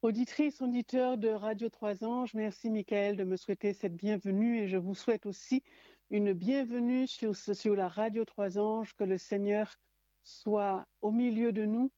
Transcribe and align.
Auditrice, 0.00 0.62
auditeur 0.62 1.18
de 1.18 1.28
Radio 1.28 1.68
Trois 1.68 2.04
Anges, 2.04 2.32
merci 2.32 2.70
Michael 2.70 3.16
de 3.16 3.24
me 3.24 3.36
souhaiter 3.36 3.72
cette 3.72 3.96
bienvenue 3.96 4.60
et 4.60 4.68
je 4.68 4.76
vous 4.76 4.94
souhaite 4.94 5.26
aussi 5.26 5.64
une 6.10 6.32
bienvenue 6.34 7.08
sur, 7.08 7.34
sur 7.34 7.74
la 7.74 7.88
Radio 7.88 8.24
Trois 8.24 8.60
Anges, 8.60 8.94
que 8.94 9.02
le 9.02 9.18
Seigneur 9.18 9.74
soit 10.22 10.86
au 11.00 11.10
milieu 11.10 11.50
de 11.50 11.64
nous. 11.64 11.90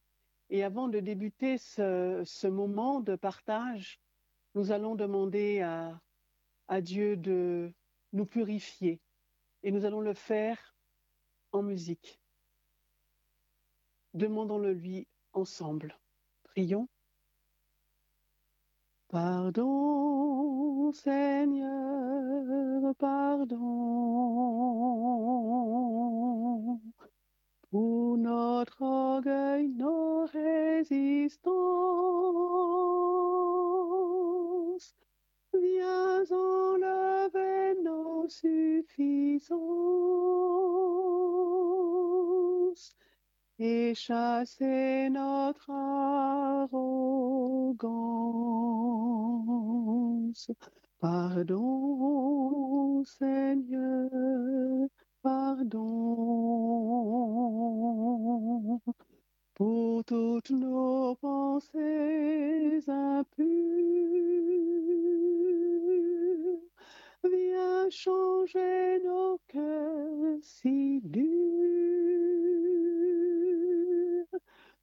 Et 0.49 0.65
avant 0.65 0.89
de 0.89 0.99
débuter 0.99 1.59
ce, 1.59 2.23
ce 2.25 2.47
moment 2.47 3.01
de 3.01 3.17
partage, 3.17 4.01
nous 4.55 4.73
allons 4.73 4.95
demander 4.95 5.61
à, 5.61 6.01
à 6.69 6.81
Dieu 6.81 7.19
de 7.19 7.71
nous 8.15 8.25
purifier 8.25 9.03
et 9.63 9.71
nous 9.71 9.85
allons 9.85 10.01
le 10.01 10.15
faire 10.15 10.75
en 11.53 11.63
musique. 11.63 12.19
Demandons-le 14.15 14.73
lui 14.73 15.07
ensemble. 15.35 15.99
Prions. 16.45 16.89
Pardon, 19.11 20.93
Seigneur, 20.93 22.95
pardon. 22.97 23.59
Pour 27.71 28.19
notre 28.19 28.83
orgueil, 28.83 29.69
nos 29.71 30.27
résistances, 30.27 31.51
viens 35.55 36.25
enlever 36.31 37.75
nos 37.83 38.29
suffisances 38.29 39.61
et 43.61 43.95
chasser 43.95 45.11
notre 45.11 45.71
arrogance. 45.71 46.91
Pardon, 50.99 51.61
Seigneur, 53.05 54.89
pardon 55.23 55.81
pour 59.55 60.05
toutes 60.05 60.51
nos 60.51 61.15
pensées 61.17 62.81
impures. 62.89 63.51
Viens 67.25 67.91
changer 67.91 69.01
nos 69.05 69.39
cœurs 69.49 70.39
si 70.41 71.03
durs, 71.05 71.27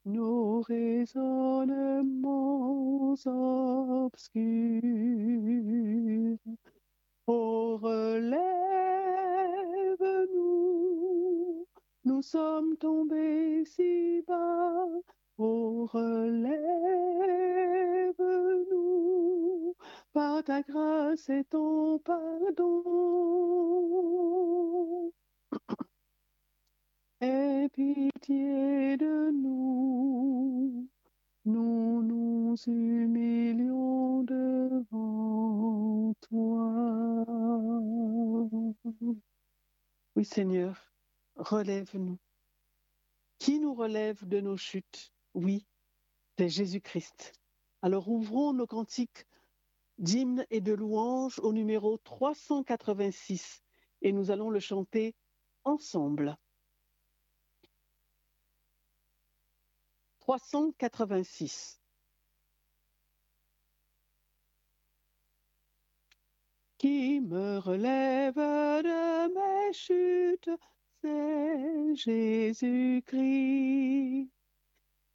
nos 0.07 0.61
raisonnements 0.61 3.15
obscurs. 3.25 4.81
Oh, 7.27 7.77
relève-nous, 7.81 8.37
nous 12.05 12.21
sommes 12.21 12.77
tombés 12.77 13.65
si 13.65 14.23
bas. 14.27 14.85
Oh, 15.37 15.87
relève-nous, 15.93 16.47
par 20.13 20.43
ta 20.43 20.61
grâce 20.61 21.29
et 21.29 21.43
ton 21.45 21.99
pardon. 21.99 22.83
Aie 27.19 27.67
pitié 27.73 28.95
de 28.95 29.31
nous, 29.31 30.87
nous 31.45 32.03
nous 32.03 32.55
humilions 32.67 34.21
devant 34.21 36.13
toi. 36.21 37.25
Oui 40.15 40.25
Seigneur, 40.25 40.93
relève-nous. 41.37 42.19
Qui 43.39 43.59
nous 43.59 43.73
relève 43.73 44.27
de 44.27 44.39
nos 44.39 44.57
chutes? 44.57 45.11
Oui, 45.33 45.65
c'est 46.37 46.49
Jésus-Christ. 46.49 47.33
Alors 47.81 48.09
ouvrons 48.09 48.53
nos 48.53 48.67
cantiques 48.67 49.25
d'hymnes 49.97 50.45
et 50.51 50.61
de 50.61 50.73
louanges 50.73 51.39
au 51.39 51.51
numéro 51.51 51.97
386 51.97 53.63
et 54.03 54.11
nous 54.11 54.29
allons 54.29 54.51
le 54.51 54.59
chanter 54.59 55.15
ensemble. 55.63 56.37
386. 60.27 61.79
Qui 66.77 67.21
me 67.21 67.59
relève 67.59 68.35
de 68.35 69.33
mes 69.33 69.71
chutes, 69.71 70.49
c'est 71.01 71.95
Jésus-Christ. 71.95 73.09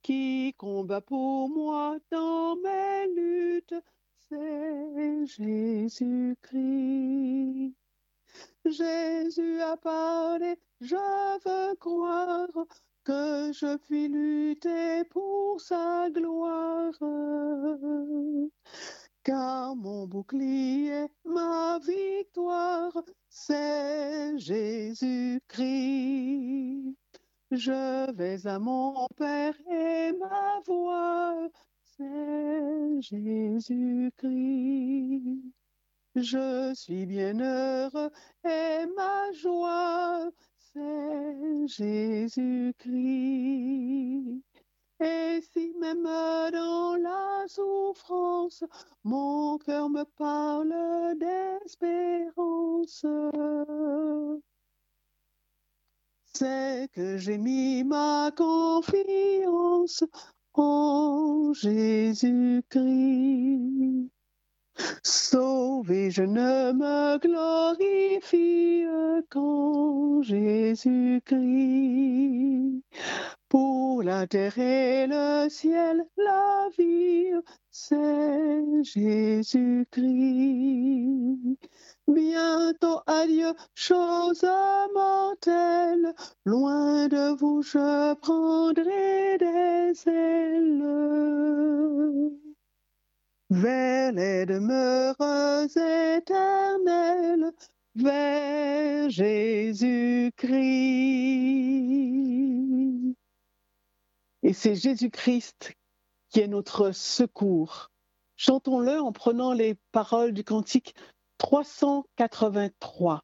Qui 0.01 0.55
combat 0.57 1.03
pour 1.03 1.51
moi 1.51 1.99
dans 2.11 2.57
mes 2.57 3.07
luttes, 3.15 3.75
c'est 4.31 5.27
Jésus-Christ. 5.27 6.53
Jésus 8.65 9.61
a 9.61 9.77
parlé, 9.77 10.59
je 10.81 10.97
veux 10.97 11.75
croire 11.77 12.49
que 13.05 13.53
je 13.53 13.77
puis 13.79 14.09
lutter 14.09 15.05
pour 15.11 15.61
sa 15.61 16.09
gloire. 16.11 16.93
Car 19.25 19.77
mon 19.77 20.07
bouclier, 20.07 21.07
ma 21.25 21.79
victoire, 21.79 22.93
c'est 23.29 24.37
Jésus-Christ. 24.39 25.43
Je 27.51 28.11
vais 28.13 28.47
à 28.47 28.59
mon 28.59 29.07
Père 29.17 29.55
et 29.71 30.13
ma 30.13 30.61
voix, 30.67 31.49
c'est 31.83 33.01
Jésus-Christ. 33.03 34.23
Je 36.15 36.73
suis 36.75 37.07
bien 37.07 37.39
heureux 37.41 38.11
et 38.45 38.87
ma 38.97 39.33
joie, 39.33 40.31
c'est 40.75 41.69
Jésus-Christ. 41.69 42.83
Et 45.01 45.41
si 45.53 45.75
même 45.81 46.05
dans 46.05 46.97
la 46.97 47.45
souffrance, 47.49 48.65
mon 49.05 49.59
cœur 49.59 49.91
me 49.91 50.05
parle 50.17 50.73
d'espérance, 51.19 53.05
c'est 56.25 56.89
que 56.93 57.17
j'ai 57.19 57.39
mis 57.39 57.85
ma 57.85 58.31
confiance 58.37 60.05
en 60.55 61.53
Jésus-Christ. 61.53 62.73
Sauvé, 65.03 66.11
je 66.11 66.23
ne 66.23 66.73
me 66.73 67.19
glorifie 67.19 68.85
qu'en 69.31 70.23
Jésus-Christ. 70.23 71.33
Pour 73.49 74.03
la 74.03 74.27
terre 74.27 74.59
et 74.59 75.07
le 75.07 75.49
ciel, 75.49 76.07
la 76.17 76.69
vie, 76.79 77.33
c'est 77.71 78.83
Jésus-Christ. 78.83 80.09
Bientôt, 82.09 83.01
adieu, 83.07 83.55
chose 83.75 84.45
mortelle, 84.95 86.15
loin 86.45 87.09
de 87.09 87.35
vous, 87.37 87.63
je 87.63 88.15
prendrai 88.15 89.39
des 89.39 90.09
ailes 90.11 90.83
vers 93.53 94.13
les 94.13 94.47
demeures 94.47 95.15
éternelles, 96.17 97.53
vers 97.95 99.11
Jésus-Christ. 99.11 100.53
Et 104.43 104.55
c'est 104.55 104.75
Jésus-Christ 104.75 105.75
qui 106.31 106.41
est 106.41 106.49
notre 106.49 106.93
secours. 106.93 107.91
Chantons-le 108.37 108.99
en 108.99 109.13
prenant 109.13 109.53
les 109.53 109.75
paroles 109.93 110.33
du 110.33 110.45
cantique 110.45 110.95
383. 111.37 113.23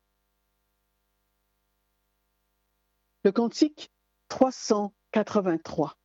Le 3.24 3.32
cantique 3.32 3.90
383. 4.28 5.96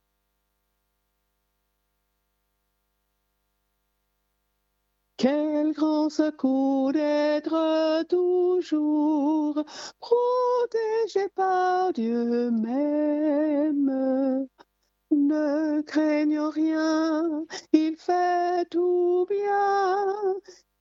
Quel 5.17 5.73
grand 5.73 6.09
secours 6.09 6.91
d'être 6.91 8.03
toujours 8.09 9.63
protégé 9.99 11.29
par 11.35 11.93
Dieu 11.93 12.51
même. 12.51 14.47
Ne 15.11 15.81
craignons 15.81 16.49
rien, 16.49 17.45
il 17.71 17.95
fait 17.97 18.65
tout 18.69 19.25
bien. 19.29 20.15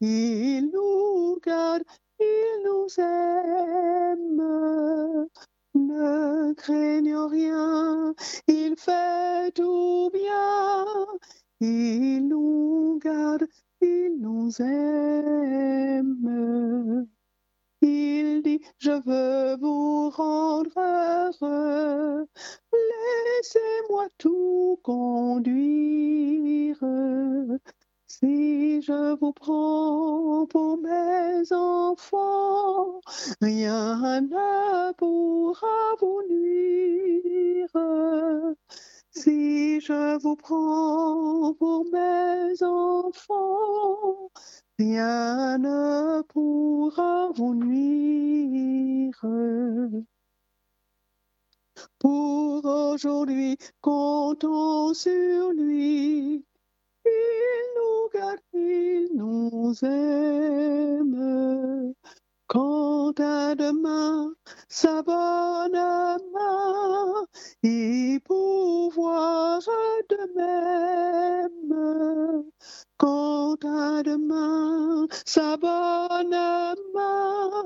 Il 0.00 0.70
nous 0.72 1.38
garde, 1.44 1.82
il 2.18 2.62
nous 2.64 2.86
aime. 2.98 5.28
Ne 5.74 6.52
craignons 6.54 7.28
rien, 7.28 8.14
il 8.48 8.76
fait 8.76 9.52
tout 9.52 10.10
bien. 10.12 10.86
Il 11.60 12.26
nous 12.28 12.98
garde, 13.02 13.46
il 13.82 14.18
nous 14.20 14.50
aime. 14.62 16.22
Il 17.82 18.42
dit, 18.42 18.60
je 18.78 18.92
veux 18.92 19.56
vous 19.60 20.10
rendre 20.10 20.70
heureux. 20.76 22.26
Laissez-moi 22.72 24.08
tout 24.18 24.78
conduire. 24.82 26.78
Si 28.06 28.82
je 28.82 29.16
vous 29.18 29.32
prends 29.32 30.46
pour 30.46 30.78
mes 30.78 31.52
enfants, 31.52 33.00
rien 33.40 34.20
ne 34.20 34.92
pourra 34.92 35.96
vous 36.00 36.22
nuire. 36.28 37.70
Je 39.80 40.18
vous 40.18 40.36
prends 40.36 41.54
pour 41.54 41.84
mes 41.86 42.62
enfants, 42.62 44.30
rien 44.78 45.58
ne 45.58 46.22
pourra 46.22 47.30
vous 47.34 47.54
nuire. 47.54 49.24
Pour 51.98 52.64
aujourd'hui, 52.64 53.56
comptons 53.80 54.92
sur 54.94 55.52
lui. 55.52 56.44
Il 57.04 57.64
nous 57.76 58.08
garde, 58.12 58.38
il 58.52 59.08
nous 59.14 59.74
aime. 59.84 61.12
Quant 62.52 63.14
à 63.18 63.54
demain, 63.54 64.34
sa 64.68 65.02
bonne 65.02 65.72
main, 65.72 67.26
il 67.62 68.20
pourvoira 68.20 69.58
de 70.10 70.18
même. 70.36 72.44
Quant 72.98 73.56
à 73.64 74.02
demain, 74.02 75.06
sa 75.24 75.56
bonne 75.56 76.36
main, 76.94 77.62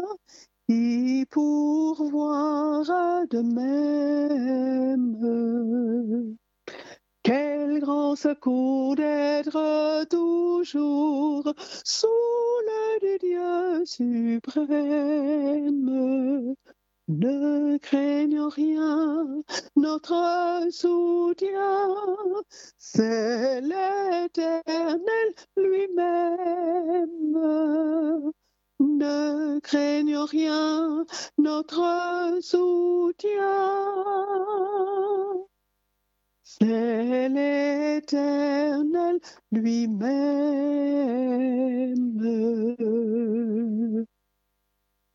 il 0.68 1.26
pourvoira 1.32 3.26
de 3.28 3.40
même. 3.40 5.16
Quel 7.26 7.80
grand 7.80 8.14
secours 8.14 8.94
d'être 8.94 10.04
toujours 10.08 11.52
sous 11.84 12.06
le 12.68 13.18
Dieu 13.18 13.84
suprême. 13.84 14.54
Ne 17.08 17.78
craignons 17.78 18.48
rien, 18.48 19.42
notre 19.74 20.68
soutien, 20.70 21.96
c'est 22.78 23.60
l'Éternel 23.60 25.34
lui-même. 25.56 27.40
Ne 28.78 29.58
craignons 29.58 30.26
rien, 30.26 31.04
notre 31.38 32.38
soutien. 32.40 33.66
C'est 36.48 37.28
l'Éternel 37.28 39.18
lui-même. 39.50 39.96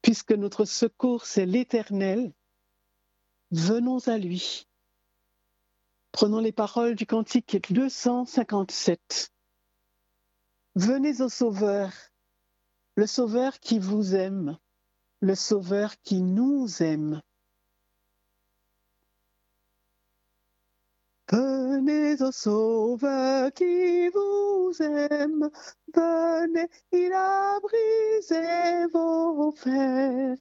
Puisque 0.01 0.33
notre 0.33 0.65
secours, 0.65 1.25
c'est 1.25 1.45
l'Éternel, 1.45 2.33
venons 3.51 4.05
à 4.09 4.17
lui. 4.17 4.67
Prenons 6.11 6.39
les 6.39 6.51
paroles 6.51 6.95
du 6.95 7.05
cantique 7.05 7.71
257. 7.71 9.31
Venez 10.75 11.21
au 11.21 11.29
Sauveur, 11.29 11.93
le 12.95 13.07
Sauveur 13.07 13.61
qui 13.61 13.79
vous 13.79 14.15
aime, 14.15 14.57
le 15.21 15.35
Sauveur 15.35 15.95
qui 16.01 16.23
nous 16.23 16.83
aime. 16.83 17.21
Venez 21.31 22.21
au 22.21 22.31
Sauveur 22.33 23.53
qui 23.53 24.09
vous 24.09 24.73
aime, 24.81 25.49
venez, 25.93 26.67
il 26.91 27.13
a 27.13 27.57
brisé 27.61 28.85
vos 28.91 29.53
fers. 29.53 30.35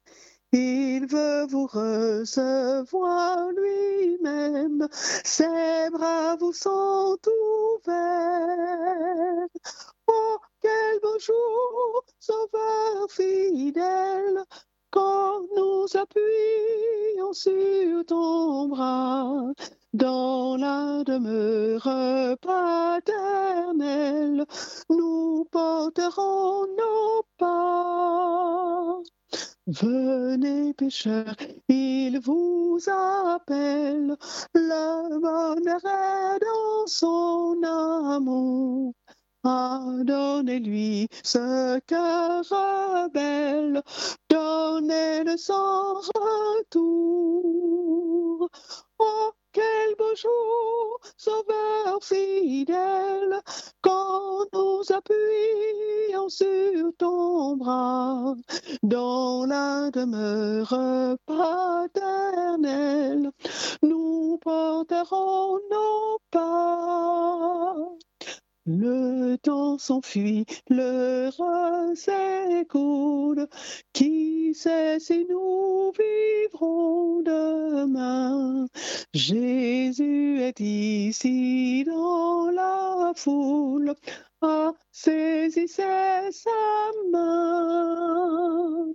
Il 0.51 1.07
veut 1.07 1.45
vous 1.47 1.65
recevoir 1.65 3.51
lui-même, 3.51 4.85
ses 4.91 5.89
bras 5.93 6.35
vous 6.35 6.51
sont 6.51 7.17
ouverts. 7.85 9.47
Oh, 10.07 10.37
quel 10.61 10.99
beau 11.01 11.17
jour, 11.19 12.03
Sauveur 12.19 13.09
fidèle, 13.09 14.43
quand 14.91 15.41
nous 15.55 15.85
appuyons 15.95 17.33
sur 17.33 18.05
ton 18.05 18.67
bras 18.67 19.53
dans 19.93 20.57
la 20.57 21.03
demeure 21.03 22.37
paternelle, 22.41 23.75
nous 24.89 25.47
porterons 25.51 26.67
nos 26.77 27.23
pas. 27.37 28.99
Venez 29.67 30.73
pécheurs, 30.73 31.35
il 31.69 32.19
vous 32.19 32.79
appelle, 32.89 34.17
le 34.53 35.19
bonheur 35.19 35.85
est 35.85 36.39
dans 36.39 36.87
son 36.87 37.61
amour. 37.63 38.93
Donnez-lui 39.43 41.07
ce 41.23 41.79
cœur 41.87 42.43
rebelle, 42.47 43.81
donnez-le 44.29 45.35
sans 45.35 45.95
retour. 46.15 48.47
Oh, 48.99 49.31
quel 49.51 49.95
beau 49.97 50.15
jour, 50.15 50.99
sauveur 51.17 52.03
fidèle, 52.03 53.41
quand 53.81 54.45
nous 54.53 54.83
appuyons 54.91 56.29
sur 56.29 56.91
ton 56.99 57.57
bras, 57.57 58.35
dans 58.83 59.47
la 59.47 59.89
demeure 59.89 61.17
paternelle, 61.25 63.31
nous 63.81 64.37
porterons 64.37 65.59
nos 65.71 66.19
pas. 66.29 67.75
Le 68.79 69.35
temps 69.35 69.77
s'enfuit, 69.77 70.45
l'heure 70.69 71.35
s'écoule. 71.93 73.45
Qui 73.91 74.53
sait 74.53 74.97
si 74.97 75.25
nous 75.29 75.91
vivrons 75.91 77.21
demain? 77.21 78.67
Jésus 79.13 80.39
est 80.41 80.61
ici 80.61 81.83
dans 81.83 82.49
la 82.51 83.11
foule. 83.13 83.93
Ah, 84.41 84.71
saisissez 84.93 86.31
sa 86.31 86.91
main. 87.11 88.85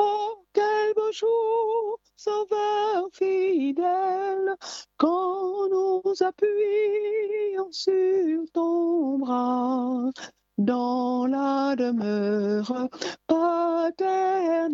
Oh, 0.00 0.44
quel 0.52 0.94
beau 0.94 1.10
jour, 1.12 1.98
sauveur 2.16 3.08
fidèle, 3.12 4.54
quand 4.96 5.68
nous 5.68 6.02
appuyons 6.20 7.72
sur 7.72 8.44
ton 8.52 9.18
bras, 9.18 10.12
dans 10.56 11.26
la 11.26 11.74
demeure 11.74 12.88
paternelle, 13.26 14.70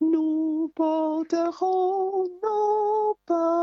nous 0.00 0.72
porterons 0.74 2.24
nos 2.42 3.18
pas. 3.26 3.60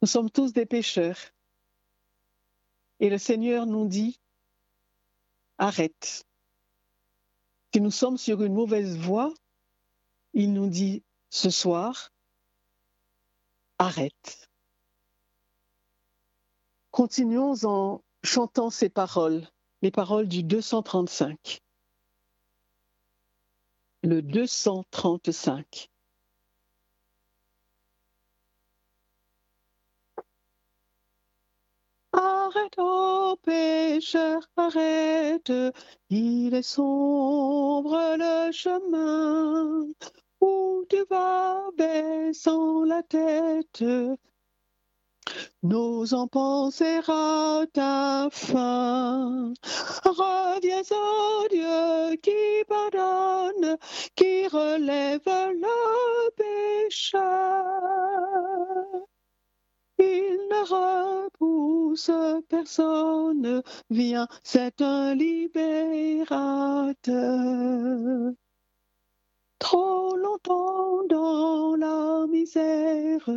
Nous 0.00 0.08
sommes 0.08 0.30
tous 0.30 0.54
des 0.54 0.64
pécheurs. 0.64 1.18
Et 3.00 3.10
le 3.10 3.18
Seigneur 3.18 3.66
nous 3.66 3.86
dit, 3.86 4.21
arrête. 5.58 6.24
Si 7.72 7.80
nous 7.80 7.90
sommes 7.90 8.18
sur 8.18 8.42
une 8.42 8.54
mauvaise 8.54 8.96
voie, 8.98 9.32
il 10.34 10.52
nous 10.52 10.68
dit 10.68 11.02
ce 11.30 11.50
soir, 11.50 12.12
arrête. 13.78 14.48
Continuons 16.90 17.64
en 17.64 18.02
chantant 18.22 18.70
ces 18.70 18.88
paroles, 18.88 19.46
les 19.80 19.90
paroles 19.90 20.28
du 20.28 20.42
235. 20.42 21.62
Le 24.02 24.20
235. 24.20 25.91
Arrête, 32.54 32.78
ô 32.78 33.36
pécheur, 33.42 34.42
arrête, 34.56 35.52
il 36.10 36.54
est 36.54 36.62
sombre 36.62 38.16
le 38.18 38.52
chemin 38.52 39.86
où 40.40 40.84
tu 40.90 41.02
vas 41.08 41.62
baissant 41.78 42.84
la 42.84 43.02
tête, 43.04 43.82
n'osant 45.62 46.26
penser 46.28 47.00
à 47.08 47.64
ta 47.72 48.28
fin. 48.30 49.54
Reviens 50.04 50.82
au 50.90 51.48
Dieu 51.48 52.16
qui 52.22 52.64
pardonne, 52.68 53.78
qui 54.14 54.46
relève 54.48 55.22
le 55.26 56.30
pécheur. 56.36 57.22
Il 60.04 60.48
ne 60.50 60.62
repousse 61.28 62.10
personne, 62.48 63.62
viens, 63.88 64.26
c'est 64.42 64.82
un 64.82 65.14
libérateur. 65.14 66.26
Trop 69.60 70.16
longtemps 70.16 71.04
dans 71.08 71.76
la 71.76 72.26
misère, 72.26 73.30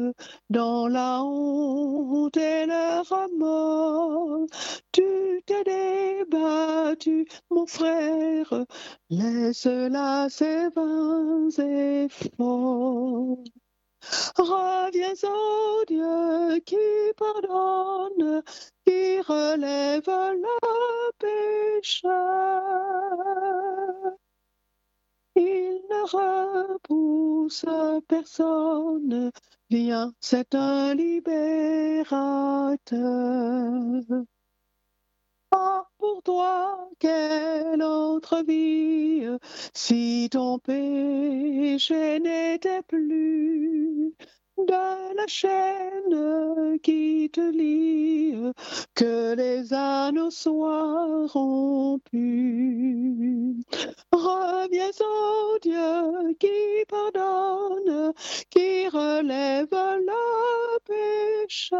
dans 0.49 0.87
la 0.87 1.21
honte 1.23 2.35
et 2.35 2.65
le 2.65 3.01
remords, 3.07 4.47
tu 4.91 5.43
t'es 5.45 5.63
débattu, 5.63 7.27
mon 7.51 7.67
frère, 7.67 8.65
laisse 9.11 9.67
là 9.67 10.27
ces 10.29 10.69
vains 10.69 11.49
efforts. 11.59 13.37
Reviens 14.37 15.13
au 15.23 15.85
Dieu 15.85 16.59
qui 16.65 16.75
pardonne, 17.17 18.43
qui 18.85 19.21
relève 19.21 20.07
le 20.07 21.11
pécheur. 21.19 22.11
Il 25.35 25.81
ne 25.89 26.01
repousse 26.73 27.65
personne, 28.07 29.31
viens, 29.69 30.13
c'est 30.21 30.55
un 30.55 30.93
libérateur. 30.93 32.75
Pour 35.97 36.21
toi, 36.23 36.89
quelle 36.99 37.81
autre 37.81 38.43
vie, 38.45 39.27
si 39.73 40.29
ton 40.31 40.59
péché 40.59 42.19
n'était 42.19 42.81
plus 42.83 44.13
de 44.57 45.15
la 45.15 45.27
chaîne 45.27 46.79
qui 46.79 47.29
te 47.31 47.41
lie, 47.41 48.35
que 48.93 49.35
les 49.35 49.73
anneaux 49.73 50.31
soient 50.31 51.27
rompus. 51.27 52.15
Reviens 54.11 54.91
au 55.01 55.59
Dieu 55.59 56.33
qui 56.39 56.85
pardonne, 56.87 58.13
qui 58.49 58.87
relève 58.87 59.67
le 59.71 60.79
pécheur. 60.85 61.75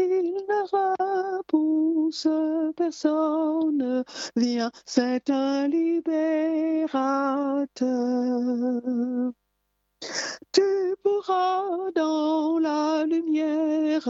Il 0.00 0.32
ne 0.48 1.38
repousse 1.40 2.28
personne, 2.76 4.04
viens, 4.36 4.70
c'est 4.86 5.28
un 5.28 5.66
libérateur. 5.66 6.88
Tu 10.52 10.94
pourras 11.02 11.90
dans 11.96 12.60
la 12.60 13.04
lumière 13.06 14.08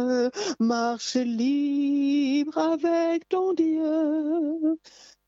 marcher 0.61 1.25
libre 1.25 2.59
avec 2.59 3.27
ton 3.31 3.55
Dieu. 3.55 4.79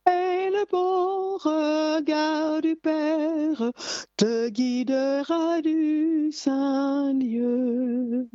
Et 0.06 0.50
le 0.50 0.64
bon 0.70 1.36
regard 1.36 2.60
du 2.62 2.76
Père 2.76 3.70
te 4.16 4.48
guidera 4.48 5.60
du 5.60 6.32
saint 6.32 7.12
lieu. 7.12 8.28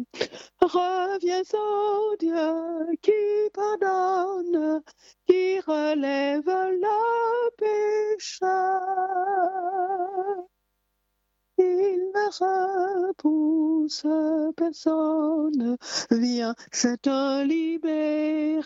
Reviens 0.61 1.43
au 1.53 2.15
Dieu 2.17 2.97
qui 3.01 3.11
pardonne, 3.53 4.81
qui 5.27 5.59
relève 5.61 6.45
le 6.45 7.49
pécheur. 7.57 8.49
Il 11.57 12.11
ne 12.13 13.07
repousse 13.09 14.05
personne, 14.55 15.77
viens, 16.11 16.53
c'est 16.71 17.07
un 17.07 17.43
libérateur. 17.43 18.65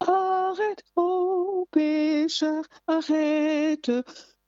Arrête, 0.00 0.82
ô 0.96 1.66
pécheur, 1.70 2.64
arrête, 2.86 3.90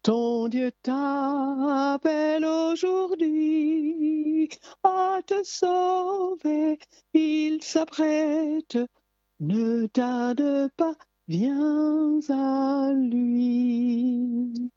ton 0.03 0.49
Dieu 0.49 0.73
t'appelle 0.83 2.45
aujourd'hui 2.45 4.49
à 4.83 5.21
te 5.27 5.43
sauver, 5.45 6.79
il 7.15 7.63
s'apprête, 7.63 8.79
ne 9.41 9.87
tarde 9.87 10.71
pas, 10.77 10.95
viens 11.29 12.19
à 12.31 12.93
lui. 12.95 14.71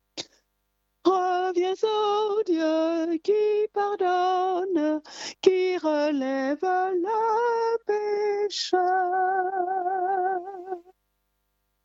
Reviens 1.05 1.75
au 1.83 2.43
Dieu 2.43 3.17
qui 3.19 3.67
pardonne, 3.71 5.01
qui 5.41 5.77
relève 5.77 6.59
le 6.63 7.77
pécheur. 7.85 8.81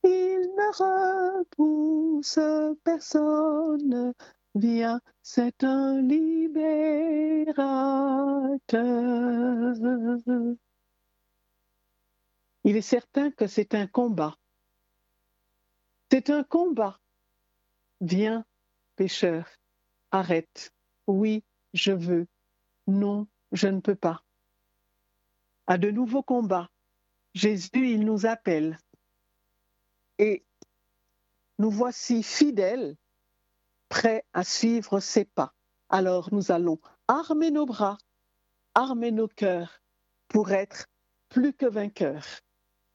Il 0.02 0.40
ne 0.56 1.38
repousse 1.38 2.38
personne, 2.82 4.14
viens, 4.54 5.00
c'est 5.22 5.62
un 5.64 6.00
libérateur. 6.00 6.80
Il 12.64 12.76
est 12.76 12.82
certain 12.82 13.30
que 13.30 13.46
c'est 13.46 13.74
un 13.74 13.86
combat. 13.86 14.36
C'est 16.10 16.30
un 16.30 16.42
combat. 16.42 16.98
Viens, 18.00 18.44
pécheur, 19.00 19.46
arrête. 20.10 20.74
Oui, 21.06 21.42
je 21.72 21.90
veux. 21.90 22.26
Non, 22.86 23.26
je 23.50 23.66
ne 23.66 23.80
peux 23.80 23.94
pas. 23.94 24.22
À 25.66 25.78
de 25.78 25.90
nouveaux 25.90 26.22
combats, 26.22 26.68
Jésus, 27.32 27.70
il 27.94 28.04
nous 28.04 28.26
appelle. 28.26 28.78
Et 30.18 30.44
nous 31.58 31.70
voici 31.70 32.22
fidèles, 32.22 32.94
prêts 33.88 34.26
à 34.34 34.44
suivre 34.44 35.00
ses 35.00 35.24
pas. 35.24 35.54
Alors 35.88 36.28
nous 36.30 36.52
allons 36.52 36.78
armer 37.08 37.50
nos 37.50 37.64
bras, 37.64 37.96
armer 38.74 39.12
nos 39.12 39.28
cœurs 39.28 39.80
pour 40.28 40.52
être 40.52 40.88
plus 41.30 41.54
que 41.54 41.64
vainqueurs. 41.64 42.26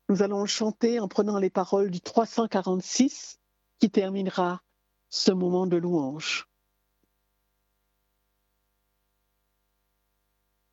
Nous 0.10 0.22
allons 0.22 0.46
chanter 0.46 1.00
en 1.00 1.08
prenant 1.08 1.40
les 1.40 1.50
paroles 1.50 1.90
du 1.90 2.00
346 2.00 3.40
qui 3.80 3.90
terminera 3.90 4.62
ce 5.10 5.32
moment 5.32 5.68
de 5.68 5.78
louange. 5.78 6.48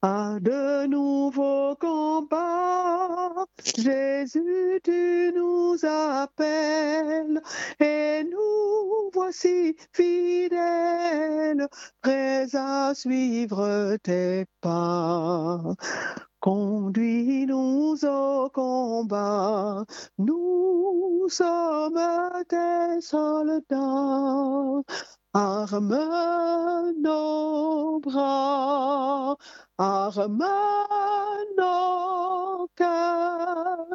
À 0.05 0.39
de 0.41 0.87
nouveaux 0.87 1.77
combats, 1.77 3.47
Jésus, 3.65 4.81
tu 4.83 5.33
nous 5.37 5.77
appelles 5.85 7.41
et 7.79 8.25
nous 8.25 9.11
voici 9.13 9.77
fidèles, 9.93 11.69
prêts 12.01 12.49
à 12.55 12.93
suivre 12.97 13.97
tes 14.03 14.47
pas. 14.61 15.61
Conduis-nous 16.43 18.05
au 18.05 18.51
combat, 18.51 19.85
nous 20.19 21.29
sommes 21.29 22.01
tes 22.49 23.01
soldats. 23.01 24.83
Arme 25.35 26.93
nos 27.01 28.01
bras, 28.01 29.37
arme 29.79 30.45
nos 31.57 32.69
cœurs, 32.77 33.87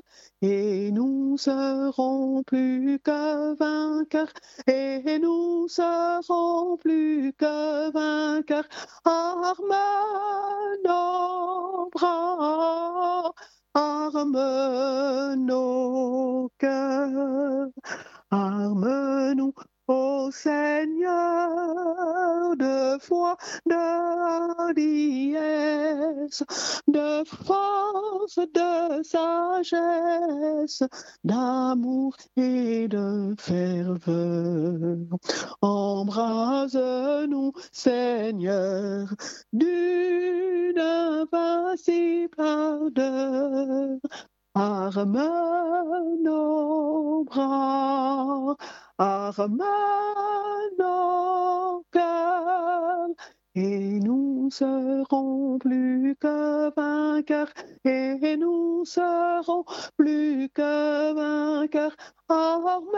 et 0.42 0.92
nous 0.92 1.38
serons 1.38 2.42
plus 2.44 3.00
que 3.04 3.56
vainqueurs, 3.56 4.34
et 4.66 5.20
nous 5.20 5.68
serons 5.68 6.78
plus 6.78 7.34
que 7.34 7.92
vainqueurs. 7.92 8.68
Arme 9.06 9.76
nos 10.86 11.90
bras, 11.92 13.32
arme 13.76 15.36
nos 15.38 16.50
cœurs, 16.58 17.70
arme-nous 18.32 19.54
Ô 19.90 20.30
Seigneur, 20.32 21.08
de 22.58 23.00
foi, 23.00 23.38
de 23.66 24.74
liesse, 24.76 26.44
de 26.88 27.24
force, 27.26 28.36
de 28.36 29.02
sagesse, 29.04 30.84
d'amour 31.24 32.18
et 32.36 32.90
de 32.90 33.34
ferveur. 33.40 34.98
Embrase-nous, 35.62 37.54
Seigneur, 37.72 39.08
d'une 39.54 40.78
invincible 40.78 42.42
ardeur. 42.42 44.00
Arme 44.60 45.14
nos 46.24 47.24
bras, 47.26 48.56
arme 48.98 49.64
nos 50.80 51.86
cœurs, 51.92 53.10
et 53.54 54.00
nous 54.00 54.50
serons 54.50 55.60
plus 55.60 56.16
que 56.20 56.74
vainqueurs, 56.76 57.54
et 57.86 58.36
nous 58.38 58.84
serons 58.84 59.64
plus 59.96 60.50
que 60.50 61.14
vainqueurs. 61.14 61.96
Arme 62.28 62.98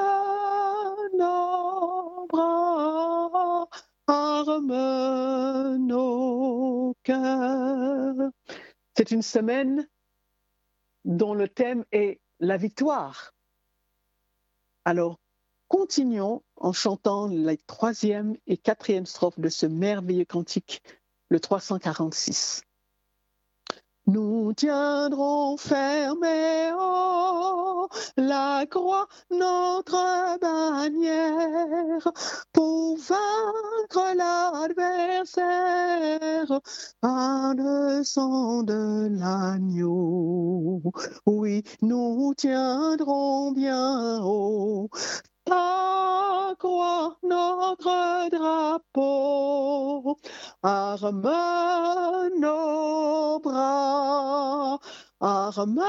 nos 1.18 2.26
bras, 2.30 3.68
arme 4.08 5.76
nos 5.78 6.96
cœurs. 7.04 8.32
C'est 8.96 9.12
une 9.12 9.22
semaine 9.22 9.86
dont 11.10 11.34
le 11.34 11.50
thème 11.50 11.86
est 11.92 12.20
la 12.40 12.56
victoire. 12.56 13.34
Alors, 14.86 15.20
continuons 15.68 16.44
en 16.56 16.72
chantant 16.72 17.28
les 17.28 17.58
troisième 17.58 18.38
et 18.46 18.58
quatrième 18.58 19.08
strophes 19.08 19.40
de 19.40 19.50
ce 19.50 19.66
merveilleux 19.66 20.26
cantique, 20.26 20.84
le 21.30 21.40
346. 21.40 22.62
Nous 24.12 24.54
tiendrons 24.54 25.56
ferme 25.58 26.26
haut 26.76 27.88
la 28.18 28.66
croix, 28.66 29.08
notre 29.30 30.40
bannière, 30.40 32.12
pour 32.52 32.98
vaincre 32.98 34.16
l'adversaire 34.16 35.40
par 37.02 37.54
le 37.54 38.04
sang 38.04 38.64
de 38.64 39.10
l'agneau. 39.12 40.82
Oui, 41.28 41.62
nous 41.84 42.34
tiendrons 42.36 43.52
bien 43.52 44.24
haut 44.24 44.90
croix, 45.50 47.18
notre 47.24 48.30
drapeau, 48.30 50.18
arme 50.64 51.22
nos 52.40 53.40
bras, 53.40 54.80
arme 55.20 55.84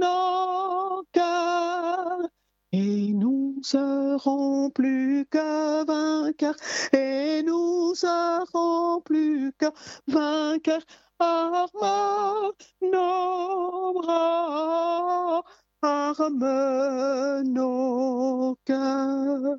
nos 0.00 1.04
cœurs, 1.12 2.28
et 2.72 3.12
nous 3.14 3.58
serons 3.62 4.70
plus 4.70 5.26
que 5.30 5.84
vainqueurs, 5.84 6.56
et 6.92 7.42
nous 7.44 7.94
serons 7.94 9.00
plus 9.02 9.52
que 9.58 9.66
vainqueurs, 10.08 10.82
arme 11.18 12.52
nos 12.82 13.92
bras 13.94 15.42
arme 15.82 17.42
nos 17.44 18.56
cœurs. 18.64 19.58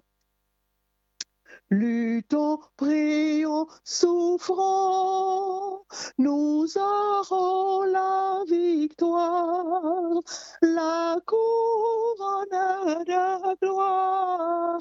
Luttons, 1.72 2.60
prions, 2.78 3.66
souffrons, 3.84 5.80
nous 6.20 6.68
aurons 6.78 7.84
la 7.86 8.44
victoire, 8.48 10.22
la 10.62 11.18
couronne 11.26 13.04
de 13.06 13.56
gloire, 13.66 14.80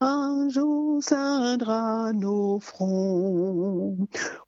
un 0.00 0.48
jour 0.50 1.02
ceindra 1.02 2.12
nos 2.12 2.60
fronts. 2.60 3.96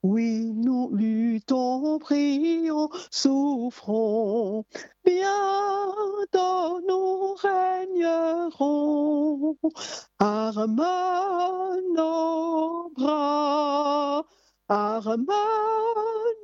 Oui, 0.02 0.52
nous 0.54 0.90
luttons, 0.94 1.98
prions, 1.98 2.90
souffrons, 3.10 4.64
bientôt 5.04 6.80
nous 6.86 7.34
régnerons, 7.34 9.56
arme 10.18 10.84
bras, 12.94 14.24
arme 14.68 15.26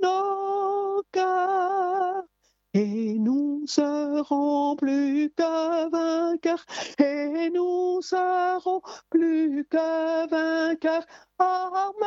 nos 0.03 1.03
cœurs, 1.13 2.25
et 2.73 3.19
nous 3.19 3.65
serons 3.67 4.77
plus 4.77 5.31
que 5.37 5.91
vainqueurs, 5.91 6.65
et 6.99 7.51
nous 7.51 8.01
serons 8.03 8.83
plus 9.11 9.67
que 9.71 10.29
vainqueurs, 10.29 11.07
arme 11.39 12.05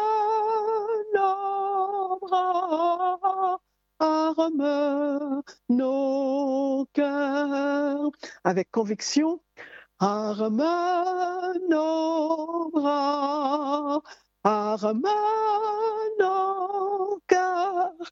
nos 1.15 2.19
bras, 2.19 3.59
arme 3.99 5.43
nos 5.69 6.87
cœurs, 6.93 8.11
avec 8.43 8.71
conviction, 8.71 9.41
arme 9.99 10.63
nos 11.69 12.69
bras, 12.71 14.01
arme 14.43 15.07
nos 16.19 17.19
cœurs, 17.27 18.11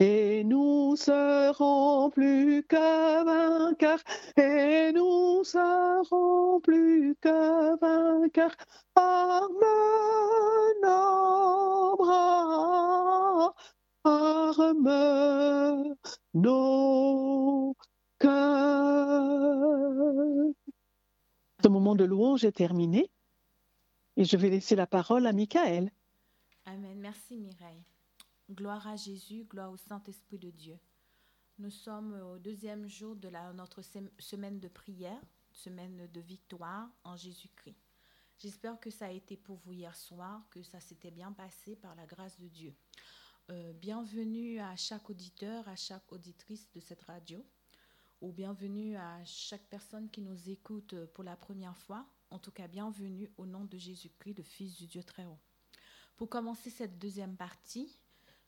et 0.00 0.42
nous 0.44 0.96
serons 0.96 2.10
plus 2.10 2.64
que 2.66 3.24
vainqueurs, 3.24 4.02
et 4.36 4.92
nous 4.92 5.44
serons 5.44 6.60
plus 6.60 7.14
que 7.20 7.78
vainqueurs, 7.80 8.56
arme 8.96 9.60
nos 10.82 11.96
bras, 11.96 13.54
arme 14.04 15.94
nos 16.34 17.73
Ce 21.62 21.68
moment 21.68 21.94
de 21.94 22.04
louange 22.04 22.44
est 22.44 22.52
terminé 22.52 23.10
et 24.16 24.24
je 24.24 24.38
vais 24.38 24.48
laisser 24.48 24.76
la 24.76 24.86
parole 24.86 25.26
à 25.26 25.32
Michael. 25.32 25.90
Amen. 26.64 26.98
Merci 27.00 27.36
Mireille. 27.36 27.84
Gloire 28.50 28.86
à 28.88 28.96
Jésus, 28.96 29.44
gloire 29.44 29.70
au 29.70 29.76
Saint-Esprit 29.76 30.38
de 30.38 30.50
Dieu. 30.50 30.78
Nous 31.58 31.70
sommes 31.70 32.14
au 32.32 32.38
deuxième 32.38 32.88
jour 32.88 33.14
de 33.14 33.28
notre 33.54 33.82
semaine 34.18 34.58
de 34.58 34.68
prière, 34.68 35.20
semaine 35.52 36.08
de 36.10 36.20
victoire 36.20 36.88
en 37.04 37.16
Jésus-Christ. 37.16 37.76
J'espère 38.38 38.80
que 38.80 38.90
ça 38.90 39.06
a 39.06 39.10
été 39.10 39.36
pour 39.36 39.58
vous 39.58 39.72
hier 39.72 39.94
soir, 39.94 40.42
que 40.50 40.62
ça 40.62 40.80
s'était 40.80 41.10
bien 41.10 41.32
passé 41.32 41.76
par 41.76 41.94
la 41.94 42.06
grâce 42.06 42.40
de 42.40 42.48
Dieu. 42.48 42.74
Euh, 43.50 43.74
bienvenue 43.74 44.58
à 44.60 44.74
chaque 44.76 45.10
auditeur, 45.10 45.68
à 45.68 45.76
chaque 45.76 46.10
auditrice 46.10 46.70
de 46.72 46.80
cette 46.80 47.02
radio, 47.02 47.44
ou 48.24 48.32
bienvenue 48.32 48.96
à 48.96 49.22
chaque 49.26 49.68
personne 49.68 50.08
qui 50.08 50.22
nous 50.22 50.48
écoute 50.48 50.94
pour 51.12 51.24
la 51.24 51.36
première 51.36 51.76
fois. 51.76 52.06
En 52.30 52.38
tout 52.38 52.50
cas, 52.50 52.66
bienvenue 52.66 53.30
au 53.36 53.44
nom 53.44 53.66
de 53.66 53.76
Jésus-Christ, 53.76 54.38
le 54.38 54.42
Fils 54.42 54.76
du 54.78 54.86
Dieu 54.86 55.04
très 55.04 55.26
haut. 55.26 55.38
Pour 56.16 56.30
commencer 56.30 56.70
cette 56.70 56.98
deuxième 56.98 57.36
partie, 57.36 57.98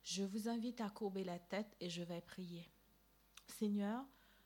je 0.02 0.22
vous 0.22 0.48
invite 0.48 0.80
à 0.80 0.88
courber 0.88 1.24
la 1.24 1.38
tête 1.38 1.76
et 1.78 1.90
je 1.90 2.02
vais 2.02 2.22
prier. 2.22 2.70
Seigneur, 3.48 4.02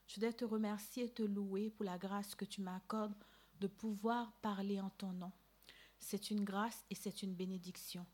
je 0.08 0.16
voudrais 0.16 0.32
te 0.32 0.44
remercier 0.44 1.04
et 1.04 1.14
te 1.14 1.22
louer 1.22 1.70
pour 1.70 1.84
la 1.84 1.96
grâce 1.96 2.34
que 2.34 2.44
tu 2.44 2.60
m'accordes 2.60 3.14
de 3.60 3.68
pouvoir 3.68 4.32
parler 4.40 4.80
en 4.80 4.90
ton 4.90 5.12
nom. 5.12 5.30
C'est 6.00 6.32
une 6.32 6.44
grâce 6.44 6.84
et 6.90 6.96
c'est 6.96 7.22
une 7.22 7.36
bénédiction. 7.36 8.04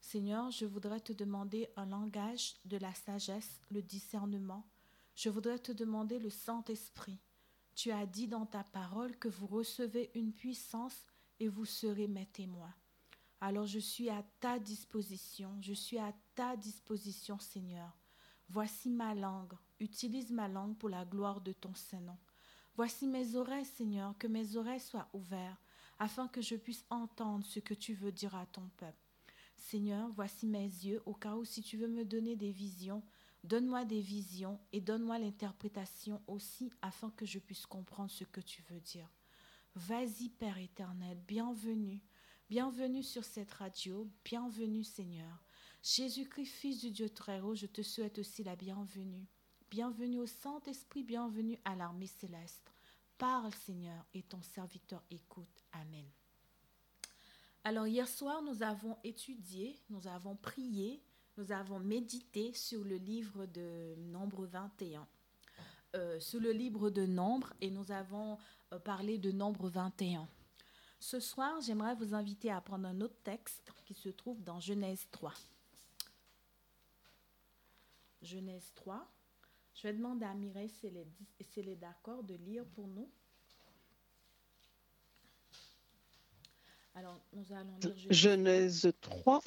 Seigneur, 0.00 0.50
je 0.50 0.64
voudrais 0.64 1.00
te 1.00 1.12
demander 1.12 1.68
un 1.76 1.84
langage 1.84 2.54
de 2.64 2.78
la 2.78 2.94
sagesse, 2.94 3.60
le 3.70 3.82
discernement. 3.82 4.66
Je 5.14 5.28
voudrais 5.30 5.58
te 5.58 5.72
demander 5.72 6.18
le 6.18 6.30
Saint-Esprit. 6.30 7.18
Tu 7.74 7.90
as 7.92 8.06
dit 8.06 8.28
dans 8.28 8.46
ta 8.46 8.64
parole 8.64 9.16
que 9.16 9.28
vous 9.28 9.46
recevez 9.46 10.10
une 10.14 10.32
puissance 10.32 11.06
et 11.40 11.48
vous 11.48 11.64
serez 11.64 12.08
mes 12.08 12.26
témoins. 12.26 12.74
Alors 13.40 13.66
je 13.66 13.78
suis 13.78 14.10
à 14.10 14.24
ta 14.40 14.58
disposition, 14.58 15.56
je 15.60 15.74
suis 15.74 15.98
à 15.98 16.14
ta 16.34 16.56
disposition, 16.56 17.38
Seigneur. 17.38 17.96
Voici 18.48 18.90
ma 18.90 19.14
langue, 19.14 19.52
utilise 19.80 20.30
ma 20.30 20.48
langue 20.48 20.76
pour 20.76 20.88
la 20.88 21.04
gloire 21.04 21.40
de 21.40 21.52
ton 21.52 21.74
Saint-Nom. 21.74 22.16
Voici 22.76 23.06
mes 23.06 23.36
oreilles, 23.36 23.64
Seigneur, 23.64 24.16
que 24.18 24.26
mes 24.26 24.56
oreilles 24.56 24.80
soient 24.80 25.08
ouvertes, 25.12 25.60
afin 25.98 26.26
que 26.26 26.40
je 26.40 26.56
puisse 26.56 26.84
entendre 26.90 27.44
ce 27.44 27.60
que 27.60 27.74
tu 27.74 27.94
veux 27.94 28.12
dire 28.12 28.34
à 28.34 28.46
ton 28.46 28.68
peuple. 28.76 28.98
Seigneur, 29.56 30.10
voici 30.14 30.46
mes 30.46 30.64
yeux, 30.64 31.02
au 31.06 31.14
cas 31.14 31.36
où 31.36 31.44
si 31.44 31.62
tu 31.62 31.76
veux 31.76 31.88
me 31.88 32.04
donner 32.04 32.36
des 32.36 32.50
visions, 32.50 33.02
donne-moi 33.44 33.84
des 33.84 34.00
visions 34.00 34.58
et 34.72 34.80
donne-moi 34.80 35.18
l'interprétation 35.18 36.22
aussi, 36.26 36.72
afin 36.82 37.10
que 37.10 37.26
je 37.26 37.38
puisse 37.38 37.66
comprendre 37.66 38.10
ce 38.10 38.24
que 38.24 38.40
tu 38.40 38.62
veux 38.70 38.80
dire. 38.80 39.08
Vas-y, 39.74 40.30
Père 40.30 40.58
éternel, 40.58 41.18
bienvenue. 41.28 42.02
Bienvenue 42.48 43.02
sur 43.02 43.24
cette 43.24 43.52
radio, 43.52 44.10
bienvenue 44.24 44.84
Seigneur. 44.84 45.42
Jésus-Christ, 45.82 46.46
Fils 46.46 46.80
du 46.80 46.90
Dieu 46.90 47.10
très 47.10 47.40
haut, 47.40 47.54
je 47.54 47.66
te 47.66 47.82
souhaite 47.82 48.18
aussi 48.18 48.42
la 48.42 48.56
bienvenue. 48.56 49.26
Bienvenue 49.70 50.20
au 50.20 50.26
Saint-Esprit, 50.26 51.02
bienvenue 51.02 51.58
à 51.64 51.74
l'armée 51.74 52.06
céleste. 52.06 52.72
Parle 53.18 53.52
Seigneur 53.52 54.04
et 54.14 54.22
ton 54.22 54.40
serviteur 54.42 55.02
écoute. 55.10 55.64
Amen. 55.72 56.06
Alors 57.64 57.86
hier 57.86 58.08
soir, 58.08 58.42
nous 58.42 58.62
avons 58.62 58.96
étudié, 59.04 59.78
nous 59.88 60.06
avons 60.06 60.36
prié, 60.36 61.02
nous 61.36 61.52
avons 61.52 61.78
médité 61.78 62.52
sur 62.52 62.84
le 62.84 62.96
livre 62.96 63.46
de 63.46 63.94
Nombre 63.98 64.46
21. 64.46 65.06
Euh, 65.94 66.18
sur 66.18 66.40
le 66.40 66.52
livre 66.52 66.90
de 66.90 67.06
Nombre 67.06 67.52
et 67.60 67.70
nous 67.70 67.92
avons 67.92 68.38
euh, 68.72 68.78
parlé 68.78 69.18
de 69.18 69.30
Nombre 69.30 69.68
21. 69.68 70.28
Ce 70.98 71.20
soir, 71.20 71.60
j'aimerais 71.60 71.94
vous 71.94 72.14
inviter 72.14 72.50
à 72.50 72.60
prendre 72.60 72.88
un 72.88 73.00
autre 73.00 73.18
texte 73.22 73.72
qui 73.84 73.94
se 73.94 74.08
trouve 74.08 74.42
dans 74.42 74.58
Genèse 74.60 75.06
3. 75.10 75.32
Genèse 78.22 78.72
3. 78.74 79.06
Je 79.74 79.82
vais 79.82 79.92
demander 79.92 80.24
à 80.24 80.34
Mireille 80.34 80.70
si 80.70 80.86
elle 80.86 81.68
est, 81.68 81.76
d'accord 81.76 82.22
de 82.22 82.34
lire 82.34 82.64
pour 82.74 82.86
nous. 82.86 83.10
Alors, 86.94 87.20
nous 87.32 87.52
allons 87.52 87.76
lire 87.78 88.12
Genèse 88.12 88.92
3, 89.00 89.42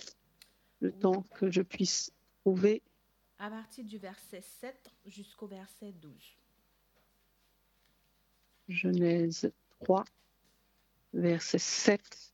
le 0.80 0.92
temps 0.92 1.24
que 1.36 1.50
je 1.52 1.62
puisse 1.62 2.12
trouver. 2.42 2.82
À 3.40 3.50
partir 3.50 3.86
du 3.86 3.98
verset 3.98 4.42
7 4.42 4.92
jusqu'au 5.06 5.48
verset 5.48 5.92
12. 5.92 6.14
Genèse 8.68 9.52
3, 9.80 10.04
verset 11.14 11.60
7 11.60 12.34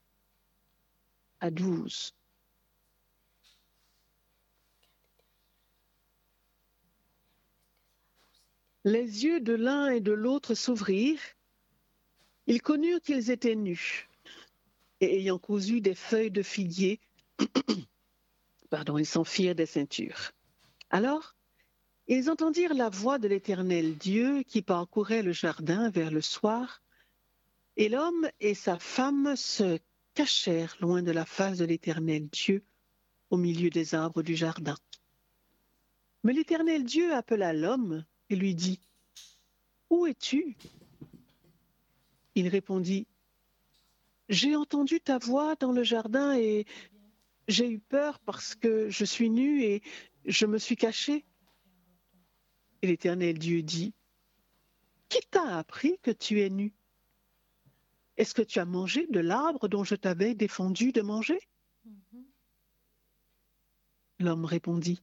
à 1.40 1.52
12. 1.52 2.16
Les 8.86 9.24
yeux 9.24 9.40
de 9.40 9.54
l'un 9.54 9.90
et 9.92 10.02
de 10.02 10.12
l'autre 10.12 10.56
s'ouvrirent. 10.56 11.22
Ils 12.48 12.62
connurent 12.62 13.02
qu'ils 13.02 13.32
étaient 13.32 13.56
nus. 13.56 14.10
Et 15.00 15.20
ayant 15.20 15.40
cousu 15.40 15.80
des 15.80 15.96
feuilles 15.96 16.32
de 16.32 16.42
figuier, 16.42 17.00
pardon, 18.74 18.98
ils 18.98 19.06
s'en 19.06 19.24
firent 19.24 19.54
des 19.54 19.68
ceintures. 19.68 20.32
Alors, 20.90 21.36
ils 22.08 22.32
entendirent 22.32 22.74
la 22.74 22.90
voix 22.90 23.20
de 23.20 23.28
l'Éternel 23.28 24.00
Dieu 24.00 24.42
qui 24.42 24.64
parcourait 24.64 25.22
le 25.22 25.32
jardin 25.32 25.92
vers 25.92 26.10
le 26.10 26.22
soir, 26.22 26.82
et 27.78 27.88
l'homme 27.88 28.28
et 28.40 28.56
sa 28.56 28.80
femme 28.80 29.36
se 29.36 29.78
cachèrent 30.16 30.76
loin 30.80 31.04
de 31.04 31.12
la 31.12 31.24
face 31.24 31.60
de 31.60 31.66
l'Éternel 31.66 32.28
Dieu 32.30 32.64
au 33.30 33.38
milieu 33.38 33.70
des 33.70 33.94
arbres 33.94 34.24
du 34.24 34.36
jardin. 34.36 34.76
Mais 36.24 36.34
l'Éternel 36.34 36.84
Dieu 36.84 37.14
appela 37.14 37.54
l'homme 37.54 38.04
et 38.32 38.36
lui 38.36 38.56
dit, 38.56 38.80
Où 39.92 40.08
es-tu? 40.08 40.58
Il 42.34 42.48
répondit, 42.48 43.06
J'ai 44.30 44.56
entendu 44.56 45.00
ta 45.00 45.20
voix 45.20 45.54
dans 45.60 45.74
le 45.74 45.84
jardin 45.84 46.36
et 46.36 46.66
j'ai 47.48 47.70
eu 47.70 47.80
peur 47.80 48.20
parce 48.20 48.56
que 48.56 48.90
je 48.90 49.06
suis 49.06 49.30
nu 49.30 49.64
et 49.64 49.82
je 50.26 50.46
me 50.46 50.58
suis 50.58 50.76
caché. 50.76 51.26
Et 52.82 52.88
l'Éternel 52.88 53.38
Dieu 53.38 53.62
dit, 53.64 53.94
Qui 55.10 55.20
t'a 55.30 55.58
appris 55.58 55.98
que 56.02 56.12
tu 56.12 56.42
es 56.42 56.50
nu 56.50 56.74
Est-ce 58.18 58.34
que 58.34 58.42
tu 58.42 58.60
as 58.60 58.66
mangé 58.66 59.08
de 59.08 59.20
l'arbre 59.20 59.68
dont 59.68 59.84
je 59.84 59.96
t'avais 59.96 60.36
défendu 60.36 60.92
de 60.92 61.02
manger? 61.02 61.40
L'homme 64.20 64.46
répondit, 64.46 65.02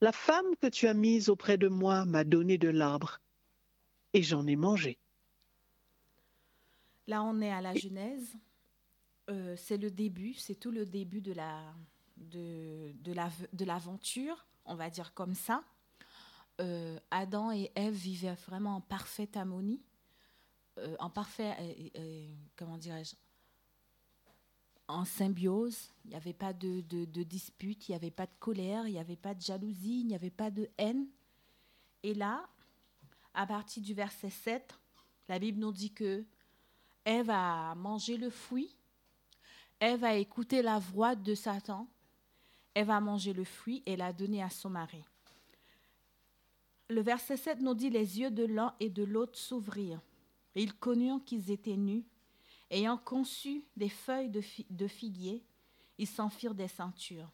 La 0.00 0.12
femme 0.12 0.56
que 0.60 0.66
tu 0.66 0.88
as 0.88 0.94
mise 0.94 1.28
auprès 1.28 1.58
de 1.58 1.68
moi 1.68 2.04
m'a 2.04 2.24
donné 2.24 2.58
de 2.58 2.68
l'arbre, 2.68 3.20
et 4.12 4.22
j'en 4.22 4.46
ai 4.46 4.56
mangé. 4.56 4.98
Là, 7.06 7.22
on 7.22 7.40
est 7.40 7.52
à 7.52 7.60
la 7.60 7.74
Genèse. 7.74 8.36
Euh, 9.28 9.56
c'est 9.56 9.76
le 9.76 9.90
début, 9.90 10.34
c'est 10.34 10.54
tout 10.54 10.70
le 10.70 10.86
début 10.86 11.20
de 11.20 11.32
la 11.32 11.74
de, 12.16 12.94
de 13.02 13.64
l'aventure, 13.64 14.46
on 14.64 14.74
va 14.74 14.88
dire 14.88 15.12
comme 15.14 15.34
ça. 15.34 15.62
Euh, 16.60 16.98
Adam 17.10 17.52
et 17.52 17.70
Ève 17.74 17.94
vivaient 17.94 18.34
vraiment 18.46 18.76
en 18.76 18.80
parfaite 18.80 19.36
harmonie, 19.36 19.82
euh, 20.78 20.96
en 20.98 21.10
parfait, 21.10 21.92
comment 22.56 22.78
dirais-je, 22.78 23.14
en 24.88 25.04
symbiose. 25.04 25.92
Il 26.04 26.10
n'y 26.10 26.16
avait 26.16 26.32
pas 26.32 26.54
de, 26.54 26.80
de, 26.80 27.22
dispute, 27.22 27.88
il 27.88 27.92
n'y 27.92 27.96
avait 27.96 28.10
pas 28.10 28.26
de 28.26 28.34
colère, 28.38 28.86
il 28.86 28.92
n'y 28.92 28.98
avait 28.98 29.16
pas 29.16 29.34
de 29.34 29.42
jalousie, 29.42 30.00
il 30.00 30.06
n'y 30.06 30.14
avait 30.14 30.30
pas 30.30 30.50
de 30.50 30.70
haine. 30.78 31.06
Et 32.02 32.14
là, 32.14 32.48
à 33.34 33.46
partir 33.46 33.82
du 33.82 33.92
verset 33.92 34.30
7, 34.30 34.78
la 35.28 35.38
Bible 35.38 35.58
nous 35.58 35.72
dit 35.72 35.92
que 35.92 36.24
Ève 37.04 37.30
a 37.30 37.74
mangé 37.74 38.16
le 38.16 38.30
fruit, 38.30 38.75
Ève 39.80 40.04
a 40.04 40.14
écouté 40.14 40.62
la 40.62 40.78
voix 40.78 41.14
de 41.14 41.34
Satan, 41.34 41.86
Ève 42.74 42.90
a 42.90 43.00
mangé 43.00 43.32
le 43.32 43.44
fruit 43.44 43.82
et 43.86 43.96
l'a 43.96 44.12
donné 44.12 44.42
à 44.42 44.50
son 44.50 44.70
mari 44.70 45.04
le 46.88 47.00
verset 47.00 47.36
7 47.36 47.60
nous 47.60 47.74
dit 47.74 47.90
les 47.90 48.20
yeux 48.20 48.30
de 48.30 48.44
l'un 48.44 48.74
et 48.80 48.90
de 48.90 49.02
l'autre 49.02 49.38
s'ouvrirent. 49.38 50.00
Ils 50.54 50.74
connurent 50.74 51.24
qu'ils 51.24 51.50
étaient 51.50 51.76
nus. 51.76 52.04
Ayant 52.70 52.96
conçu 52.96 53.64
des 53.76 53.88
feuilles 53.88 54.30
de, 54.30 54.88
figuier, 54.88 55.44
ils 55.98 56.06
s'en 56.06 56.28
firent 56.28 56.54
des 56.54 56.68
ceintures. 56.68 57.30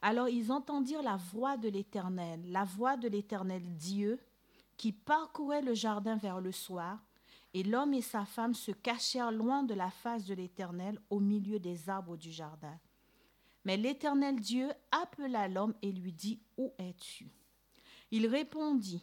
Alors 0.00 0.28
ils 0.28 0.52
entendirent 0.52 1.02
la 1.02 1.16
voix 1.16 1.56
de 1.56 1.68
l'Éternel, 1.68 2.40
la 2.46 2.64
voix 2.64 2.96
de 2.96 3.08
l'Éternel 3.08 3.62
Dieu, 3.76 4.20
qui 4.76 4.92
parcourait 4.92 5.62
le 5.62 5.74
jardin 5.74 6.16
vers 6.16 6.40
le 6.40 6.52
soir, 6.52 6.98
et 7.54 7.62
l'homme 7.62 7.94
et 7.94 8.02
sa 8.02 8.24
femme 8.24 8.54
se 8.54 8.72
cachèrent 8.72 9.32
loin 9.32 9.62
de 9.62 9.74
la 9.74 9.90
face 9.90 10.24
de 10.24 10.34
l'Éternel 10.34 10.98
au 11.10 11.20
milieu 11.20 11.58
des 11.58 11.88
arbres 11.88 12.16
du 12.16 12.30
jardin. 12.30 12.78
Mais 13.64 13.76
l'Éternel 13.76 14.40
Dieu 14.40 14.72
appela 14.90 15.48
l'homme 15.48 15.74
et 15.82 15.92
lui 15.92 16.12
dit, 16.12 16.40
Où 16.56 16.72
es-tu? 16.78 17.30
Il 18.10 18.26
répondit, 18.26 19.02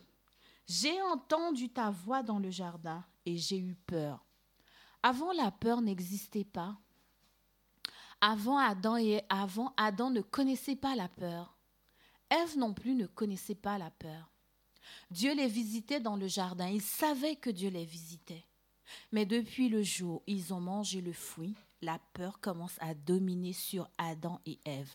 J'ai 0.67 1.01
entendu 1.03 1.69
ta 1.69 1.91
voix 1.91 2.23
dans 2.23 2.39
le 2.39 2.49
jardin 2.49 3.03
et 3.25 3.37
j'ai 3.37 3.59
eu 3.59 3.75
peur. 3.75 4.25
Avant, 5.01 5.31
la 5.31 5.51
peur 5.51 5.81
n'existait 5.81 6.43
pas. 6.43 6.77
Avant 8.21 8.57
Adam 8.57 8.97
et 8.97 9.23
avant 9.29 9.73
Adam 9.77 10.09
ne 10.09 10.21
connaissait 10.21 10.75
pas 10.75 10.95
la 10.95 11.07
peur. 11.07 11.55
Ève 12.29 12.57
non 12.57 12.73
plus 12.73 12.95
ne 12.95 13.07
connaissait 13.07 13.55
pas 13.55 13.77
la 13.77 13.91
peur. 13.91 14.29
Dieu 15.11 15.35
les 15.35 15.47
visitait 15.47 15.99
dans 15.99 16.15
le 16.15 16.27
jardin, 16.27 16.67
ils 16.67 16.81
savaient 16.81 17.35
que 17.35 17.49
Dieu 17.49 17.69
les 17.69 17.85
visitait. 17.85 18.45
Mais 19.11 19.25
depuis 19.25 19.69
le 19.69 19.83
jour 19.83 20.17
où 20.17 20.23
ils 20.27 20.53
ont 20.53 20.59
mangé 20.59 21.01
le 21.01 21.13
fruit, 21.13 21.55
la 21.81 21.99
peur 22.13 22.39
commence 22.39 22.75
à 22.79 22.93
dominer 22.93 23.53
sur 23.53 23.89
Adam 23.97 24.41
et 24.45 24.59
Ève. 24.65 24.93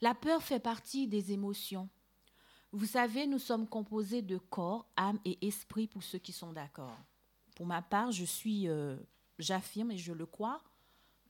La 0.00 0.14
peur 0.14 0.42
fait 0.42 0.60
partie 0.60 1.06
des 1.06 1.32
émotions. 1.32 1.88
Vous 2.72 2.86
savez, 2.86 3.26
nous 3.26 3.38
sommes 3.38 3.68
composés 3.68 4.22
de 4.22 4.36
corps, 4.38 4.86
âme 4.96 5.20
et 5.24 5.46
esprit 5.46 5.86
pour 5.86 6.02
ceux 6.02 6.18
qui 6.18 6.32
sont 6.32 6.52
d'accord. 6.52 6.98
Pour 7.54 7.66
ma 7.66 7.82
part, 7.82 8.10
je 8.10 8.24
suis, 8.24 8.68
euh, 8.68 8.96
j'affirme 9.38 9.92
et 9.92 9.98
je 9.98 10.12
le 10.12 10.26
crois, 10.26 10.62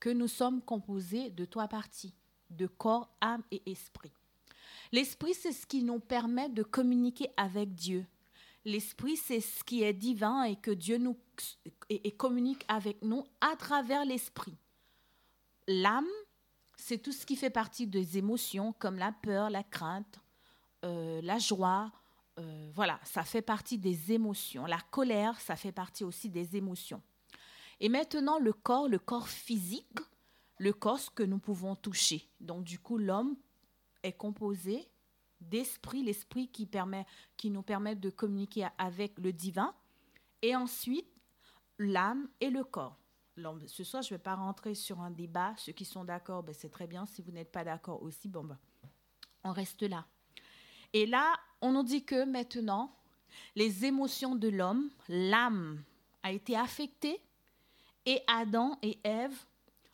que 0.00 0.08
nous 0.08 0.28
sommes 0.28 0.62
composés 0.62 1.30
de 1.30 1.44
trois 1.44 1.68
parties, 1.68 2.14
de 2.50 2.66
corps, 2.66 3.14
âme 3.20 3.42
et 3.50 3.62
esprit. 3.70 4.12
L'esprit, 4.94 5.34
c'est 5.34 5.50
ce 5.50 5.66
qui 5.66 5.82
nous 5.82 5.98
permet 5.98 6.48
de 6.48 6.62
communiquer 6.62 7.28
avec 7.36 7.74
Dieu. 7.74 8.06
L'esprit, 8.64 9.16
c'est 9.16 9.40
ce 9.40 9.64
qui 9.64 9.82
est 9.82 9.92
divin 9.92 10.44
et 10.44 10.54
que 10.54 10.70
Dieu 10.70 10.98
nous 10.98 11.18
et 11.88 12.12
communique 12.12 12.64
avec 12.68 13.02
nous 13.02 13.24
à 13.40 13.56
travers 13.56 14.04
l'esprit. 14.04 14.56
L'âme, 15.66 16.06
c'est 16.76 16.98
tout 16.98 17.10
ce 17.10 17.26
qui 17.26 17.34
fait 17.34 17.50
partie 17.50 17.88
des 17.88 18.18
émotions 18.18 18.72
comme 18.78 18.96
la 18.96 19.10
peur, 19.10 19.50
la 19.50 19.64
crainte, 19.64 20.20
euh, 20.84 21.20
la 21.24 21.38
joie, 21.38 21.90
euh, 22.38 22.70
voilà, 22.72 23.00
ça 23.02 23.24
fait 23.24 23.42
partie 23.42 23.78
des 23.78 24.12
émotions. 24.12 24.64
La 24.64 24.78
colère, 24.92 25.40
ça 25.40 25.56
fait 25.56 25.72
partie 25.72 26.04
aussi 26.04 26.30
des 26.30 26.54
émotions. 26.54 27.02
Et 27.80 27.88
maintenant, 27.88 28.38
le 28.38 28.52
corps, 28.52 28.86
le 28.86 29.00
corps 29.00 29.28
physique, 29.28 29.98
le 30.58 30.72
corps 30.72 31.12
que 31.16 31.24
nous 31.24 31.40
pouvons 31.40 31.74
toucher. 31.74 32.30
Donc, 32.38 32.62
du 32.62 32.78
coup, 32.78 32.96
l'homme 32.96 33.34
est 34.04 34.12
composé 34.12 34.88
d'esprit, 35.40 36.02
l'esprit 36.02 36.48
qui, 36.48 36.68
qui 37.36 37.50
nous 37.50 37.62
permet 37.62 37.96
de 37.96 38.10
communiquer 38.10 38.68
avec 38.78 39.18
le 39.18 39.32
divin. 39.32 39.74
Et 40.42 40.54
ensuite, 40.54 41.08
l'âme 41.78 42.28
et 42.40 42.50
le 42.50 42.64
corps. 42.64 42.96
ce 43.66 43.82
soir, 43.82 44.02
je 44.02 44.12
ne 44.12 44.18
vais 44.18 44.22
pas 44.22 44.36
rentrer 44.36 44.74
sur 44.74 45.00
un 45.00 45.10
débat. 45.10 45.54
Ceux 45.56 45.72
qui 45.72 45.84
sont 45.84 46.04
d'accord, 46.04 46.42
ben, 46.42 46.54
c'est 46.54 46.70
très 46.70 46.86
bien. 46.86 47.06
Si 47.06 47.22
vous 47.22 47.32
n'êtes 47.32 47.50
pas 47.50 47.64
d'accord 47.64 48.02
aussi, 48.02 48.28
bon, 48.28 48.44
ben, 48.44 48.58
on 49.42 49.52
reste 49.52 49.82
là. 49.82 50.06
Et 50.92 51.06
là, 51.06 51.34
on 51.60 51.72
nous 51.72 51.82
dit 51.82 52.04
que 52.04 52.24
maintenant, 52.24 52.94
les 53.56 53.84
émotions 53.84 54.36
de 54.36 54.48
l'homme, 54.48 54.90
l'âme, 55.08 55.82
a 56.22 56.32
été 56.32 56.56
affectée 56.56 57.20
et 58.06 58.22
Adam 58.26 58.78
et 58.82 58.98
Ève 59.04 59.44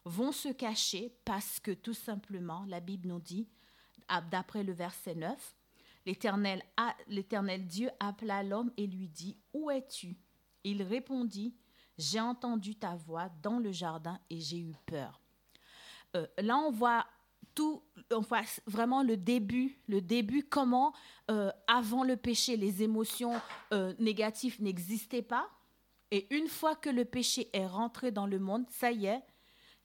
vont 0.04 0.32
se 0.32 0.48
cacher 0.48 1.12
parce 1.24 1.58
que 1.58 1.72
tout 1.72 1.94
simplement, 1.94 2.64
la 2.68 2.80
Bible 2.80 3.08
nous 3.08 3.20
dit, 3.20 3.48
d'après 4.30 4.62
le 4.62 4.72
verset 4.72 5.14
9, 5.14 5.56
l'Éternel, 6.06 7.66
Dieu 7.66 7.90
appela 8.00 8.42
l'homme 8.42 8.72
et 8.76 8.86
lui 8.86 9.08
dit, 9.08 9.38
Où 9.52 9.70
es-tu? 9.70 10.16
Il 10.64 10.82
répondit, 10.82 11.54
J'ai 11.98 12.20
entendu 12.20 12.74
ta 12.76 12.96
voix 12.96 13.28
dans 13.42 13.58
le 13.58 13.72
jardin 13.72 14.18
et 14.30 14.40
j'ai 14.40 14.58
eu 14.58 14.74
peur. 14.86 15.20
Euh, 16.16 16.26
là, 16.38 16.56
on 16.58 16.70
voit 16.70 17.06
tout, 17.54 17.82
on 18.10 18.20
voit 18.20 18.42
vraiment 18.66 19.02
le 19.02 19.16
début, 19.16 19.78
le 19.88 20.00
début, 20.00 20.42
comment 20.42 20.92
euh, 21.30 21.50
avant 21.66 22.04
le 22.04 22.16
péché, 22.16 22.56
les 22.56 22.82
émotions 22.82 23.40
euh, 23.72 23.94
négatives 23.98 24.62
n'existaient 24.62 25.22
pas. 25.22 25.48
Et 26.10 26.26
une 26.34 26.48
fois 26.48 26.74
que 26.74 26.90
le 26.90 27.04
péché 27.04 27.48
est 27.52 27.66
rentré 27.66 28.10
dans 28.10 28.26
le 28.26 28.38
monde, 28.38 28.64
ça 28.70 28.90
y 28.90 29.06
est, 29.06 29.22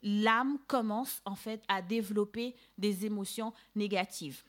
l'âme 0.05 0.59
commence 0.67 1.21
en 1.25 1.35
fait 1.35 1.63
à 1.67 1.81
développer 1.81 2.55
des 2.77 3.05
émotions 3.05 3.51
négatives. 3.75 4.43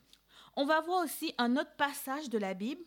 On 0.54 0.66
va 0.66 0.80
voir 0.82 1.02
aussi 1.02 1.34
un 1.38 1.56
autre 1.56 1.74
passage 1.76 2.28
de 2.28 2.38
la 2.38 2.54
Bible. 2.54 2.82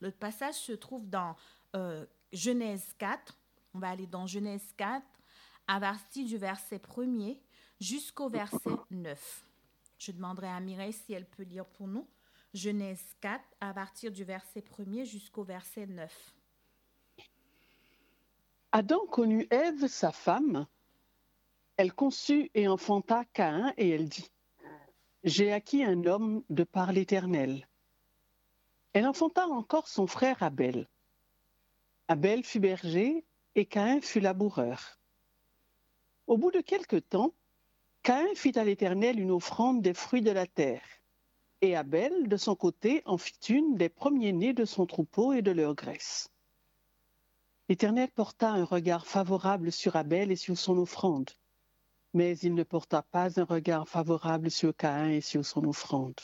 Le 0.00 0.10
passage 0.10 0.54
se 0.54 0.72
trouve 0.72 1.08
dans 1.08 1.36
euh, 1.76 2.04
Genèse 2.32 2.94
4. 2.98 3.38
On 3.74 3.78
va 3.78 3.90
aller 3.90 4.06
dans 4.06 4.26
Genèse 4.26 4.72
4 4.76 5.04
à 5.68 5.80
partir 5.80 6.26
du 6.26 6.38
verset 6.38 6.78
1er 6.78 7.38
jusqu'au 7.78 8.28
verset 8.28 8.70
9. 8.90 9.46
Je 9.98 10.12
demanderai 10.12 10.48
à 10.48 10.60
Mireille 10.60 10.92
si 10.92 11.12
elle 11.12 11.26
peut 11.26 11.44
lire 11.44 11.66
pour 11.66 11.86
nous. 11.86 12.08
Genèse 12.54 13.04
4 13.20 13.42
à 13.60 13.74
partir 13.74 14.10
du 14.10 14.24
verset 14.24 14.60
1er 14.60 15.04
jusqu'au 15.04 15.44
verset 15.44 15.86
9. 15.86 16.34
Adam 18.72 19.06
connut 19.06 19.46
Ève, 19.50 19.86
sa 19.88 20.10
femme. 20.10 20.66
Elle 21.76 21.92
conçut 21.92 22.50
et 22.54 22.68
enfanta 22.68 23.24
Caïn, 23.32 23.74
et 23.76 23.90
elle 23.90 24.08
dit 24.08 24.30
J'ai 25.24 25.52
acquis 25.52 25.82
un 25.82 26.04
homme 26.04 26.44
de 26.48 26.62
par 26.62 26.92
l'Éternel. 26.92 27.68
Elle 28.92 29.08
enfanta 29.08 29.48
encore 29.48 29.88
son 29.88 30.06
frère 30.06 30.40
Abel. 30.44 30.88
Abel 32.06 32.44
fut 32.44 32.60
berger 32.60 33.24
et 33.56 33.66
Caïn 33.66 34.00
fut 34.00 34.20
laboureur. 34.20 35.00
Au 36.28 36.36
bout 36.36 36.52
de 36.52 36.60
quelque 36.60 36.96
temps, 36.96 37.34
Caïn 38.04 38.34
fit 38.36 38.56
à 38.56 38.64
l'Éternel 38.64 39.18
une 39.18 39.32
offrande 39.32 39.82
des 39.82 39.94
fruits 39.94 40.22
de 40.22 40.30
la 40.30 40.46
terre, 40.46 40.84
et 41.60 41.74
Abel, 41.74 42.28
de 42.28 42.36
son 42.36 42.54
côté, 42.54 43.02
en 43.04 43.18
fit 43.18 43.38
une 43.48 43.76
des 43.76 43.88
premiers-nés 43.88 44.52
de 44.52 44.64
son 44.64 44.86
troupeau 44.86 45.32
et 45.32 45.42
de 45.42 45.50
leur 45.50 45.74
graisse. 45.74 46.28
L'Éternel 47.68 48.10
porta 48.10 48.50
un 48.50 48.64
regard 48.64 49.06
favorable 49.06 49.72
sur 49.72 49.96
Abel 49.96 50.30
et 50.30 50.36
sur 50.36 50.56
son 50.56 50.78
offrande, 50.78 51.30
mais 52.14 52.38
il 52.38 52.54
ne 52.54 52.62
porta 52.62 53.02
pas 53.02 53.40
un 53.40 53.44
regard 53.44 53.88
favorable 53.88 54.50
sur 54.50 54.74
Caïn 54.74 55.10
et 55.10 55.20
sur 55.20 55.44
son 55.44 55.64
offrande. 55.64 56.18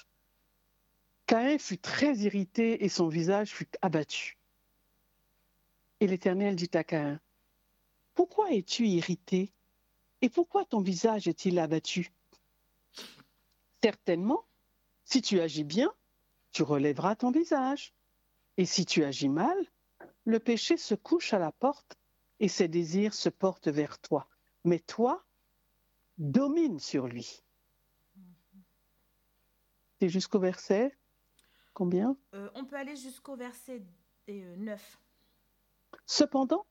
Caïn 1.26 1.58
fut 1.58 1.78
très 1.78 2.16
irrité 2.18 2.84
et 2.84 2.88
son 2.88 3.08
visage 3.08 3.50
fut 3.50 3.68
abattu. 3.82 4.38
Et 5.98 6.06
l'Éternel 6.06 6.56
dit 6.56 6.70
à 6.74 6.84
Caïn, 6.84 7.20
Pourquoi 8.14 8.52
es-tu 8.52 8.86
irrité 8.86 9.52
et 10.22 10.28
pourquoi 10.28 10.64
ton 10.64 10.80
visage 10.80 11.28
est-il 11.28 11.58
abattu? 11.58 12.12
Certainement, 13.82 14.44
si 15.04 15.22
tu 15.22 15.40
agis 15.40 15.64
bien, 15.64 15.92
tu 16.52 16.62
relèveras 16.62 17.16
ton 17.16 17.30
visage. 17.30 17.94
Et 18.58 18.66
si 18.66 18.84
tu 18.84 19.02
agis 19.02 19.30
mal, 19.30 19.56
le 20.24 20.38
péché 20.38 20.76
se 20.76 20.94
couche 20.94 21.32
à 21.32 21.38
la 21.38 21.52
porte 21.52 21.96
et 22.38 22.48
ses 22.48 22.68
désirs 22.68 23.14
se 23.14 23.28
portent 23.28 23.68
vers 23.68 23.98
toi. 23.98 24.28
Mais 24.64 24.78
toi, 24.80 25.24
domine 26.20 26.78
sur 26.78 27.06
lui. 27.08 27.42
C'est 29.98 30.08
jusqu'au 30.08 30.38
verset 30.38 30.96
combien? 31.74 32.16
Euh, 32.34 32.48
On 32.54 32.64
peut 32.64 32.76
aller 32.76 32.94
jusqu'au 32.94 33.36
verset 33.36 33.82
9. 34.28 34.28
Euh, 34.28 35.96
Cependant, 36.06 36.66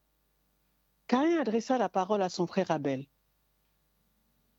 Caïn 1.08 1.40
adressa 1.40 1.78
la 1.78 1.90
parole 1.90 2.22
à 2.22 2.30
son 2.30 2.48
frère 2.48 2.72
Abel. 2.72 3.08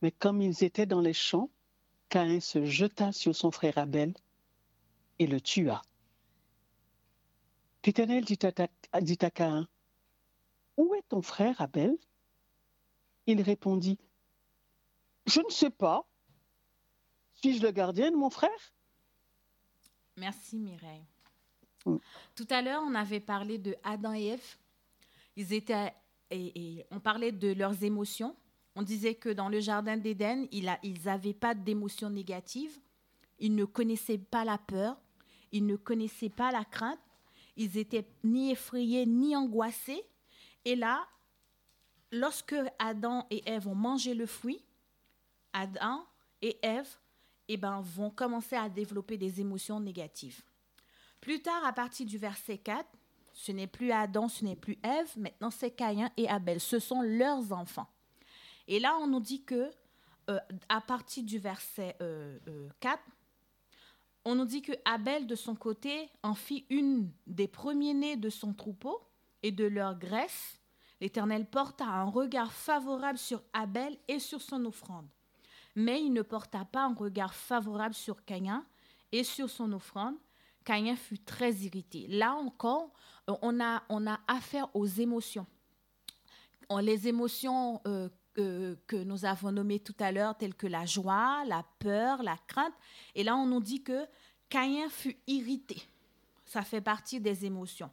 Mais 0.03 0.11
comme 0.11 0.43
ils 0.43 0.65
étaient 0.65 0.87
dans 0.87 1.01
les 1.01 1.13
champs, 1.13 1.51
Caïn 2.09 2.41
se 2.41 2.65
jeta 2.65 3.13
sur 3.13 3.35
son 3.35 3.51
frère 3.53 3.79
Abel 3.79 4.15
et 5.19 5.27
le 5.27 5.41
tua. 5.41 5.83
L'Éternel 7.85 8.25
dit 8.25 8.39
à, 8.43 9.31
Caïn, 9.31 9.69
Où 10.77 10.95
est 10.95 11.09
ton 11.09 11.23
frère 11.23 11.61
Abel? 11.61 11.97
Il 13.27 13.41
répondit, 13.43 13.99
Je 15.31 15.41
ne 15.41 15.51
sais 15.51 15.71
pas. 15.71 16.05
Suis-je 17.35 17.63
le 17.63 17.71
gardien 17.71 18.11
de 18.11 18.17
mon 18.17 18.31
frère 18.31 18.51
Merci 20.17 20.59
Mireille. 20.59 21.05
Mm. 21.87 21.99
Tout 22.35 22.47
à 22.51 22.61
l'heure, 22.61 22.83
on 22.85 22.97
avait 22.97 23.21
parlé 23.21 23.57
de 23.57 23.77
Adam 23.85 24.13
et 24.13 24.27
Ève. 24.27 24.57
Ils 25.37 25.53
étaient, 25.53 25.95
et, 26.33 26.85
on 26.91 26.99
parlait 26.99 27.31
de 27.31 27.53
leurs 27.53 27.85
émotions. 27.85 28.35
On 28.75 28.83
disait 28.83 29.15
que 29.15 29.29
dans 29.29 29.49
le 29.49 29.61
jardin 29.61 29.97
d'Éden, 29.97 30.49
ils 30.51 30.69
n'avaient 31.05 31.33
pas 31.33 31.55
d'émotions 31.55 32.11
négatives. 32.11 32.81
Ils 33.39 33.55
ne 33.55 33.65
connaissaient 33.65 34.19
pas 34.19 34.45
la 34.45 34.59
peur. 34.59 35.01
Ils 35.53 35.65
ne 35.65 35.77
connaissaient 35.77 36.29
pas 36.29 36.51
la 36.51 36.65
crainte. 36.65 36.99
Ils 37.57 37.79
étaient 37.79 38.09
ni 38.25 38.51
effrayés 38.51 39.07
ni 39.07 39.37
angoissés. 39.37 40.03
Et 40.65 40.75
là, 40.75 41.07
lorsque 42.11 42.57
Adam 42.81 43.29
et 43.31 43.49
Ève 43.49 43.69
ont 43.69 43.77
mangé 43.77 44.15
le 44.15 44.27
fruit, 44.27 44.65
Adam 45.53 46.05
et 46.43 46.59
Ève 46.63 46.89
eh 47.49 47.57
ben, 47.57 47.81
vont 47.81 48.11
commencer 48.11 48.57
à 48.57 48.69
développer 48.69 49.17
des 49.19 49.41
émotions 49.41 49.81
négatives. 49.81 50.43
Plus 51.21 51.43
tard, 51.43 51.65
à 51.65 51.73
partir 51.73 52.07
du 52.07 52.17
verset 52.17 52.59
4, 52.59 52.87
ce 53.33 53.53
n'est 53.53 53.67
plus 53.67 53.93
Adam, 53.93 54.29
ce 54.29 54.45
n'est 54.45 54.57
plus 54.57 54.79
Ève, 54.83 55.11
maintenant 55.17 55.51
c'est 55.51 55.71
Caïn 55.71 56.11
et 56.17 56.29
Abel. 56.29 56.61
Ce 56.61 56.79
sont 56.79 57.03
leurs 57.03 57.53
enfants. 57.53 57.89
Et 58.69 58.81
là, 58.81 58.97
on 59.01 59.07
nous 59.07 59.21
dit 59.21 59.45
que 59.45 59.71
euh, 60.29 60.39
à 60.69 60.81
partir 60.81 61.25
du 61.25 61.39
verset 61.39 61.97
4, 61.99 62.03
euh, 62.03 62.39
euh, 62.49 62.69
on 64.25 64.35
nous 64.35 64.45
dit 64.45 64.63
que 64.63 64.73
Abel, 64.85 65.27
de 65.27 65.35
son 65.35 65.55
côté, 65.55 66.09
en 66.23 66.35
fit 66.35 66.67
une 66.71 67.11
des 67.27 67.49
premiers-nés 67.49 68.17
de 68.17 68.31
son 68.31 68.53
troupeau 68.53 69.01
et 69.43 69.51
de 69.51 69.65
leur 69.65 69.99
graisse. 69.99 70.61
L'Éternel 71.01 71.47
porta 71.47 71.87
un 71.87 72.05
regard 72.05 72.53
favorable 72.53 73.19
sur 73.19 73.43
Abel 73.53 73.99
et 74.07 74.19
sur 74.19 74.43
son 74.43 74.65
offrande. 74.67 75.09
Mais 75.81 76.03
il 76.03 76.13
ne 76.13 76.23
porta 76.23 76.65
pas 76.67 76.85
un 76.85 76.95
regard 76.95 77.35
favorable 77.35 77.95
sur 77.95 78.25
Caïn 78.25 78.65
et 79.13 79.25
sur 79.25 79.49
son 79.49 79.73
offrande. 79.73 80.15
Caïn 80.65 80.95
fut 80.95 81.19
très 81.19 81.53
irrité. 81.53 82.07
Là 82.09 82.35
encore, 82.35 82.93
on 83.27 83.61
a, 83.61 83.83
on 83.89 84.07
a 84.07 84.21
affaire 84.29 84.69
aux 84.75 84.87
émotions. 84.87 85.47
Les 86.83 87.09
émotions 87.09 87.81
euh, 87.87 88.09
que, 88.87 89.03
nous 89.03 89.25
avons 89.25 89.53
nommé 89.53 89.81
tout 89.81 89.97
à 89.99 90.13
l'heure, 90.13 90.37
telles 90.37 90.55
que 90.55 90.67
la 90.67 90.85
joie, 90.85 91.45
la 91.47 91.65
peur, 91.79 92.23
la 92.23 92.37
crainte. 92.47 92.75
Et 93.15 93.25
là, 93.25 93.37
on 93.37 93.47
nous 93.47 93.61
dit 93.61 93.83
que 93.83 94.07
Caïn 94.49 94.89
fut 94.91 95.17
irrité. 95.27 95.83
Ça 96.45 96.63
fait 96.63 96.81
partie 96.81 97.21
des 97.21 97.47
émotions. 97.47 97.91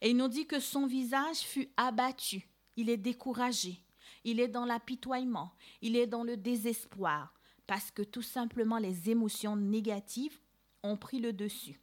Et 0.00 0.10
il 0.10 0.16
nous 0.16 0.28
dit 0.28 0.46
que 0.46 0.58
son 0.58 0.86
visage 0.86 1.38
fut 1.38 1.70
abattu. 1.76 2.48
Il 2.76 2.90
est 2.90 2.96
découragé. 2.96 3.80
Il 4.24 4.40
est 4.40 4.48
dans 4.48 4.64
l'apitoiement. 4.64 5.52
Il 5.80 5.96
est 5.96 6.06
dans 6.06 6.24
le 6.24 6.36
désespoir. 6.36 7.32
Parce 7.66 7.90
que 7.90 8.02
tout 8.02 8.22
simplement, 8.22 8.78
les 8.78 9.10
émotions 9.10 9.56
négatives 9.56 10.38
ont 10.82 10.96
pris 10.96 11.20
le 11.20 11.32
dessus. 11.32 11.80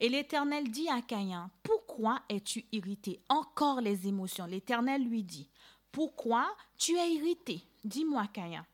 Et 0.00 0.08
l'Éternel 0.08 0.70
dit 0.70 0.88
à 0.88 1.00
Caïn, 1.02 1.50
pourquoi 1.62 2.22
es-tu 2.28 2.66
irrité? 2.72 3.20
Encore 3.28 3.80
les 3.80 4.08
émotions. 4.08 4.46
L'Éternel 4.46 5.04
lui 5.04 5.22
dit, 5.22 5.48
pourquoi 5.92 6.48
tu 6.76 6.96
es 6.96 7.14
irrité? 7.14 7.62
Dis-moi, 7.84 8.26
Caïn. 8.32 8.66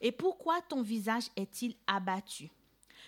Et 0.00 0.12
pourquoi 0.12 0.60
ton 0.62 0.82
visage 0.82 1.28
est-il 1.36 1.76
abattu? 1.86 2.50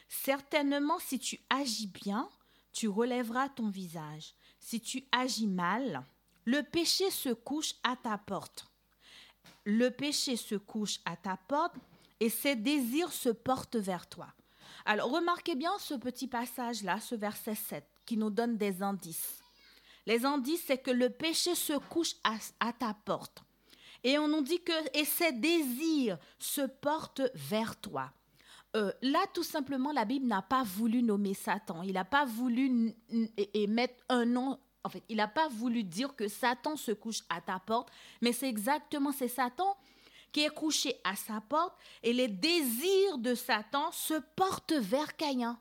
Certainement, 0.08 0.98
si 0.98 1.18
tu 1.18 1.38
agis 1.50 1.88
bien, 1.88 2.28
tu 2.72 2.88
relèveras 2.88 3.48
ton 3.50 3.68
visage. 3.68 4.34
Si 4.58 4.80
tu 4.80 5.04
agis 5.12 5.46
mal, 5.46 6.04
le 6.44 6.62
péché 6.62 7.10
se 7.10 7.30
couche 7.30 7.74
à 7.82 7.96
ta 7.96 8.16
porte. 8.18 8.66
Le 9.64 9.90
péché 9.90 10.36
se 10.36 10.54
couche 10.54 11.00
à 11.04 11.16
ta 11.16 11.36
porte 11.48 11.74
et 12.20 12.28
ses 12.28 12.56
désirs 12.56 13.12
se 13.12 13.28
portent 13.28 13.76
vers 13.76 14.08
toi. 14.08 14.28
Alors 14.84 15.10
remarquez 15.10 15.54
bien 15.54 15.72
ce 15.78 15.94
petit 15.94 16.28
passage-là, 16.28 17.00
ce 17.00 17.14
verset 17.14 17.54
7, 17.54 17.84
qui 18.04 18.16
nous 18.16 18.30
donne 18.30 18.56
des 18.56 18.82
indices. 18.82 19.40
Les 20.06 20.24
indices, 20.24 20.62
c'est 20.66 20.78
que 20.78 20.92
le 20.92 21.10
péché 21.10 21.54
se 21.54 21.72
couche 21.72 22.14
à 22.60 22.72
ta 22.72 22.94
porte. 22.94 23.42
Et 24.04 24.18
on 24.18 24.28
nous 24.28 24.42
dit 24.42 24.62
que 24.62 24.98
et 24.98 25.04
ses 25.04 25.32
désirs 25.32 26.18
se 26.38 26.60
portent 26.60 27.22
vers 27.34 27.74
toi. 27.80 28.12
Euh, 28.76 28.92
là, 29.02 29.24
tout 29.32 29.42
simplement, 29.42 29.90
la 29.90 30.04
Bible 30.04 30.26
n'a 30.26 30.42
pas 30.42 30.62
voulu 30.62 31.02
nommer 31.02 31.34
Satan. 31.34 31.82
Il 31.82 31.94
n'a 31.94 32.04
pas 32.04 32.24
voulu 32.24 32.94
mettre 33.68 34.04
un 34.08 34.24
nom. 34.24 34.58
En 34.86 34.88
fait, 34.88 35.02
il 35.08 35.16
n'a 35.16 35.26
pas 35.26 35.48
voulu 35.48 35.82
dire 35.82 36.14
que 36.14 36.28
Satan 36.28 36.76
se 36.76 36.92
couche 36.92 37.24
à 37.28 37.40
ta 37.40 37.58
porte, 37.58 37.90
mais 38.20 38.32
c'est 38.32 38.48
exactement 38.48 39.10
c'est 39.10 39.26
Satan 39.26 39.76
qui 40.30 40.42
est 40.42 40.54
couché 40.54 40.94
à 41.02 41.16
sa 41.16 41.40
porte 41.40 41.76
et 42.04 42.12
les 42.12 42.28
désirs 42.28 43.18
de 43.18 43.34
Satan 43.34 43.90
se 43.90 44.14
portent 44.36 44.74
vers 44.74 45.16
Caïn. 45.16 45.58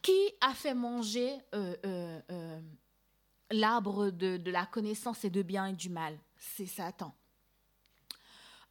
Qui 0.00 0.30
a 0.40 0.54
fait 0.54 0.72
manger 0.72 1.36
euh, 1.52 1.74
euh, 1.84 2.20
euh, 2.30 2.60
l'arbre 3.50 4.10
de, 4.10 4.36
de 4.36 4.50
la 4.52 4.64
connaissance 4.64 5.24
et 5.24 5.30
de 5.30 5.42
bien 5.42 5.66
et 5.66 5.72
du 5.72 5.88
mal? 5.88 6.16
C'est 6.36 6.66
Satan. 6.66 7.12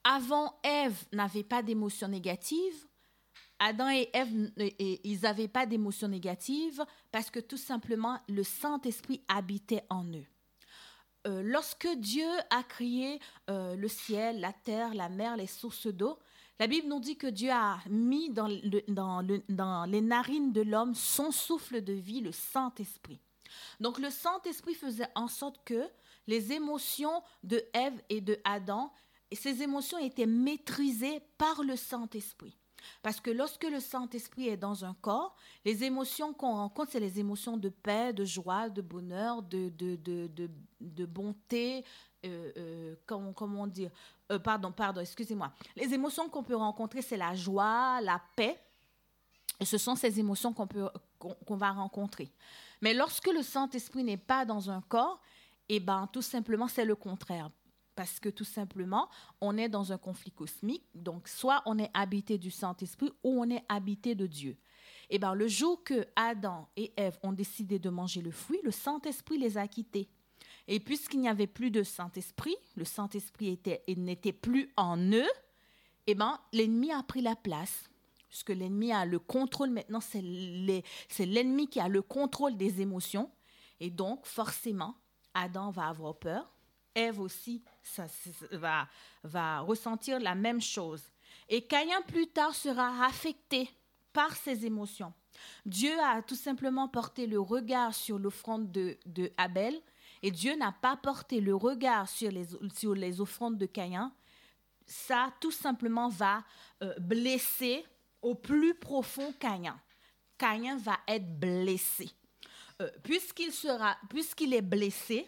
Avant, 0.05 0.57
Ève 0.63 1.03
n'avait 1.11 1.43
pas 1.43 1.61
d'émotions 1.61 2.07
négatives. 2.07 2.86
Adam 3.59 3.89
et 3.89 4.09
Ève, 4.13 4.51
ils 5.03 5.21
n'avaient 5.21 5.47
pas 5.47 5.65
d'émotions 5.65 6.07
négatives 6.07 6.83
parce 7.11 7.29
que 7.29 7.39
tout 7.39 7.57
simplement, 7.57 8.19
le 8.27 8.43
Saint-Esprit 8.43 9.21
habitait 9.27 9.83
en 9.89 10.05
eux. 10.05 10.25
Euh, 11.27 11.41
lorsque 11.43 11.87
Dieu 11.97 12.29
a 12.49 12.63
créé 12.63 13.19
euh, 13.49 13.75
le 13.75 13.87
ciel, 13.87 14.39
la 14.39 14.53
terre, 14.53 14.93
la 14.93 15.09
mer, 15.09 15.35
les 15.35 15.47
sources 15.47 15.87
d'eau, 15.87 16.19
la 16.59 16.67
Bible 16.67 16.87
nous 16.87 16.99
dit 16.99 17.17
que 17.17 17.27
Dieu 17.27 17.51
a 17.51 17.79
mis 17.89 18.29
dans, 18.29 18.49
dans 18.87 19.85
les 19.85 20.01
narines 20.01 20.53
de 20.53 20.61
l'homme 20.61 20.95
son 20.95 21.31
souffle 21.31 21.83
de 21.83 21.93
vie, 21.93 22.21
le 22.21 22.31
Saint-Esprit. 22.31 23.19
Donc 23.79 23.99
le 23.99 24.09
Saint-Esprit 24.09 24.73
faisait 24.73 25.09
en 25.15 25.27
sorte 25.27 25.63
que 25.65 25.87
les 26.27 26.53
émotions 26.53 27.23
de 27.43 27.63
Ève 27.73 28.01
et 28.09 28.21
de 28.21 28.39
Adam, 28.43 28.91
ces 29.31 29.61
émotions 29.61 29.97
étaient 29.97 30.25
maîtrisées 30.25 31.21
par 31.37 31.63
le 31.63 31.75
Saint-Esprit. 31.75 32.57
Parce 33.01 33.19
que 33.19 33.29
lorsque 33.29 33.63
le 33.63 33.79
Saint-Esprit 33.79 34.49
est 34.49 34.57
dans 34.57 34.85
un 34.85 34.93
corps, 35.01 35.35
les 35.65 35.83
émotions 35.83 36.33
qu'on 36.33 36.53
rencontre, 36.53 36.91
c'est 36.91 36.99
les 36.99 37.19
émotions 37.19 37.57
de 37.57 37.69
paix, 37.69 38.13
de 38.13 38.25
joie, 38.25 38.69
de 38.69 38.81
bonheur, 38.81 39.41
de, 39.41 39.69
de, 39.69 41.05
bonté, 41.05 41.83
euh, 42.25 42.51
euh, 42.57 42.95
comment, 43.05 43.67
dire, 43.67 43.91
euh, 44.31 44.39
pardon, 44.39 44.71
pardon, 44.71 45.01
excusez-moi. 45.01 45.51
Les 45.75 45.93
émotions 45.93 46.29
qu'on 46.29 46.43
peut 46.43 46.55
rencontrer, 46.55 47.01
c'est 47.01 47.17
la 47.17 47.35
joie, 47.35 48.01
la 48.01 48.21
paix. 48.35 48.59
Et 49.59 49.65
ce 49.65 49.77
sont 49.77 49.95
ces 49.95 50.19
émotions 50.19 50.53
qu'on 50.53 51.55
va 51.55 51.71
rencontrer. 51.71 52.31
Mais 52.81 52.93
lorsque 52.93 53.27
le 53.27 53.41
Saint-Esprit 53.41 54.03
n'est 54.03 54.17
pas 54.17 54.45
dans 54.45 54.69
un 54.69 54.81
corps, 54.81 55.19
eh 55.67 55.79
ben, 55.79 56.07
tout 56.13 56.21
simplement, 56.21 56.67
c'est 56.67 56.85
le 56.85 56.95
contraire 56.95 57.49
parce 57.97 58.19
que 58.19 58.29
tout 58.29 58.45
simplement, 58.45 59.09
on 59.41 59.57
est 59.57 59.69
dans 59.69 59.91
un 59.91 59.97
conflit 59.97 60.29
cosmique. 60.29 60.85
Donc, 60.93 61.27
soit 61.27 61.63
on 61.65 61.79
est 61.79 61.89
habité 61.95 62.37
du 62.37 62.51
Saint-Esprit 62.51 63.11
ou 63.23 63.41
on 63.41 63.49
est 63.49 63.65
habité 63.69 64.13
de 64.13 64.27
Dieu. 64.27 64.51
Et 65.09 65.15
eh 65.15 65.19
bien, 65.19 65.33
le 65.33 65.47
jour 65.47 65.83
que 65.83 66.05
Adam 66.15 66.69
et 66.77 66.93
Ève 66.95 67.17
ont 67.23 67.31
décidé 67.31 67.79
de 67.79 67.89
manger 67.89 68.21
le 68.21 68.29
fruit, 68.29 68.59
le 68.63 68.69
Saint-Esprit 68.69 69.39
les 69.39 69.57
a 69.57 69.67
quittés. 69.67 70.09
Et 70.67 70.79
puisqu'il 70.79 71.21
n'y 71.21 71.27
avait 71.27 71.47
plus 71.47 71.71
de 71.71 71.81
Saint-Esprit, 71.81 72.55
le 72.75 72.85
Saint-Esprit 72.85 73.59
n'était 73.87 74.33
plus 74.33 74.71
en 74.77 74.97
eux, 74.97 75.31
et 76.05 76.11
eh 76.11 76.15
ben, 76.15 76.39
l'ennemi 76.53 76.91
a 76.91 77.01
pris 77.01 77.21
la 77.21 77.35
place. 77.35 77.89
Puisque 78.29 78.49
l'ennemi 78.49 78.91
a 78.91 79.05
le 79.05 79.17
contrôle 79.17 79.71
maintenant, 79.71 80.01
c'est 80.01 80.21
l'ennemi 80.21 81.67
qui 81.67 81.79
a 81.79 81.87
le 81.87 82.01
contrôle 82.03 82.57
des 82.57 82.79
émotions. 82.79 83.31
Et 83.79 83.89
donc, 83.89 84.25
forcément, 84.25 84.95
Adam 85.33 85.71
va 85.71 85.87
avoir 85.87 86.15
peur, 86.17 86.53
Ève 86.97 87.19
aussi 87.19 87.63
ça, 87.87 88.05
va, 88.51 88.87
va 89.23 89.59
ressentir 89.61 90.19
la 90.19 90.35
même 90.35 90.61
chose. 90.61 91.03
Et 91.49 91.61
Caïn 91.61 92.01
plus 92.07 92.27
tard 92.27 92.53
sera 92.53 93.05
affecté 93.05 93.69
par 94.13 94.35
ses 94.35 94.65
émotions. 94.65 95.13
Dieu 95.65 95.93
a 95.99 96.21
tout 96.21 96.35
simplement 96.35 96.87
porté 96.87 97.27
le 97.27 97.39
regard 97.39 97.93
sur 97.93 98.17
l'offrande 98.17 98.71
de, 98.71 98.97
Abel 99.37 99.79
et 100.23 100.31
Dieu 100.31 100.55
n'a 100.55 100.71
pas 100.71 100.97
porté 100.97 101.39
le 101.39 101.55
regard 101.55 102.09
sur 102.09 102.31
les, 102.31 102.47
sur 102.75 102.95
les 102.95 103.21
offrandes 103.21 103.57
de 103.57 103.65
Caïn. 103.67 104.11
Ça, 104.85 105.33
tout 105.39 105.51
simplement, 105.51 106.09
va 106.09 106.43
euh, 106.81 106.93
blesser 106.99 107.85
au 108.21 108.33
plus 108.33 108.73
profond 108.73 109.33
Caïn. 109.33 109.79
Caïn 110.37 110.77
va 110.77 110.97
être 111.07 111.39
blessé. 111.39 112.09
Euh, 112.81 112.89
puisqu'il 113.03 113.51
sera, 113.51 113.97
puisqu'il 114.09 114.53
est 114.53 114.61
blessé, 114.61 115.27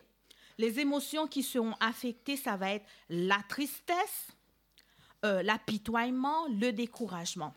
les 0.60 0.82
émotions 0.82 1.26
qui 1.26 1.41
seront 1.41 1.74
affectées, 1.80 2.36
ça 2.36 2.58
va 2.58 2.74
être 2.74 2.86
la 3.08 3.41
tristesse, 3.48 4.28
euh, 5.24 5.41
l'apitoiement, 5.41 6.48
le 6.50 6.72
découragement. 6.72 7.56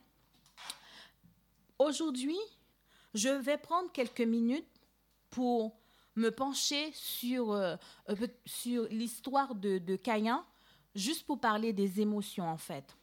Aujourd'hui, 1.80 2.38
je 3.12 3.28
vais 3.28 3.58
prendre 3.58 3.90
quelques 3.90 4.20
minutes 4.20 4.68
pour 5.30 5.76
me 6.14 6.30
pencher 6.30 6.92
sur, 6.92 7.50
euh, 7.50 7.74
euh, 8.08 8.28
sur 8.46 8.84
l'histoire 8.84 9.56
de, 9.56 9.78
de 9.78 9.96
Caïn, 9.96 10.44
juste 10.94 11.26
pour 11.26 11.40
parler 11.40 11.72
des 11.72 12.00
émotions 12.00 12.48
en 12.48 12.56
fait. 12.56 12.96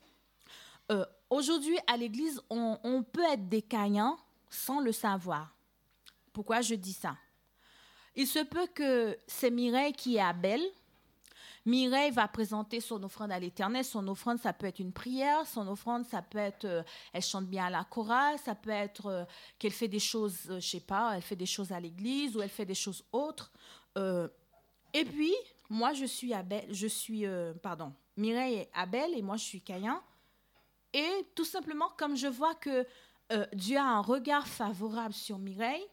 Aujourd'hui, 1.29 1.77
à 1.85 1.97
l'Église, 1.97 2.41
on, 2.49 2.79
on, 2.83 3.03
peut 3.03 3.23
être 3.31 3.47
des 3.47 3.61
Caïns 3.61 4.17
sans 4.49 4.79
le 4.79 4.91
savoir. 4.91 5.55
Pourquoi 6.33 6.61
je 6.61 6.73
dis 6.73 6.93
ça? 6.93 7.15
Il 8.15 8.27
se 8.27 8.39
peut 8.39 8.67
que 8.73 9.17
c'est 9.27 9.51
Mireille 9.51 9.93
qui 9.93 10.17
est 10.17 10.21
Abel. 10.21 10.61
Mireille 11.65 12.11
va 12.11 12.27
présenter 12.27 12.79
son 12.79 13.01
offrande 13.03 13.31
à 13.31 13.39
l'Éternel. 13.39 13.83
Son 13.83 14.07
offrande, 14.07 14.39
ça 14.39 14.53
peut 14.53 14.65
être 14.65 14.79
une 14.79 14.91
prière. 14.91 15.45
Son 15.45 15.67
offrande, 15.67 16.05
ça 16.05 16.21
peut 16.21 16.37
être, 16.37 16.65
euh, 16.65 16.83
elle 17.13 17.21
chante 17.21 17.45
bien 17.45 17.65
à 17.65 17.69
la 17.69 17.83
chorale. 17.83 18.37
Ça 18.39 18.55
peut 18.55 18.69
être 18.69 19.05
euh, 19.07 19.23
qu'elle 19.57 19.71
fait 19.71 19.87
des 19.87 19.99
choses, 19.99 20.39
je 20.45 20.51
euh, 20.53 20.59
je 20.59 20.67
sais 20.67 20.79
pas, 20.79 21.15
elle 21.15 21.21
fait 21.21 21.35
des 21.35 21.45
choses 21.45 21.71
à 21.71 21.79
l'église 21.79 22.35
ou 22.35 22.41
elle 22.41 22.49
fait 22.49 22.65
des 22.65 22.75
choses 22.75 23.03
autres. 23.11 23.51
et 24.93 25.05
puis, 25.05 25.33
moi, 25.69 25.93
je 25.93 26.05
suis 26.05 26.33
Abel, 26.33 26.65
je 26.73 26.87
suis, 26.87 27.25
pardon, 27.61 27.93
Mireille 28.17 28.55
est 28.55 28.69
Abel 28.73 29.13
et 29.13 29.21
moi, 29.21 29.35
je 29.35 29.43
suis 29.43 29.61
Caïn. 29.61 30.01
Et 30.93 31.27
tout 31.35 31.45
simplement, 31.45 31.89
comme 31.97 32.15
je 32.15 32.27
vois 32.27 32.55
que 32.55 32.87
Dieu 33.53 33.77
a 33.77 33.83
un 33.83 34.01
regard 34.01 34.47
favorable 34.47 35.13
sur 35.13 35.37
Mireille, 35.37 35.85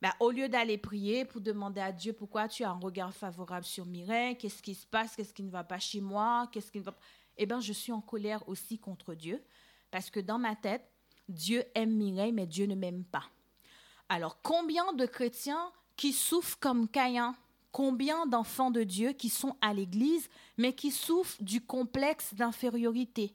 bah, 0.00 0.14
au 0.20 0.30
lieu 0.30 0.48
d'aller 0.48 0.78
prier 0.78 1.24
pour 1.24 1.40
demander 1.40 1.80
à 1.80 1.92
Dieu 1.92 2.12
pourquoi 2.12 2.48
tu 2.48 2.62
as 2.64 2.70
un 2.70 2.78
regard 2.78 3.12
favorable 3.12 3.64
sur 3.64 3.84
Mireille, 3.84 4.36
qu'est-ce 4.38 4.62
qui 4.62 4.74
se 4.74 4.86
passe, 4.86 5.16
qu'est-ce 5.16 5.34
qui 5.34 5.42
ne 5.42 5.50
va 5.50 5.64
pas 5.64 5.78
chez 5.78 6.00
moi, 6.00 6.48
qu'est-ce 6.52 6.70
qui 6.70 6.78
ne 6.78 6.84
va 6.84 6.94
Eh 7.36 7.46
bien, 7.46 7.60
je 7.60 7.72
suis 7.72 7.92
en 7.92 8.00
colère 8.00 8.48
aussi 8.48 8.78
contre 8.78 9.14
Dieu 9.14 9.42
parce 9.90 10.10
que 10.10 10.20
dans 10.20 10.38
ma 10.38 10.54
tête, 10.54 10.88
Dieu 11.28 11.64
aime 11.74 11.94
Mireille, 11.94 12.32
mais 12.32 12.46
Dieu 12.46 12.66
ne 12.66 12.74
m'aime 12.74 13.04
pas. 13.04 13.24
Alors, 14.08 14.40
combien 14.42 14.92
de 14.92 15.06
chrétiens 15.06 15.72
qui 15.96 16.12
souffrent 16.12 16.58
comme 16.58 16.88
Caïn 16.88 17.34
Combien 17.70 18.26
d'enfants 18.26 18.70
de 18.70 18.82
Dieu 18.82 19.12
qui 19.12 19.28
sont 19.28 19.56
à 19.60 19.74
l'église, 19.74 20.28
mais 20.56 20.72
qui 20.72 20.90
souffrent 20.90 21.42
du 21.42 21.60
complexe 21.60 22.32
d'infériorité 22.34 23.34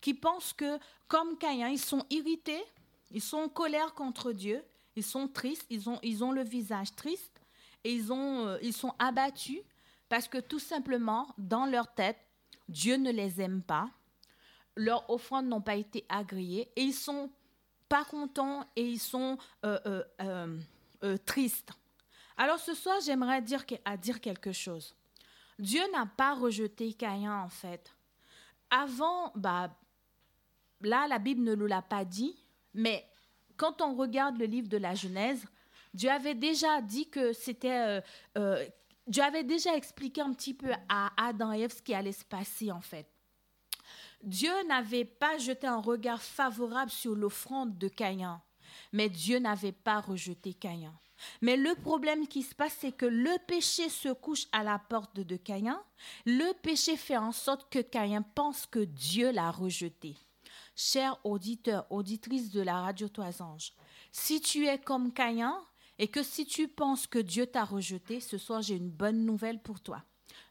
Qui 0.00 0.12
pensent 0.12 0.52
que, 0.52 0.78
comme 1.08 1.38
Caïn, 1.38 1.68
ils 1.68 1.78
sont 1.78 2.04
irrités, 2.10 2.62
ils 3.10 3.22
sont 3.22 3.38
en 3.38 3.48
colère 3.48 3.94
contre 3.94 4.32
Dieu, 4.32 4.62
ils 4.96 5.04
sont 5.04 5.28
tristes, 5.28 5.66
ils 5.70 5.88
ont, 5.88 5.98
ils 6.02 6.22
ont 6.24 6.32
le 6.32 6.42
visage 6.42 6.94
triste 6.94 7.40
et 7.84 7.92
ils, 7.92 8.12
ont, 8.12 8.46
euh, 8.46 8.58
ils 8.62 8.72
sont 8.72 8.94
abattus 8.98 9.60
parce 10.08 10.28
que 10.28 10.38
tout 10.38 10.58
simplement, 10.58 11.28
dans 11.38 11.66
leur 11.66 11.92
tête, 11.94 12.18
Dieu 12.68 12.96
ne 12.96 13.10
les 13.10 13.40
aime 13.40 13.62
pas, 13.62 13.88
leurs 14.76 15.08
offrandes 15.10 15.46
n'ont 15.46 15.60
pas 15.60 15.76
été 15.76 16.04
agréées 16.08 16.70
et 16.76 16.82
ils 16.82 16.94
sont 16.94 17.30
pas 17.88 18.04
contents 18.04 18.66
et 18.76 18.86
ils 18.86 19.00
sont 19.00 19.38
euh, 19.64 20.02
euh, 20.20 21.16
tristes. 21.26 21.72
Alors 22.36 22.58
ce 22.58 22.74
soir, 22.74 22.98
j'aimerais 23.04 23.42
dire, 23.42 23.64
à 23.84 23.96
dire 23.96 24.20
quelque 24.20 24.52
chose. 24.52 24.94
Dieu 25.58 25.82
n'a 25.92 26.06
pas 26.06 26.34
rejeté 26.34 26.92
Caïn 26.94 27.42
en 27.42 27.48
fait. 27.48 27.94
Avant, 28.70 29.32
bah, 29.34 29.70
là, 30.80 31.06
la 31.06 31.18
Bible 31.18 31.42
ne 31.42 31.54
nous 31.54 31.66
l'a 31.66 31.82
pas 31.82 32.04
dit, 32.04 32.36
mais 32.74 33.06
quand 33.62 33.80
on 33.80 33.94
regarde 33.94 34.38
le 34.38 34.46
livre 34.46 34.66
de 34.66 34.76
la 34.76 34.96
Genèse, 34.96 35.44
Dieu 35.94 36.10
avait 36.10 36.34
déjà 36.34 36.82
dit 36.82 37.08
que 37.08 37.32
c'était... 37.32 37.70
Euh, 37.70 38.00
euh, 38.36 38.66
Dieu 39.06 39.22
avait 39.22 39.44
déjà 39.44 39.76
expliqué 39.76 40.20
un 40.20 40.32
petit 40.32 40.52
peu 40.52 40.72
à 40.88 41.12
Adam 41.16 41.52
et 41.52 41.60
Ève 41.60 41.72
ce 41.72 41.80
qui 41.80 41.94
allait 41.94 42.10
se 42.10 42.24
passer 42.24 42.72
en 42.72 42.80
fait. 42.80 43.06
Dieu 44.24 44.50
n'avait 44.66 45.04
pas 45.04 45.38
jeté 45.38 45.68
un 45.68 45.80
regard 45.80 46.20
favorable 46.20 46.90
sur 46.90 47.14
l'offrande 47.14 47.78
de 47.78 47.86
Caïn, 47.86 48.40
mais 48.92 49.08
Dieu 49.08 49.38
n'avait 49.38 49.70
pas 49.70 50.00
rejeté 50.00 50.54
Caïn. 50.54 50.92
Mais 51.40 51.56
le 51.56 51.76
problème 51.76 52.26
qui 52.26 52.42
se 52.42 52.56
passe, 52.56 52.76
c'est 52.80 52.90
que 52.90 53.06
le 53.06 53.36
péché 53.46 53.88
se 53.88 54.08
couche 54.08 54.46
à 54.50 54.64
la 54.64 54.80
porte 54.80 55.20
de 55.20 55.36
Caïn. 55.36 55.80
Le 56.26 56.52
péché 56.62 56.96
fait 56.96 57.16
en 57.16 57.30
sorte 57.30 57.70
que 57.70 57.78
Caïn 57.78 58.22
pense 58.22 58.66
que 58.66 58.80
Dieu 58.80 59.30
l'a 59.30 59.52
rejeté. 59.52 60.16
Cher 60.74 61.18
auditeur, 61.24 61.86
auditrice 61.90 62.50
de 62.50 62.62
la 62.62 62.80
radio 62.80 63.08
Toisange, 63.08 63.72
si 64.10 64.40
tu 64.40 64.66
es 64.66 64.78
comme 64.78 65.12
Caïn 65.12 65.54
et 65.98 66.08
que 66.08 66.22
si 66.22 66.46
tu 66.46 66.66
penses 66.66 67.06
que 67.06 67.18
Dieu 67.18 67.46
t'a 67.46 67.64
rejeté, 67.64 68.20
ce 68.20 68.38
soir 68.38 68.62
j'ai 68.62 68.76
une 68.76 68.90
bonne 68.90 69.26
nouvelle 69.26 69.60
pour 69.60 69.80
toi. 69.80 70.02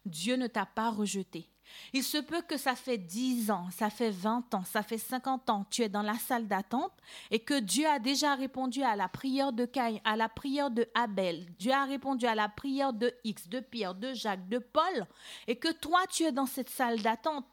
Dieu 0.06 0.36
ne 0.36 0.46
t'a 0.46 0.66
pas 0.66 0.90
rejeté. 0.90 1.48
Il 1.92 2.02
se 2.02 2.18
peut 2.18 2.42
que 2.42 2.56
ça 2.56 2.74
fait 2.74 2.98
10 2.98 3.50
ans, 3.50 3.68
ça 3.70 3.90
fait 3.90 4.10
20 4.10 4.54
ans, 4.54 4.64
ça 4.64 4.82
fait 4.82 4.98
50 4.98 5.50
ans, 5.50 5.66
tu 5.70 5.82
es 5.82 5.88
dans 5.88 6.02
la 6.02 6.18
salle 6.18 6.46
d'attente 6.46 6.92
et 7.30 7.40
que 7.40 7.58
Dieu 7.58 7.86
a 7.86 7.98
déjà 7.98 8.34
répondu 8.34 8.82
à 8.82 8.94
la 8.94 9.08
prière 9.08 9.52
de 9.52 9.64
Caïn, 9.64 10.00
à 10.04 10.16
la 10.16 10.28
prière 10.28 10.70
de 10.70 10.86
Abel, 10.94 11.46
Dieu 11.58 11.72
a 11.72 11.84
répondu 11.84 12.26
à 12.26 12.34
la 12.34 12.48
prière 12.48 12.92
de 12.92 13.12
X, 13.24 13.48
de 13.48 13.60
Pierre, 13.60 13.94
de 13.94 14.12
Jacques, 14.12 14.48
de 14.48 14.58
Paul 14.58 15.06
et 15.46 15.56
que 15.56 15.72
toi 15.72 16.00
tu 16.08 16.24
es 16.24 16.32
dans 16.32 16.46
cette 16.46 16.70
salle 16.70 17.00
d'attente. 17.00 17.46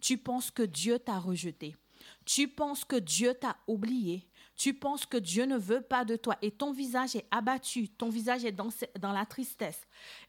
Tu 0.00 0.18
penses 0.18 0.50
que 0.50 0.62
Dieu 0.62 0.98
t'a 0.98 1.18
rejeté. 1.18 1.76
Tu 2.24 2.48
penses 2.48 2.84
que 2.84 2.96
Dieu 2.96 3.34
t'a 3.34 3.56
oublié. 3.66 4.26
Tu 4.56 4.72
penses 4.72 5.04
que 5.04 5.16
Dieu 5.16 5.46
ne 5.46 5.58
veut 5.58 5.80
pas 5.80 6.04
de 6.04 6.14
toi 6.14 6.36
et 6.40 6.52
ton 6.52 6.70
visage 6.70 7.16
est 7.16 7.26
abattu, 7.32 7.88
ton 7.88 8.08
visage 8.08 8.44
est 8.44 8.52
dans, 8.52 8.68
dans 9.00 9.10
la 9.10 9.26
tristesse. 9.26 9.80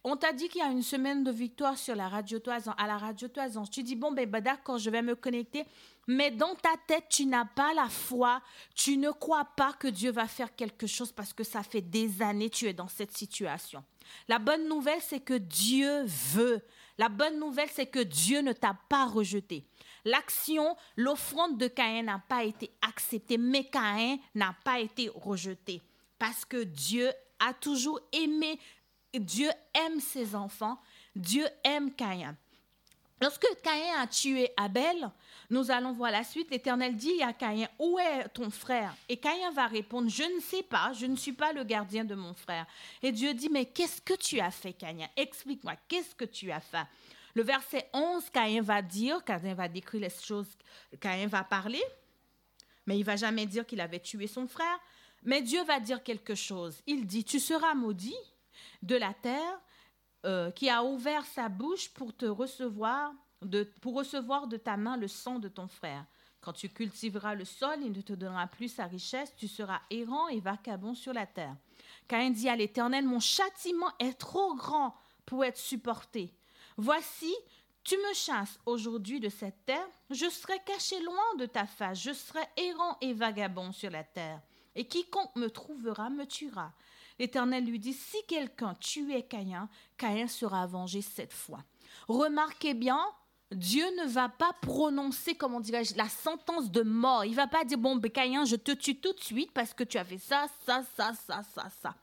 On 0.04 0.18
t'a 0.18 0.34
dit 0.34 0.50
qu'il 0.50 0.62
y 0.62 0.64
a 0.64 0.72
une 0.72 0.82
semaine 0.82 1.24
de 1.24 1.30
victoire 1.30 1.78
sur 1.78 1.96
la 1.96 2.10
radio 2.10 2.40
Toison, 2.40 2.72
à 2.78 2.88
la 2.88 2.98
radio 2.98 3.28
Toison. 3.28 3.66
Tu 3.66 3.84
dis, 3.84 3.96
bon, 3.96 4.12
ben, 4.12 4.28
ben, 4.28 4.42
d'accord, 4.42 4.80
je 4.80 4.90
vais 4.90 5.04
me 5.04 5.16
connecter. 5.16 5.66
Mais 6.08 6.32
dans 6.32 6.56
ta 6.56 6.76
tête, 6.88 7.06
tu 7.10 7.28
n'as 7.28 7.46
pas 7.46 7.74
la 7.76 7.88
foi. 7.88 8.42
Tu 8.74 8.98
ne 8.98 9.12
crois 9.12 9.46
pas 9.46 9.74
que 9.74 9.88
Dieu 9.88 10.12
va 10.12 10.28
faire 10.28 10.56
quelque 10.56 10.88
chose 10.88 11.12
parce 11.12 11.34
que 11.34 11.44
ça 11.44 11.62
fait 11.62 11.82
des 11.82 12.24
années 12.24 12.50
que 12.50 12.56
tu 12.56 12.66
es 12.66 12.74
dans 12.74 12.88
cette 12.88 13.16
situation. 13.16 13.84
La 14.28 14.40
bonne 14.40 14.68
nouvelle, 14.68 15.02
c'est 15.02 15.20
que 15.20 15.36
Dieu 15.36 16.04
veut. 16.06 16.62
La 16.98 17.10
bonne 17.10 17.40
nouvelle, 17.40 17.70
c'est 17.72 17.88
que 17.88 18.00
Dieu 18.00 18.42
ne 18.42 18.54
t'a 18.54 18.76
pas 18.90 19.06
rejeté. 19.06 19.68
L'action, 20.06 20.78
l'offrande 20.96 21.58
de 21.58 21.68
Caïn 21.68 22.04
n'a 22.04 22.22
pas 22.30 22.44
été 22.44 22.72
acceptée, 22.82 23.38
mais 23.38 23.66
Caïn 23.66 24.18
n'a 24.36 24.56
pas 24.64 24.80
été 24.80 25.10
rejeté. 25.14 25.82
Parce 26.20 26.46
que 26.46 26.64
Dieu 26.64 27.12
a 27.40 27.54
toujours 27.54 28.00
aimé, 28.14 28.60
Dieu 29.14 29.50
aime 29.74 30.00
ses 30.00 30.36
enfants, 30.36 30.80
Dieu 31.16 31.46
aime 31.64 31.92
Caïn. 31.92 32.38
Lorsque 33.22 33.48
Caïn 33.64 33.98
a 33.98 34.08
tué 34.08 34.52
Abel, 34.58 35.10
nous 35.50 35.72
allons 35.72 35.94
voir 35.94 36.12
la 36.12 36.24
suite. 36.24 36.52
L'Éternel 36.52 36.96
dit 36.96 37.24
à 37.24 37.32
Caïn, 37.32 37.68
où 37.80 37.98
est 37.98 38.28
ton 38.30 38.50
frère? 38.50 38.94
Et 39.08 39.18
Caïn 39.18 39.52
va 39.52 39.68
répondre, 39.68 40.10
je 40.10 40.24
ne 40.24 40.42
sais 40.42 40.64
pas, 40.64 40.92
je 40.94 41.06
ne 41.06 41.16
suis 41.16 41.32
pas 41.32 41.54
le 41.54 41.64
gardien 41.64 42.04
de 42.04 42.14
mon 42.14 42.34
frère. 42.34 42.66
Et 43.02 43.12
Dieu 43.12 43.34
dit, 43.34 43.50
mais 43.50 43.66
qu'est-ce 43.66 44.02
que 44.02 44.16
tu 44.16 44.40
as 44.40 44.52
fait, 44.52 44.74
Caïn? 44.74 45.08
Explique-moi, 45.16 45.76
qu'est-ce 45.88 46.14
que 46.14 46.26
tu 46.26 46.52
as 46.52 46.60
fait? 46.60 46.86
Le 47.36 47.44
verset 47.44 47.90
11, 47.94 48.30
Caïn 48.30 48.62
va 48.62 48.82
dire, 48.82 49.24
Caïn 49.24 49.54
va 49.54 49.68
décrire 49.68 50.02
les 50.02 50.10
choses, 50.10 50.48
Caïn 51.00 51.28
va 51.28 51.44
parler, 51.44 51.84
mais 52.88 52.98
il 52.98 53.04
va 53.04 53.18
jamais 53.18 53.46
dire 53.46 53.66
qu'il 53.66 53.82
avait 53.82 54.00
tué 54.00 54.26
son 54.26 54.48
frère. 54.48 54.80
Mais 55.24 55.42
Dieu 55.42 55.64
va 55.64 55.80
dire 55.80 56.04
quelque 56.04 56.36
chose. 56.36 56.82
Il 56.86 57.06
dit, 57.06 57.24
tu 57.24 57.40
seras 57.40 57.74
maudit 57.74 58.16
de 58.84 58.96
la 58.96 59.14
terre 59.14 59.60
euh, 60.26 60.52
qui 60.52 60.70
a 60.70 60.84
ouvert 60.84 61.26
sa 61.26 61.50
bouche 61.50 61.90
pour 61.90 62.16
te 62.16 62.26
recevoir, 62.26 63.12
pour 63.82 63.96
recevoir 63.96 64.48
de 64.48 64.58
ta 64.58 64.78
main 64.78 64.98
le 64.98 65.08
sang 65.08 65.40
de 65.40 65.50
ton 65.50 65.68
frère. 65.68 66.06
Quand 66.42 66.54
tu 66.54 66.70
cultiveras 66.70 67.34
le 67.34 67.44
sol, 67.44 67.80
il 67.82 67.92
ne 67.92 68.02
te 68.02 68.14
donnera 68.14 68.46
plus 68.46 68.70
sa 68.70 68.86
richesse, 68.86 69.36
tu 69.36 69.48
seras 69.48 69.82
errant 69.90 70.28
et 70.28 70.40
vacabond 70.40 70.94
sur 70.94 71.12
la 71.12 71.26
terre. 71.26 71.56
Caïn 72.08 72.30
dit 72.30 72.48
à 72.48 72.56
l'Éternel, 72.56 73.04
mon 73.04 73.20
châtiment 73.20 73.92
est 73.98 74.14
trop 74.20 74.54
grand 74.54 74.96
pour 75.26 75.44
être 75.44 75.58
supporté. 75.58 76.32
Voici, 76.78 77.34
tu 77.84 77.96
me 77.96 78.14
chasses 78.14 78.60
aujourd'hui 78.66 79.22
de 79.22 79.30
cette 79.30 79.66
terre, 79.66 79.88
je 80.10 80.30
serai 80.30 80.60
caché 80.66 81.00
loin 81.02 81.36
de 81.38 81.46
ta 81.46 81.66
face, 81.66 82.02
je 82.02 82.12
serai 82.12 82.42
errant 82.58 82.98
et 83.00 83.14
vagabond 83.14 83.72
sur 83.72 83.90
la 83.90 84.04
terre, 84.04 84.42
et 84.76 84.86
quiconque 84.86 85.36
me 85.36 85.50
trouvera 85.50 86.10
me 86.10 86.26
tuera. 86.26 86.74
L'Éternel 87.18 87.66
lui 87.66 87.80
dit, 87.80 87.94
si 87.94 88.18
quelqu'un 88.28 88.76
tuait 88.76 89.24
Caïn, 89.24 89.70
Caïn 89.98 90.28
sera 90.28 90.68
vengé 90.68 91.02
cette 91.02 91.32
fois. 91.32 91.64
Remarquez 92.10 92.74
bien, 92.74 93.00
Dieu 93.52 93.86
ne 93.98 94.08
va 94.10 94.28
pas 94.28 94.52
prononcer, 94.62 95.36
comment 95.36 95.62
dirais-je, 95.62 95.96
la 95.96 96.10
sentence 96.10 96.70
de 96.72 96.82
mort. 96.82 97.24
Il 97.24 97.36
va 97.36 97.48
pas 97.48 97.64
dire, 97.64 97.78
bon, 97.78 97.96
ben, 97.96 98.12
Caïn, 98.12 98.44
je 98.44 98.58
te 98.58 98.72
tue 98.72 99.00
tout 99.00 99.14
de 99.14 99.22
suite 99.22 99.54
parce 99.54 99.74
que 99.74 99.86
tu 99.86 99.98
as 99.98 100.04
fait 100.04 100.18
ça, 100.18 100.48
ça, 100.66 100.84
ça, 100.98 101.14
ça, 101.14 101.42
ça, 101.54 101.70
ça. 101.82 101.96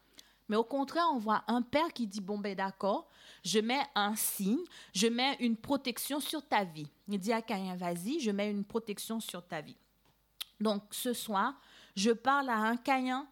Mais 0.48 0.56
au 0.56 0.64
contraire, 0.64 1.08
on 1.12 1.18
voit 1.18 1.44
un 1.46 1.62
père 1.62 1.92
qui 1.92 2.06
dit, 2.06 2.20
bon, 2.20 2.38
ben 2.38 2.54
d'accord, 2.54 3.08
je 3.42 3.58
mets 3.58 3.82
un 3.94 4.14
signe, 4.14 4.62
je 4.94 5.06
mets 5.06 5.36
une 5.40 5.56
protection 5.56 6.20
sur 6.20 6.46
ta 6.46 6.64
vie. 6.64 6.88
Il 7.08 7.18
dit 7.18 7.32
à 7.32 7.42
Caïn, 7.42 7.76
vas-y, 7.76 8.20
je 8.20 8.30
mets 8.30 8.50
une 8.50 8.64
protection 8.64 9.20
sur 9.20 9.46
ta 9.46 9.60
vie. 9.60 9.76
Donc 10.60 10.82
ce 10.90 11.12
soir, 11.12 11.60
je 11.96 12.10
parle 12.10 12.48
à 12.48 12.56
un 12.56 12.76
Caïn 12.76 13.26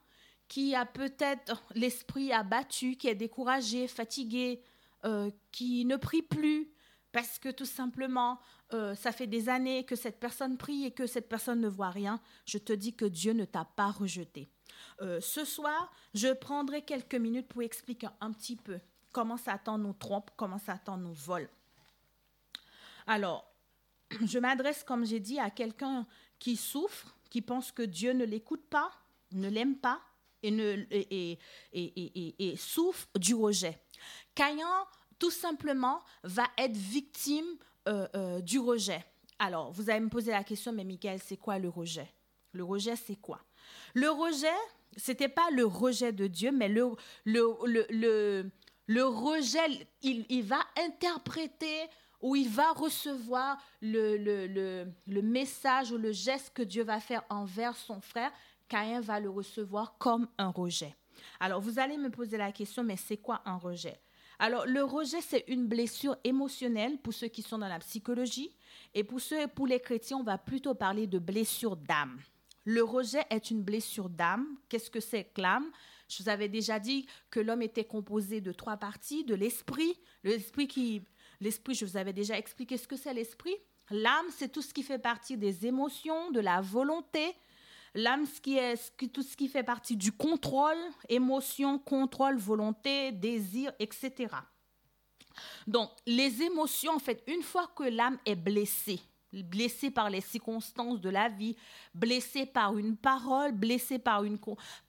qui 0.48 0.74
a 0.74 0.84
peut-être 0.84 1.62
l'esprit 1.74 2.32
abattu, 2.32 2.96
qui 2.96 3.06
est 3.06 3.14
découragé, 3.14 3.86
fatigué, 3.86 4.60
euh, 5.04 5.30
qui 5.52 5.84
ne 5.84 5.96
prie 5.96 6.22
plus, 6.22 6.72
parce 7.12 7.38
que 7.38 7.48
tout 7.48 7.64
simplement, 7.64 8.40
euh, 8.72 8.94
ça 8.96 9.12
fait 9.12 9.28
des 9.28 9.48
années 9.48 9.84
que 9.84 9.96
cette 9.96 10.18
personne 10.18 10.56
prie 10.56 10.84
et 10.84 10.90
que 10.90 11.06
cette 11.06 11.28
personne 11.28 11.60
ne 11.60 11.68
voit 11.68 11.90
rien. 11.90 12.20
Je 12.46 12.58
te 12.58 12.72
dis 12.72 12.94
que 12.94 13.04
Dieu 13.04 13.32
ne 13.32 13.44
t'a 13.44 13.64
pas 13.64 13.90
rejeté. 13.90 14.48
Euh, 15.00 15.20
ce 15.20 15.44
soir, 15.44 15.92
je 16.14 16.32
prendrai 16.32 16.82
quelques 16.82 17.14
minutes 17.14 17.48
pour 17.48 17.62
expliquer 17.62 18.08
un 18.20 18.32
petit 18.32 18.56
peu 18.56 18.80
comment 19.12 19.36
Satan 19.36 19.78
nous 19.78 19.92
trompe, 19.92 20.30
comment 20.36 20.58
Satan 20.58 20.96
nous 20.96 21.12
vole. 21.12 21.48
Alors, 23.06 23.50
je 24.24 24.38
m'adresse, 24.38 24.84
comme 24.84 25.04
j'ai 25.04 25.20
dit, 25.20 25.38
à 25.38 25.50
quelqu'un 25.50 26.06
qui 26.38 26.56
souffre, 26.56 27.16
qui 27.28 27.42
pense 27.42 27.72
que 27.72 27.82
Dieu 27.82 28.12
ne 28.12 28.24
l'écoute 28.24 28.66
pas, 28.68 28.90
ne 29.32 29.48
l'aime 29.48 29.76
pas 29.76 30.00
et, 30.42 31.38
souffre 32.56 33.08
du 33.18 33.34
rejet. 33.34 33.78
Caïn, 34.34 34.86
tout 35.18 35.30
simplement, 35.30 36.02
va 36.22 36.46
être 36.56 36.76
victime 36.76 37.46
euh, 37.88 38.08
euh, 38.14 38.40
du 38.40 38.58
rejet. 38.58 39.04
Alors, 39.38 39.70
vous 39.72 39.90
allez 39.90 40.00
me 40.00 40.08
poser 40.08 40.32
la 40.32 40.44
question, 40.44 40.72
mais 40.72 40.84
Michael, 40.84 41.20
c'est 41.24 41.36
quoi 41.36 41.58
le 41.58 41.68
rejet? 41.68 42.12
Le 42.52 42.64
rejet, 42.64 42.96
c'est 42.96 43.16
quoi? 43.16 43.40
Le 43.94 44.10
rejet, 44.10 44.48
c'était 44.96 45.28
pas 45.28 45.50
le 45.52 45.64
rejet 45.64 46.12
de 46.12 46.26
Dieu, 46.26 46.52
mais 46.52 46.68
le, 46.68 46.90
le, 47.24 47.54
le, 47.64 47.86
le 47.90 48.50
rejet, 48.98 49.86
il, 50.02 50.42
va 50.42 50.60
interpréter 50.84 51.88
ou 52.20 52.34
il 52.34 52.48
va 52.48 52.72
recevoir 52.72 53.56
le, 53.80 54.16
le, 54.16 55.22
message 55.22 55.92
ou 55.92 55.98
le 55.98 56.12
geste 56.12 56.52
que 56.54 56.62
Dieu 56.62 56.82
va 56.82 57.00
faire 57.00 57.22
envers 57.30 57.76
son 57.76 58.00
frère. 58.00 58.32
Caïn 58.68 59.00
va 59.00 59.20
le 59.20 59.30
recevoir 59.30 59.96
comme 59.98 60.28
un 60.38 60.48
rejet. 60.48 60.94
Alors, 61.38 61.60
vous 61.60 61.78
allez 61.78 61.98
me 61.98 62.10
poser 62.10 62.36
la 62.36 62.52
question, 62.52 62.82
mais 62.82 62.96
c'est 62.96 63.16
quoi 63.16 63.42
un 63.44 63.56
rejet? 63.56 64.00
Alors, 64.38 64.66
le 64.66 64.82
rejet, 64.82 65.20
c'est 65.20 65.44
une 65.48 65.66
blessure 65.66 66.16
émotionnelle 66.24 66.98
pour 66.98 67.12
ceux 67.12 67.28
qui 67.28 67.42
sont 67.42 67.58
dans 67.58 67.68
la 67.68 67.78
psychologie. 67.78 68.56
Et 68.94 69.04
pour 69.04 69.20
ceux, 69.20 69.46
pour 69.48 69.66
les 69.66 69.80
chrétiens, 69.80 70.16
on 70.16 70.22
va 70.22 70.38
plutôt 70.38 70.74
parler 70.74 71.06
de 71.06 71.18
blessure 71.18 71.76
d'âme. 71.76 72.18
Le 72.64 72.82
rejet 72.82 73.24
est 73.28 73.50
une 73.50 73.62
blessure 73.62 74.08
d'âme. 74.08 74.46
Qu'est-ce 74.68 74.90
que 74.90 75.00
c'est 75.00 75.24
que 75.24 75.42
l'âme? 75.42 75.70
Je 76.10 76.22
vous 76.22 76.28
avais 76.28 76.48
déjà 76.48 76.78
dit 76.78 77.06
que 77.30 77.40
l'homme 77.40 77.62
était 77.62 77.84
composé 77.84 78.40
de 78.40 78.52
trois 78.52 78.76
parties, 78.76 79.24
de 79.24 79.34
l'esprit, 79.34 79.98
l'esprit 80.24 80.68
qui 80.68 81.02
l'esprit, 81.40 81.74
je 81.74 81.84
vous 81.84 81.96
avais 81.96 82.12
déjà 82.12 82.36
expliqué 82.38 82.76
ce 82.76 82.86
que 82.86 82.96
c'est 82.96 83.14
l'esprit. 83.14 83.56
L'âme, 83.90 84.26
c'est 84.30 84.52
tout 84.52 84.62
ce 84.62 84.72
qui 84.72 84.82
fait 84.82 84.98
partie 84.98 85.36
des 85.36 85.66
émotions, 85.66 86.30
de 86.30 86.40
la 86.40 86.60
volonté. 86.60 87.34
L'âme, 87.94 88.24
c'est 88.26 89.08
tout 89.12 89.22
ce 89.22 89.36
qui 89.36 89.48
fait 89.48 89.64
partie 89.64 89.96
du 89.96 90.12
contrôle, 90.12 90.78
émotion, 91.08 91.78
contrôle, 91.78 92.36
volonté, 92.36 93.10
désir, 93.10 93.72
etc. 93.80 94.28
Donc, 95.66 95.90
les 96.06 96.42
émotions, 96.42 96.92
en 96.92 96.98
fait, 96.98 97.22
une 97.26 97.42
fois 97.42 97.68
que 97.74 97.82
l'âme 97.82 98.18
est 98.26 98.36
blessée, 98.36 99.00
blessé 99.32 99.90
par 99.90 100.10
les 100.10 100.20
circonstances 100.20 101.00
de 101.00 101.08
la 101.08 101.28
vie, 101.28 101.56
blessé 101.94 102.46
par 102.46 102.76
une 102.78 102.96
parole, 102.96 103.52
blessé 103.52 103.98
par, 103.98 104.24
une, 104.24 104.38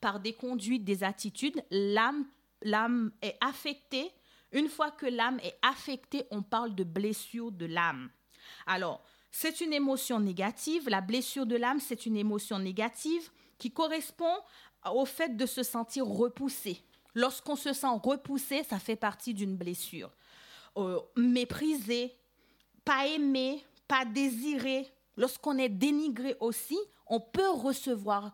par 0.00 0.20
des 0.20 0.32
conduites, 0.32 0.84
des 0.84 1.04
attitudes, 1.04 1.62
l'âme, 1.70 3.12
est 3.22 3.36
affectée. 3.40 4.10
Une 4.52 4.68
fois 4.68 4.90
que 4.90 5.06
l'âme 5.06 5.40
est 5.42 5.58
affectée, 5.62 6.24
on 6.30 6.42
parle 6.42 6.74
de 6.74 6.84
blessure 6.84 7.52
de 7.52 7.66
l'âme. 7.66 8.10
Alors, 8.66 9.02
c'est 9.30 9.62
une 9.62 9.72
émotion 9.72 10.20
négative. 10.20 10.88
La 10.88 11.00
blessure 11.00 11.46
de 11.46 11.56
l'âme, 11.56 11.80
c'est 11.80 12.04
une 12.06 12.16
émotion 12.16 12.58
négative 12.58 13.30
qui 13.58 13.70
correspond 13.70 14.36
au 14.92 15.06
fait 15.06 15.36
de 15.36 15.46
se 15.46 15.62
sentir 15.62 16.06
repoussé. 16.06 16.82
Lorsqu'on 17.14 17.56
se 17.56 17.72
sent 17.72 17.86
repoussé, 18.02 18.62
ça 18.64 18.78
fait 18.78 18.96
partie 18.96 19.34
d'une 19.34 19.56
blessure. 19.56 20.10
Euh, 20.76 20.98
méprisé, 21.16 22.14
pas 22.84 23.06
aimé, 23.06 23.64
pas 23.92 24.06
désiré, 24.06 24.90
lorsqu'on 25.18 25.58
est 25.58 25.68
dénigré 25.68 26.34
aussi, 26.40 26.78
on 27.08 27.20
peut 27.20 27.50
recevoir 27.50 28.32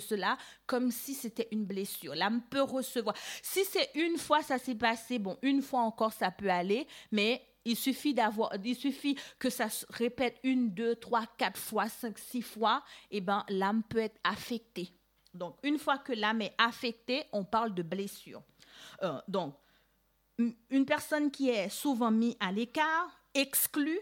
cela 0.00 0.38
comme 0.64 0.90
si 0.90 1.12
c'était 1.12 1.46
une 1.52 1.66
blessure. 1.66 2.14
L'âme 2.14 2.40
peut 2.48 2.62
recevoir. 2.62 3.14
Si 3.42 3.66
c'est 3.66 3.90
une 3.96 4.16
fois 4.16 4.40
ça 4.40 4.56
s'est 4.56 4.74
passé, 4.74 5.18
bon, 5.18 5.36
une 5.42 5.60
fois 5.60 5.80
encore 5.80 6.14
ça 6.14 6.30
peut 6.30 6.48
aller, 6.48 6.86
mais 7.12 7.42
il 7.66 7.76
suffit 7.76 8.14
d'avoir, 8.14 8.50
il 8.64 8.74
suffit 8.74 9.18
que 9.38 9.50
ça 9.50 9.68
se 9.68 9.84
répète 9.90 10.38
une, 10.42 10.70
deux, 10.70 10.96
trois, 10.96 11.26
quatre 11.36 11.60
fois, 11.60 11.90
cinq, 11.90 12.18
six 12.18 12.40
fois, 12.40 12.82
et 13.10 13.18
eh 13.18 13.20
ben 13.20 13.44
l'âme 13.50 13.82
peut 13.82 13.98
être 13.98 14.18
affectée. 14.24 14.88
Donc 15.34 15.58
une 15.64 15.78
fois 15.78 15.98
que 15.98 16.14
l'âme 16.14 16.40
est 16.40 16.54
affectée, 16.56 17.24
on 17.30 17.44
parle 17.44 17.74
de 17.74 17.82
blessure. 17.82 18.42
Euh, 19.02 19.20
donc 19.28 19.54
une 20.38 20.86
personne 20.86 21.30
qui 21.30 21.50
est 21.50 21.68
souvent 21.68 22.10
mise 22.10 22.36
à 22.40 22.50
l'écart, 22.50 23.10
exclue, 23.34 24.00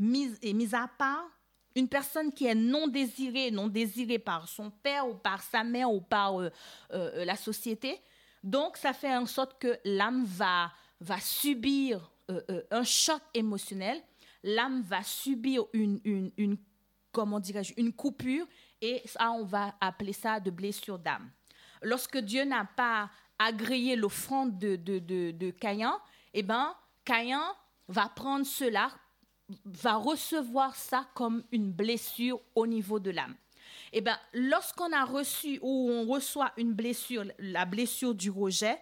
mise, 0.00 0.38
est 0.42 0.52
mise 0.52 0.74
à 0.74 0.88
part, 0.88 1.28
une 1.76 1.88
personne 1.88 2.32
qui 2.32 2.46
est 2.46 2.54
non 2.54 2.88
désirée, 2.88 3.50
non 3.52 3.68
désirée 3.68 4.18
par 4.18 4.48
son 4.48 4.70
père 4.70 5.08
ou 5.08 5.14
par 5.14 5.40
sa 5.42 5.62
mère 5.62 5.92
ou 5.92 6.00
par 6.00 6.40
euh, 6.40 6.50
euh, 6.92 7.24
la 7.24 7.36
société. 7.36 8.00
Donc, 8.42 8.76
ça 8.76 8.92
fait 8.92 9.14
en 9.14 9.26
sorte 9.26 9.60
que 9.60 9.78
l'âme 9.84 10.24
va, 10.24 10.72
va 11.00 11.20
subir 11.20 12.10
euh, 12.30 12.62
un 12.70 12.82
choc 12.82 13.20
émotionnel, 13.34 14.02
l'âme 14.42 14.82
va 14.82 15.02
subir 15.02 15.64
une, 15.72 16.00
une, 16.04 16.32
une 16.36 16.56
comment 17.12 17.40
dirais-je, 17.40 17.74
une 17.76 17.92
coupure, 17.92 18.46
et 18.80 19.02
ça, 19.04 19.30
on 19.32 19.44
va 19.44 19.74
appeler 19.80 20.12
ça 20.12 20.40
de 20.40 20.50
blessure 20.50 20.98
d'âme. 20.98 21.30
Lorsque 21.82 22.18
Dieu 22.18 22.44
n'a 22.44 22.64
pas 22.64 23.10
agréé 23.38 23.96
l'offrande 23.96 24.58
de, 24.58 24.76
de, 24.76 24.98
de, 24.98 25.30
de 25.32 25.50
Caïn, 25.50 25.98
eh 26.34 26.42
ben, 26.42 26.74
Caïn 27.04 27.42
va 27.88 28.08
prendre 28.08 28.46
cela 28.46 28.90
va 29.64 29.96
recevoir 29.96 30.74
ça 30.74 31.06
comme 31.14 31.42
une 31.52 31.72
blessure 31.72 32.40
au 32.54 32.66
niveau 32.66 32.98
de 32.98 33.10
l'âme. 33.10 33.34
Eh 33.92 34.00
bien, 34.00 34.18
lorsqu'on 34.32 34.92
a 34.92 35.04
reçu 35.04 35.58
ou 35.62 35.90
on 35.90 36.06
reçoit 36.06 36.52
une 36.56 36.72
blessure, 36.72 37.24
la 37.38 37.64
blessure 37.64 38.14
du 38.14 38.30
rejet, 38.30 38.78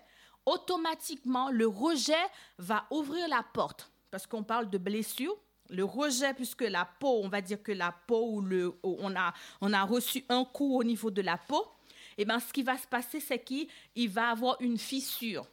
automatiquement, 0.46 1.50
le 1.50 1.66
rejet 1.66 2.14
va 2.58 2.86
ouvrir 2.90 3.26
la 3.28 3.42
porte. 3.42 3.90
Parce 4.10 4.26
qu'on 4.26 4.42
parle 4.42 4.70
de 4.70 4.78
blessure, 4.78 5.36
le 5.70 5.84
rejet, 5.84 6.32
puisque 6.34 6.62
la 6.62 6.84
peau, 6.84 7.20
on 7.22 7.28
va 7.28 7.40
dire 7.40 7.62
que 7.62 7.72
la 7.72 7.92
peau, 7.92 8.32
ou 8.32 8.40
le, 8.40 8.78
on, 8.82 9.14
a, 9.14 9.34
on 9.60 9.72
a 9.72 9.82
reçu 9.82 10.24
un 10.28 10.44
coup 10.44 10.78
au 10.78 10.84
niveau 10.84 11.10
de 11.10 11.22
la 11.22 11.36
peau, 11.36 11.66
eh 12.16 12.24
bien, 12.24 12.40
ce 12.40 12.52
qui 12.52 12.62
va 12.62 12.76
se 12.76 12.86
passer, 12.86 13.20
c'est 13.20 13.42
qu'il 13.42 14.10
va 14.10 14.30
avoir 14.30 14.56
une 14.60 14.78
fissure. 14.78 15.46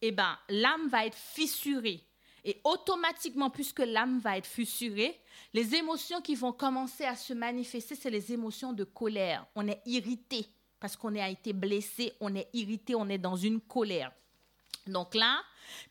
Eh 0.00 0.12
bien, 0.12 0.38
l'âme 0.48 0.88
va 0.88 1.06
être 1.06 1.16
fissurée. 1.16 2.02
Et 2.48 2.60
automatiquement, 2.62 3.50
puisque 3.50 3.80
l'âme 3.80 4.20
va 4.20 4.38
être 4.38 4.46
fissurée, 4.46 5.20
les 5.52 5.74
émotions 5.74 6.20
qui 6.20 6.36
vont 6.36 6.52
commencer 6.52 7.04
à 7.04 7.16
se 7.16 7.34
manifester, 7.34 7.96
c'est 7.96 8.08
les 8.08 8.32
émotions 8.32 8.72
de 8.72 8.84
colère. 8.84 9.44
On 9.56 9.66
est 9.66 9.82
irrité 9.84 10.46
parce 10.78 10.96
qu'on 10.96 11.16
a 11.16 11.28
été 11.28 11.52
blessé, 11.52 12.12
on 12.20 12.36
est 12.36 12.48
irrité, 12.52 12.94
on 12.94 13.08
est 13.08 13.18
dans 13.18 13.34
une 13.34 13.60
colère. 13.60 14.12
Donc 14.86 15.14
là, 15.14 15.40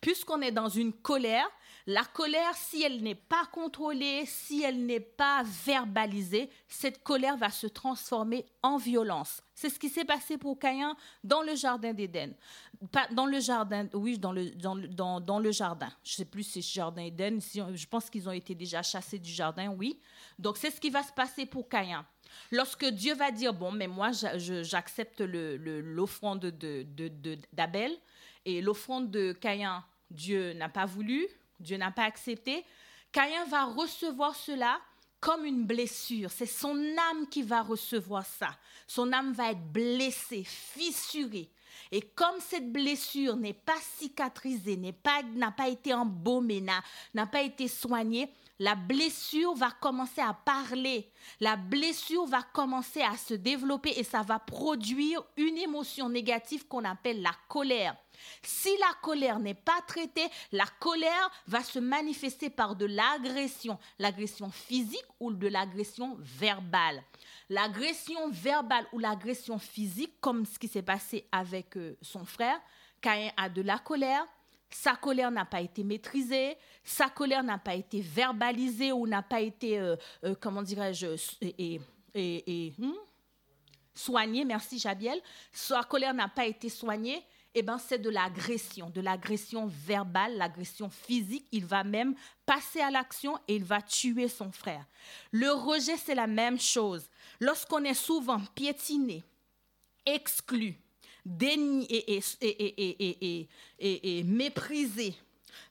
puisqu'on 0.02 0.42
est 0.42 0.52
dans 0.52 0.70
une 0.70 0.94
colère, 0.94 1.48
la 1.88 2.04
colère, 2.04 2.56
si 2.56 2.82
elle 2.82 3.04
n'est 3.04 3.14
pas 3.14 3.46
contrôlée, 3.52 4.26
si 4.26 4.64
elle 4.64 4.88
n'est 4.88 5.00
pas 5.00 5.44
verbalisée, 5.66 6.50
cette 6.68 7.04
colère 7.04 7.38
va 7.38 7.52
se 7.52 7.68
transformer 7.68 8.44
en 8.64 8.78
violence. 8.78 9.42
C'est 9.54 9.70
ce 9.70 9.78
qui 9.78 9.90
s'est 9.90 10.04
passé 10.04 10.40
pour 10.40 10.58
Caïn 10.58 10.96
dans 11.24 11.44
le 11.44 11.56
jardin 11.56 11.94
d'Éden. 11.94 12.34
Dans 13.12 13.28
le 13.28 13.40
jardin, 13.40 13.88
oui, 13.94 14.18
dans 14.18 14.32
le, 14.32 14.50
dans, 14.50 15.20
dans, 15.20 15.40
le 15.40 15.52
jardin. 15.52 15.90
Je 16.04 16.14
ne 16.14 16.16
sais 16.16 16.26
plus 16.26 16.44
si 16.44 16.64
c'est 16.64 16.74
jardin 16.74 17.04
d'Éden. 17.04 17.40
je 17.40 17.86
pense 17.86 18.10
qu'ils 18.10 18.28
ont 18.28 18.34
été 18.34 18.56
déjà 18.56 18.82
chassés 18.82 19.20
du 19.20 19.32
jardin, 19.32 19.70
oui. 19.70 20.00
Donc 20.40 20.58
c'est 20.58 20.72
ce 20.72 20.82
qui 20.82 20.90
va 20.90 21.04
se 21.04 21.14
passer 21.14 21.46
pour 21.46 21.70
Caïn. 21.70 22.04
Lorsque 22.52 22.86
Dieu 22.86 23.14
va 23.14 23.30
dire, 23.30 23.54
bon, 23.54 23.72
mais 23.72 23.88
moi, 23.88 24.10
j'accepte 24.12 25.22
l'offrande 25.22 26.46
d'Abel 27.54 27.92
et 28.46 28.62
l'offrande 28.62 29.12
de 29.12 29.34
Caïn, 29.34 29.84
Dieu 30.10 30.54
n'a 30.54 30.70
pas 30.70 30.86
voulu, 30.86 31.28
Dieu 31.60 31.78
n'a 31.78 31.92
pas 31.92 32.04
accepté, 32.04 32.64
Caïn 33.12 33.46
va 33.46 33.66
recevoir 33.66 34.36
cela 34.36 34.80
comme 35.20 35.46
une 35.46 35.66
blessure. 35.66 36.30
C'est 36.32 36.46
son 36.46 36.78
âme 36.78 37.28
qui 37.30 37.42
va 37.42 37.62
recevoir 37.64 38.26
ça. 38.26 38.50
Son 38.88 39.12
âme 39.12 39.34
va 39.34 39.52
être 39.52 39.72
blessée, 39.72 40.44
fissurée. 40.44 41.50
Et 41.92 42.02
comme 42.02 42.40
cette 42.40 42.72
blessure 42.72 43.36
n'est 43.36 43.54
pas 43.54 43.80
cicatrisée, 43.98 44.78
n'a 44.78 44.92
pas, 44.92 45.24
pas 45.52 45.68
été 45.68 45.94
embaumée, 45.94 46.62
n'a 46.62 47.26
pas 47.26 47.42
été 47.42 47.68
soignée, 47.68 48.30
la 48.60 48.76
blessure 48.76 49.54
va 49.56 49.72
commencer 49.72 50.22
à 50.22 50.34
parler, 50.34 51.12
la 51.40 51.56
blessure 51.56 52.26
va 52.26 52.42
commencer 52.42 53.02
à 53.02 53.18
se 53.18 53.34
développer 53.34 53.94
et 53.98 54.04
ça 54.04 54.22
va 54.22 54.40
produire 54.40 55.24
une 55.38 55.58
émotion 55.58 56.10
négative 56.10 56.68
qu'on 56.68 56.86
appelle 56.86 57.22
la 57.22 57.34
colère. 57.50 57.96
Si 58.42 58.70
la 58.80 58.94
colère 59.02 59.40
n'est 59.40 59.54
pas 59.54 59.82
traitée, 59.88 60.28
la 60.52 60.66
colère 60.80 61.30
va 61.48 61.64
se 61.64 61.80
manifester 61.80 62.50
par 62.50 62.76
de 62.76 62.86
l'agression, 62.86 63.78
l'agression 64.00 64.50
physique 64.52 65.06
ou 65.20 65.34
de 65.34 65.48
l'agression 65.48 66.18
verbale. 66.20 67.04
L'agression 67.50 68.30
verbale 68.32 68.88
ou 68.94 69.00
l'agression 69.00 69.60
physique, 69.60 70.20
comme 70.22 70.46
ce 70.46 70.58
qui 70.58 70.68
s'est 70.68 70.82
passé 70.82 71.28
avec 71.32 71.78
euh, 71.78 71.98
son 72.02 72.26
frère, 72.26 72.60
Caïn 73.02 73.32
a 73.38 73.50
de 73.50 73.62
la 73.62 73.78
colère, 73.78 74.26
sa 74.76 74.98
colère 74.98 75.32
n'a 75.32 75.46
pas 75.46 75.62
été 75.62 75.86
maîtrisée, 75.86 76.58
sa 76.84 77.10
colère 77.10 77.44
n'a 77.44 77.58
pas 77.58 77.76
été 77.76 78.02
verbalisée 78.02 78.92
ou 78.92 79.08
n'a 79.08 79.22
pas 79.22 79.40
été, 79.40 79.80
euh, 79.80 79.96
euh, 80.26 80.36
comment 80.40 80.62
dirais-je, 80.62 81.08
et, 81.42 81.80
hmm? 82.78 82.92
soignée, 83.94 84.44
merci 84.44 84.78
Jabiel, 84.78 85.20
sa 85.54 85.82
colère 85.84 86.14
n'a 86.14 86.28
pas 86.28 86.46
été 86.46 86.68
soignée, 86.68 87.24
eh 87.54 87.62
ben, 87.62 87.78
c'est 87.78 88.00
de 88.00 88.10
l'agression, 88.10 88.90
de 88.90 89.00
l'agression 89.00 89.66
verbale, 89.66 90.36
l'agression 90.36 90.90
physique. 90.90 91.48
Il 91.54 91.66
va 91.66 91.86
même 91.86 92.14
passer 92.46 92.82
à 92.82 92.92
l'action 92.92 93.40
et 93.48 93.56
il 93.56 93.64
va 93.64 93.82
tuer 93.82 94.28
son 94.28 94.52
frère. 94.52 94.86
Le 95.32 95.52
rejet, 95.52 95.96
c'est 95.96 96.16
la 96.16 96.28
même 96.28 96.60
chose. 96.60 97.10
Lorsqu'on 97.40 97.86
est 97.86 97.94
souvent 97.94 98.42
piétiné, 98.56 99.24
exclu, 100.06 100.78
déni 101.26 101.86
et, 101.90 102.20
et, 103.80 104.24
méprisé, 104.24 105.16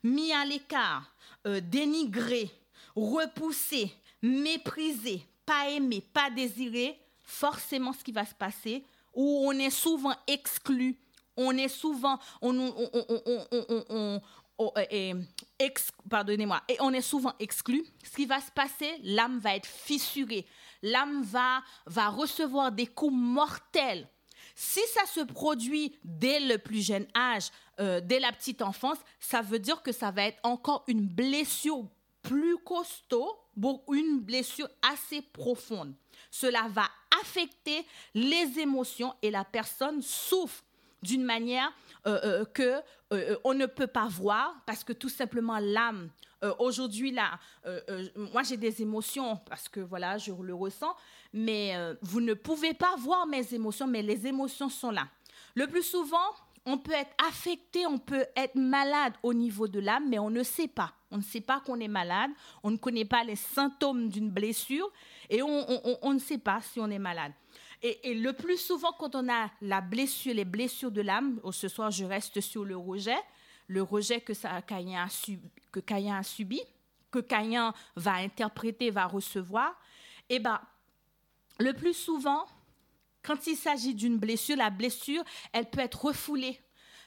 mis 0.03 0.31
à 0.33 0.45
l'écart, 0.45 1.15
euh, 1.47 1.61
dénigré, 1.61 2.51
repoussé, 2.95 3.91
méprisé, 4.21 5.25
pas 5.45 5.69
aimé, 5.69 6.01
pas 6.13 6.29
désiré, 6.29 6.99
forcément 7.23 7.93
ce 7.93 8.03
qui 8.03 8.11
va 8.11 8.25
se 8.25 8.35
passer, 8.35 8.83
où 9.13 9.47
on 9.47 9.53
est 9.53 9.69
souvent 9.69 10.15
exclu, 10.27 10.97
on 11.37 11.55
est 11.57 11.69
souvent, 11.69 12.19
on, 12.41 12.73
on, 14.57 14.71
pardonnez-moi, 16.09 16.61
et 16.67 16.77
on 16.79 16.93
est 16.93 17.01
souvent 17.01 17.33
exclu. 17.39 17.85
Ce 18.03 18.15
qui 18.15 18.25
va 18.25 18.39
se 18.41 18.51
passer, 18.51 18.99
l'âme 19.03 19.39
va 19.39 19.55
être 19.55 19.65
fissurée, 19.65 20.45
l'âme 20.81 21.23
va, 21.23 21.61
va 21.85 22.09
recevoir 22.09 22.71
des 22.71 22.87
coups 22.87 23.15
mortels. 23.15 24.07
Si 24.55 24.79
ça 24.93 25.05
se 25.05 25.19
produit 25.19 25.97
dès 26.03 26.39
le 26.39 26.57
plus 26.57 26.81
jeune 26.81 27.07
âge, 27.15 27.49
euh, 27.79 27.99
dès 28.01 28.19
la 28.19 28.31
petite 28.31 28.61
enfance, 28.61 28.97
ça 29.19 29.41
veut 29.41 29.59
dire 29.59 29.83
que 29.83 29.91
ça 29.91 30.11
va 30.11 30.23
être 30.23 30.39
encore 30.43 30.83
une 30.87 31.05
blessure 31.05 31.85
plus 32.21 32.57
costaud, 32.57 33.37
une 33.91 34.21
blessure 34.21 34.69
assez 34.81 35.21
profonde. 35.21 35.93
Cela 36.31 36.67
va 36.69 36.87
affecter 37.21 37.85
les 38.13 38.59
émotions 38.59 39.13
et 39.21 39.29
la 39.29 39.45
personne 39.45 40.01
souffre 40.01 40.63
d'une 41.05 41.23
manière 41.23 41.71
euh, 42.07 42.19
euh, 42.23 42.45
que 42.45 42.81
euh, 43.13 43.37
on 43.43 43.53
ne 43.53 43.67
peut 43.67 43.87
pas 43.87 44.07
voir 44.07 44.55
parce 44.65 44.83
que 44.83 44.93
tout 44.93 45.09
simplement 45.09 45.59
l'âme 45.59 46.09
aujourd'hui 46.59 47.11
là 47.11 47.39
moi 48.15 48.43
j'ai 48.43 48.57
des 48.57 48.79
émotions 48.79 49.37
parce 49.49 49.67
que 49.67 49.79
voilà 49.79 50.19
je 50.19 50.31
le 50.31 50.53
ressens 50.53 50.95
mais 51.35 51.75
vous 52.01 52.21
ne 52.21 52.33
pouvez 52.33 52.73
pas 52.73 52.95
voir 52.97 53.27
mes 53.27 53.53
émotions 53.53 53.87
mais 53.87 54.01
les 54.01 54.25
émotions 54.25 54.69
sont 54.69 54.91
là 54.91 55.07
le 55.53 55.67
plus 55.67 55.83
souvent 55.83 56.31
on 56.65 56.77
peut 56.77 56.93
être 56.93 57.13
affecté, 57.27 57.85
on 57.85 57.99
peut 57.99 58.25
être 58.35 58.55
malade 58.55 59.13
au 59.21 59.33
niveau 59.33 59.67
de 59.67 59.79
l'âme, 59.79 60.09
mais 60.09 60.17
on 60.17 60.31
ne 60.31 60.41
sait 60.41 60.67
pas. 60.67 60.93
On 61.11 61.17
ne 61.17 61.21
sait 61.23 61.41
pas 61.41 61.59
qu'on 61.59 61.79
est 61.79 61.87
malade, 61.87 62.31
on 62.63 62.71
ne 62.71 62.77
connaît 62.77 63.05
pas 63.05 63.23
les 63.23 63.35
symptômes 63.35 64.09
d'une 64.09 64.31
blessure 64.31 64.91
et 65.29 65.41
on, 65.43 66.13
ne 66.13 66.19
sait 66.19 66.39
pas 66.39 66.59
si 66.61 66.79
on 66.79 66.89
est 66.89 66.99
malade. 66.99 67.31
Et, 67.81 68.15
le 68.15 68.33
plus 68.33 68.57
souvent, 68.57 68.91
quand 68.93 69.15
on 69.15 69.29
a 69.29 69.51
la 69.61 69.79
blessure, 69.79 70.33
les 70.33 70.45
blessures 70.45 70.91
de 70.91 71.01
l'âme, 71.01 71.39
oh, 71.43 71.51
ce 71.51 71.67
soir 71.67 71.91
je 71.91 72.03
reste 72.03 72.41
sur 72.41 72.65
le 72.65 72.75
rejet, 72.75 73.19
le 73.67 73.83
rejet 73.83 74.21
que, 74.21 74.33
ça, 74.33 74.61
Caïn 74.63 75.03
a 75.03 75.07
subi, 75.07 75.49
que 75.71 75.79
Caïn 75.79 76.17
a 76.17 76.23
subi, 76.23 76.61
que 77.11 77.19
Caïn 77.19 77.73
va 77.95 78.13
interpréter, 78.15 78.89
va 78.89 79.05
recevoir, 79.05 79.79
eh 80.29 80.39
ben, 80.39 80.59
le 81.59 81.73
plus 81.73 81.93
souvent, 81.93 82.45
quand 83.23 83.47
il 83.47 83.55
s'agit 83.55 83.95
d'une 83.95 84.17
blessure, 84.17 84.57
la 84.57 84.69
blessure, 84.69 85.23
elle 85.53 85.69
peut 85.69 85.81
être 85.81 86.05
refoulée. 86.05 86.59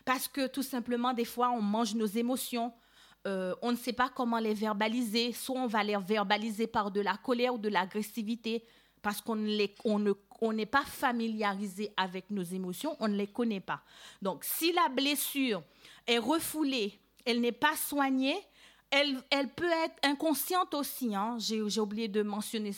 Parce 0.05 0.27
que 0.27 0.47
tout 0.47 0.63
simplement, 0.63 1.13
des 1.13 1.25
fois, 1.25 1.51
on 1.51 1.61
mange 1.61 1.95
nos 1.95 2.07
émotions, 2.07 2.73
euh, 3.27 3.55
on 3.63 3.73
ne 3.73 3.77
sait 3.77 3.93
pas 3.93 4.09
comment 4.09 4.39
les 4.39 4.55
verbaliser. 4.55 5.33
Soit 5.33 5.61
on 5.61 5.67
va 5.67 5.85
les 5.85 5.97
verbaliser 5.97 6.67
par 6.67 6.91
de 6.91 7.01
la 7.01 7.17
colère 7.17 7.55
ou 7.55 7.59
de 7.59 7.69
l'agressivité, 7.69 8.65
parce 9.03 9.21
qu'on 9.21 9.37
n'est 9.37 10.67
pas 10.67 10.85
familiarisé 10.85 11.93
avec 11.97 12.31
nos 12.31 12.43
émotions, 12.43 12.97
on 13.01 13.09
ne 13.09 13.17
les 13.17 13.27
connaît 13.27 13.61
pas. 13.61 13.83
Donc, 14.23 14.45
si 14.45 14.73
la 14.73 14.89
blessure 14.89 15.63
est 16.07 16.19
refoulée, 16.19 16.99
elle 17.25 17.41
n'est 17.41 17.53
pas 17.53 17.77
soignée, 17.77 18.37
elle, 18.91 19.49
peut 19.55 19.71
être 19.85 19.97
inconsciente 20.03 20.75
aussi. 20.75 21.15
Hein. 21.15 21.37
J'ai 21.39 21.81
oublié 21.81 22.09
de 22.09 22.23
mentionner 22.23 22.73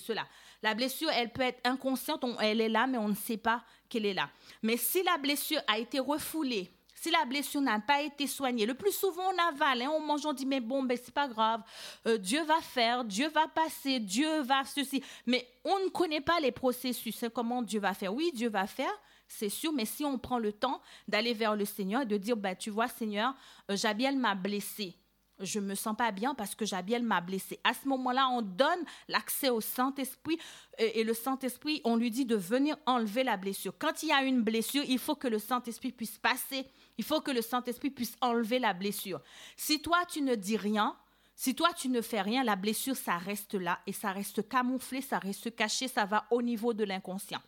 cela. 0.00 0.26
La 0.62 0.74
blessure, 0.74 1.10
elle 1.10 1.30
peut 1.30 1.42
être 1.42 1.60
inconsciente, 1.64 2.24
elle 2.40 2.60
est 2.60 2.68
là, 2.68 2.86
mais 2.86 2.98
on 2.98 3.08
ne 3.08 3.14
sait 3.14 3.36
pas 3.36 3.62
qu'elle 3.88 4.06
est 4.06 4.14
là. 4.14 4.30
Mais 4.62 4.76
si 4.76 5.02
la 5.02 5.18
blessure 5.18 5.60
a 5.66 5.78
été 5.78 5.98
refoulée, 6.00 6.70
si 6.94 7.10
la 7.10 7.24
blessure 7.24 7.60
n'a 7.60 7.78
pas 7.78 8.02
été 8.02 8.26
soignée, 8.26 8.66
le 8.66 8.74
plus 8.74 8.92
souvent 8.92 9.30
on 9.32 9.48
avale, 9.48 9.82
hein, 9.82 9.90
on 9.94 10.00
mange, 10.00 10.26
on 10.26 10.32
dit 10.32 10.46
mais 10.46 10.60
bon, 10.60 10.82
ben 10.82 10.98
c'est 11.00 11.14
pas 11.14 11.28
grave, 11.28 11.62
euh, 12.06 12.18
Dieu 12.18 12.42
va 12.42 12.60
faire, 12.60 13.04
Dieu 13.04 13.28
va 13.28 13.46
passer, 13.46 14.00
Dieu 14.00 14.40
va 14.40 14.64
ceci. 14.64 15.02
Mais 15.24 15.46
on 15.64 15.78
ne 15.84 15.88
connaît 15.90 16.20
pas 16.20 16.40
les 16.40 16.50
processus, 16.50 17.22
hein, 17.22 17.30
comment 17.32 17.62
Dieu 17.62 17.78
va 17.78 17.94
faire? 17.94 18.12
Oui, 18.12 18.32
Dieu 18.34 18.48
va 18.48 18.66
faire, 18.66 18.92
c'est 19.28 19.48
sûr, 19.48 19.72
mais 19.72 19.84
si 19.84 20.04
on 20.04 20.18
prend 20.18 20.38
le 20.38 20.52
temps 20.52 20.80
d'aller 21.06 21.34
vers 21.34 21.54
le 21.54 21.64
Seigneur 21.64 22.02
et 22.02 22.06
de 22.06 22.16
dire, 22.16 22.36
ben, 22.36 22.56
tu 22.56 22.70
vois, 22.70 22.88
Seigneur, 22.88 23.32
euh, 23.70 23.76
Jabiel 23.76 24.16
m'a 24.16 24.34
blessé 24.34 24.96
je 25.40 25.60
me 25.60 25.74
sens 25.74 25.96
pas 25.96 26.10
bien 26.12 26.34
parce 26.34 26.54
que 26.54 26.64
Jabiel 26.64 27.02
m'a 27.02 27.20
blessé. 27.20 27.58
À 27.64 27.74
ce 27.74 27.88
moment-là, 27.88 28.28
on 28.30 28.42
donne 28.42 28.84
l'accès 29.08 29.50
au 29.50 29.60
Saint-Esprit 29.60 30.38
et, 30.78 31.04
le 31.04 31.14
Saint-Esprit, 31.14 31.80
on 31.84 31.96
lui 31.96 32.10
dit 32.10 32.24
de 32.24 32.36
venir 32.36 32.76
enlever 32.86 33.24
la 33.24 33.36
blessure. 33.36 33.74
Quand 33.78 34.02
il 34.02 34.08
y 34.08 34.12
a 34.12 34.22
une 34.22 34.42
blessure, 34.42 34.84
il 34.86 34.98
faut 34.98 35.16
que 35.16 35.28
le 35.28 35.38
Saint-Esprit 35.38 35.92
puisse 35.92 36.18
passer. 36.18 36.66
Il 36.96 37.04
faut 37.04 37.20
que 37.20 37.30
le 37.30 37.42
Saint-Esprit 37.42 37.90
puisse 37.90 38.16
enlever 38.20 38.58
la 38.58 38.74
blessure. 38.74 39.20
Si 39.56 39.80
toi, 39.80 39.98
tu 40.08 40.22
ne 40.22 40.34
dis 40.34 40.56
rien, 40.56 40.96
si 41.34 41.54
toi, 41.54 41.70
tu 41.72 41.88
ne 41.88 42.00
fais 42.00 42.20
rien, 42.20 42.42
la 42.42 42.56
blessure, 42.56 42.96
ça 42.96 43.16
reste 43.16 43.54
là 43.54 43.78
et 43.86 43.92
ça 43.92 44.10
reste 44.12 44.48
camouflé, 44.48 45.00
ça 45.00 45.18
reste 45.18 45.54
caché, 45.54 45.86
ça 45.86 46.04
va 46.04 46.26
au 46.30 46.42
niveau 46.42 46.74
de 46.74 46.84
l'inconscient. 46.84 47.40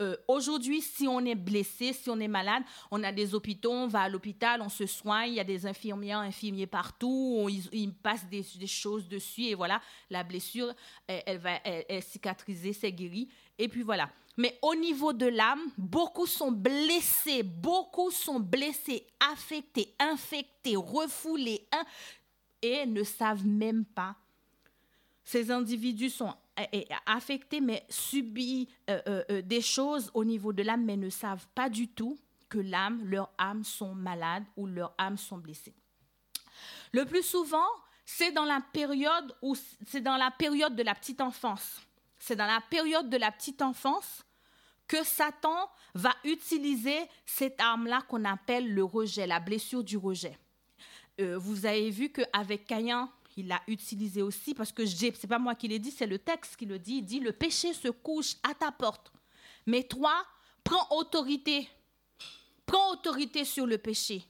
Euh, 0.00 0.16
aujourd'hui, 0.28 0.80
si 0.80 1.06
on 1.06 1.20
est 1.20 1.34
blessé, 1.34 1.92
si 1.92 2.10
on 2.10 2.18
est 2.20 2.28
malade, 2.28 2.62
on 2.90 3.02
a 3.02 3.12
des 3.12 3.34
hôpitaux, 3.34 3.72
on 3.72 3.86
va 3.86 4.02
à 4.02 4.08
l'hôpital, 4.08 4.60
on 4.62 4.68
se 4.68 4.86
soigne, 4.86 5.32
il 5.32 5.34
y 5.36 5.40
a 5.40 5.44
des 5.44 5.66
infirmières, 5.66 6.18
infirmiers 6.18 6.66
partout, 6.66 7.48
ils, 7.72 7.92
passent 7.92 8.26
des, 8.28 8.42
choses 8.66 9.08
dessus 9.08 9.44
et 9.44 9.54
voilà, 9.54 9.80
la 10.10 10.24
blessure, 10.24 10.72
elle, 11.06 11.38
va 11.38 11.54
elle, 11.64 12.02
cicatriser, 12.02 12.72
c'est 12.72 12.92
guéri. 12.92 13.28
Et 13.58 13.68
puis 13.68 13.82
voilà. 13.82 14.08
Mais 14.36 14.58
au 14.62 14.74
niveau 14.74 15.12
de 15.12 15.26
l'âme, 15.26 15.60
beaucoup 15.76 16.26
sont 16.26 16.52
blessés, 16.52 17.42
beaucoup 17.42 18.10
sont 18.10 18.40
blessés, 18.40 19.06
affectés, 19.20 19.94
infectés, 19.98 20.76
refoulés 20.76 21.68
et 22.62 22.86
ne 22.86 23.02
savent 23.02 23.46
même 23.46 23.84
pas. 23.84 24.16
Ces 25.24 25.50
individus 25.50 26.10
sont 26.10 26.34
affectés, 27.06 27.60
mais 27.60 27.86
euh, 28.14 28.56
euh, 28.88 29.24
euh, 29.30 29.42
des 29.42 29.60
choses 29.60 30.10
au 30.14 30.24
niveau 30.24 30.52
de 30.52 30.62
l'âme, 30.62 30.84
mais 30.84 30.96
ne 30.96 31.10
savent 31.10 31.46
pas 31.54 31.68
du 31.68 31.88
tout 31.88 32.18
que 32.48 32.58
l'âme, 32.58 33.04
leur 33.04 33.30
âme 33.38 33.64
sont 33.64 33.94
malades 33.94 34.44
ou 34.56 34.66
leur 34.66 34.94
âme 34.98 35.16
sont 35.16 35.38
blessées. 35.38 35.74
Le 36.92 37.04
plus 37.06 37.22
souvent, 37.22 37.66
c'est 38.04 38.32
dans 38.32 38.44
la 38.44 38.60
période 38.72 39.34
où 39.40 39.54
c'est 39.86 40.02
dans 40.02 40.16
la 40.16 40.30
période 40.30 40.76
de 40.76 40.82
la 40.82 40.94
petite 40.94 41.20
enfance. 41.20 41.80
C'est 42.18 42.36
dans 42.36 42.46
la 42.46 42.60
période 42.70 43.08
de 43.08 43.16
la 43.16 43.32
petite 43.32 43.62
enfance 43.62 44.24
que 44.86 45.02
Satan 45.02 45.70
va 45.94 46.14
utiliser 46.24 46.98
cette 47.24 47.58
arme-là 47.60 48.02
qu'on 48.08 48.24
appelle 48.24 48.72
le 48.72 48.84
rejet, 48.84 49.26
la 49.26 49.40
blessure 49.40 49.82
du 49.82 49.96
rejet. 49.96 50.38
vous 51.18 51.64
avez 51.64 51.88
vu 51.88 52.10
qu'avec 52.10 52.66
Caïn, 52.66 53.10
il 53.36 53.48
l'a 53.48 53.60
utilisé 53.66 54.22
aussi 54.22 54.54
parce 54.54 54.72
que 54.72 54.84
ce 54.84 55.04
n'est 55.04 55.12
pas 55.28 55.38
moi 55.38 55.54
qui 55.54 55.68
l'ai 55.68 55.78
dit, 55.78 55.90
c'est 55.90 56.06
le 56.06 56.18
texte 56.18 56.56
qui 56.56 56.66
le 56.66 56.78
dit. 56.78 56.96
Il 56.98 57.04
dit 57.04 57.20
le 57.20 57.32
péché 57.32 57.72
se 57.72 57.88
couche 57.88 58.36
à 58.42 58.54
ta 58.54 58.72
porte. 58.72 59.12
Mais 59.66 59.84
toi, 59.84 60.14
prends 60.64 60.86
autorité. 60.96 61.68
Prends 62.66 62.92
autorité 62.92 63.44
sur 63.44 63.66
le 63.66 63.78
péché. 63.78 64.24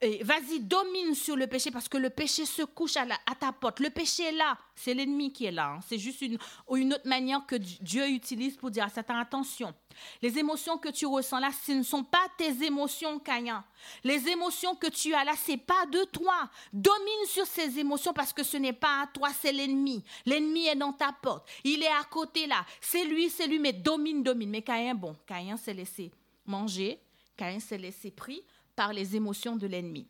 Vas-y, 0.00 0.60
domine 0.60 1.12
sur 1.16 1.34
le 1.34 1.48
péché 1.48 1.72
parce 1.72 1.88
que 1.88 1.98
le 1.98 2.08
péché 2.08 2.46
se 2.46 2.62
couche 2.62 2.96
à, 2.96 3.04
ta 3.34 3.50
porte. 3.50 3.80
Le 3.80 3.90
péché 3.90 4.24
est 4.24 4.32
là. 4.32 4.56
C'est 4.76 4.94
l'ennemi 4.94 5.32
qui 5.32 5.46
est 5.46 5.50
là. 5.50 5.72
Hein. 5.74 5.80
C'est 5.88 5.98
juste 5.98 6.20
une, 6.20 6.38
une 6.72 6.94
autre 6.94 7.08
manière 7.08 7.44
que 7.44 7.56
Dieu 7.56 8.08
utilise 8.08 8.56
pour 8.56 8.70
dire 8.70 8.84
à 8.84 8.90
Satan 8.90 9.18
attention. 9.18 9.74
Les 10.22 10.38
émotions 10.38 10.78
que 10.78 10.88
tu 10.90 11.04
ressens 11.04 11.40
là, 11.40 11.50
ce 11.66 11.72
ne 11.72 11.82
sont 11.82 12.04
pas 12.04 12.28
tes 12.36 12.64
émotions, 12.64 13.18
Caïn. 13.18 13.64
Les 14.04 14.28
émotions 14.28 14.76
que 14.76 14.86
tu 14.86 15.14
as 15.14 15.24
là, 15.24 15.32
ce 15.34 15.50
n'est 15.50 15.56
pas 15.58 15.84
de 15.86 16.04
toi. 16.04 16.48
Domine 16.72 17.26
sur 17.26 17.46
ces 17.46 17.80
émotions 17.80 18.12
parce 18.12 18.32
que 18.32 18.44
ce 18.44 18.56
n'est 18.56 18.72
pas 18.72 19.02
à 19.02 19.06
toi, 19.08 19.30
c'est 19.40 19.52
l'ennemi. 19.52 20.04
L'ennemi 20.24 20.68
est 20.68 20.76
dans 20.76 20.92
ta 20.92 21.10
porte. 21.10 21.48
Il 21.64 21.82
est 21.82 21.88
à 21.88 22.04
côté 22.08 22.46
là. 22.46 22.64
C'est 22.80 23.04
lui, 23.04 23.30
c'est 23.30 23.48
lui, 23.48 23.58
mais 23.58 23.72
domine, 23.72 24.22
domine. 24.22 24.50
Mais 24.50 24.62
Caïn, 24.62 24.94
bon, 24.94 25.16
Caïn 25.26 25.56
s'est 25.56 25.74
laissé 25.74 26.12
manger. 26.46 27.00
Caïn 27.36 27.58
s'est 27.58 27.78
laissé 27.78 28.12
pris 28.12 28.44
par 28.78 28.92
les 28.92 29.16
émotions 29.16 29.56
de 29.56 29.66
l'ennemi. 29.66 30.06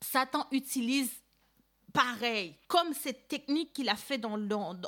Satan 0.00 0.46
utilise 0.52 1.10
pareil, 1.92 2.56
comme 2.66 2.94
cette 2.94 3.28
technique 3.28 3.74
qu'il 3.74 3.90
a 3.90 3.94
fait 3.94 4.16
dans, 4.16 4.38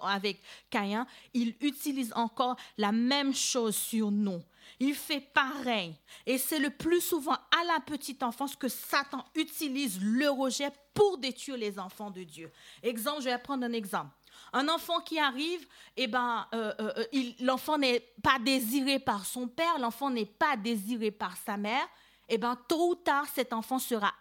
avec 0.01 0.41
Caïn, 0.71 1.07
il 1.35 1.55
utilise 1.61 2.11
encore 2.15 2.57
la 2.79 2.93
même 2.93 3.35
chose 3.35 3.77
sur 3.77 4.11
nous. 4.11 4.43
Il 4.81 4.95
fait 4.95 5.21
pareil. 5.21 5.95
Et 6.25 6.39
c'est 6.39 6.59
le 6.59 6.71
plus 6.71 7.03
souvent 7.03 7.35
à 7.35 7.65
la 7.67 7.81
petite 7.81 8.23
enfance 8.23 8.57
que 8.57 8.67
Satan 8.67 9.23
utilise 9.35 10.01
le 10.01 10.31
rejet 10.31 10.71
pour 10.95 11.19
détruire 11.19 11.59
les 11.59 11.79
enfants 11.79 12.11
de 12.11 12.23
Dieu. 12.23 12.51
Exemple, 12.83 13.21
je 13.21 13.29
vais 13.29 13.39
prendre 13.39 13.67
un 13.67 13.75
exemple. 13.75 14.17
Un 14.55 14.69
enfant 14.71 15.01
qui 15.01 15.19
arrive, 15.19 15.67
eh 15.99 16.07
ben, 16.07 16.47
euh, 16.55 16.73
euh, 16.81 17.05
euh, 17.15 17.33
l'enfant 17.41 17.77
n'est 17.77 18.01
pas 18.23 18.39
désiré 18.39 18.99
par 18.99 19.27
son 19.27 19.49
père, 19.49 19.79
l'enfant 19.79 20.09
n'est 20.09 20.25
pas 20.25 20.57
désiré 20.57 21.11
par 21.11 21.37
sa 21.37 21.59
mère 21.59 21.87
eh 22.29 22.39
bien, 22.39 22.57
tôt 22.69 22.91
ou 22.91 22.95
tard, 22.95 23.27
cet 23.35 23.53
enfant 23.53 23.79
sera 23.79 24.13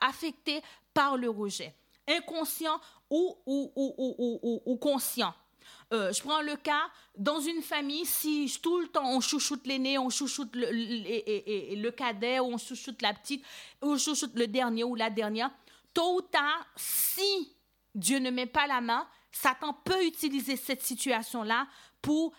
affecté 0.00 0.62
par 0.94 1.16
le 1.16 1.28
rejet, 1.28 1.74
inconscient 2.08 2.80
ou, 3.10 3.36
ou, 3.46 4.76
conscient. 4.80 5.34
Euh, 5.92 6.12
je 6.12 6.22
prends 6.22 6.42
le 6.42 6.56
cas, 6.56 6.82
dans 7.16 7.40
une 7.40 7.62
famille, 7.62 8.06
si 8.06 8.52
tout 8.62 8.80
le 8.80 8.88
temps 8.88 9.08
on 9.10 9.20
chouchoute 9.20 9.66
l'aîné, 9.66 9.98
on 9.98 10.10
chouchoute 10.10 10.54
le, 10.54 11.90
cadet, 11.90 12.40
ou 12.40 12.54
on 12.54 12.58
chouchoute 12.58 13.02
la 13.02 13.12
petite, 13.12 13.44
ou 13.82 13.92
on 13.92 13.98
chouchoute 13.98 14.34
le 14.34 14.46
dernier 14.46 14.84
ou 14.84 14.94
la 14.94 15.10
dernière, 15.10 15.50
tôt 15.92 16.16
ou 16.16 16.20
tard, 16.22 16.66
si 16.76 17.56
Dieu 17.94 18.18
ne 18.18 18.30
met 18.30 18.46
pas 18.46 18.66
la 18.66 18.80
main, 18.80 19.06
Satan 19.30 19.74
peut 19.84 20.04
utiliser 20.04 20.56
cette 20.56 20.82
situation-là 20.82 21.66
pour 22.00 22.32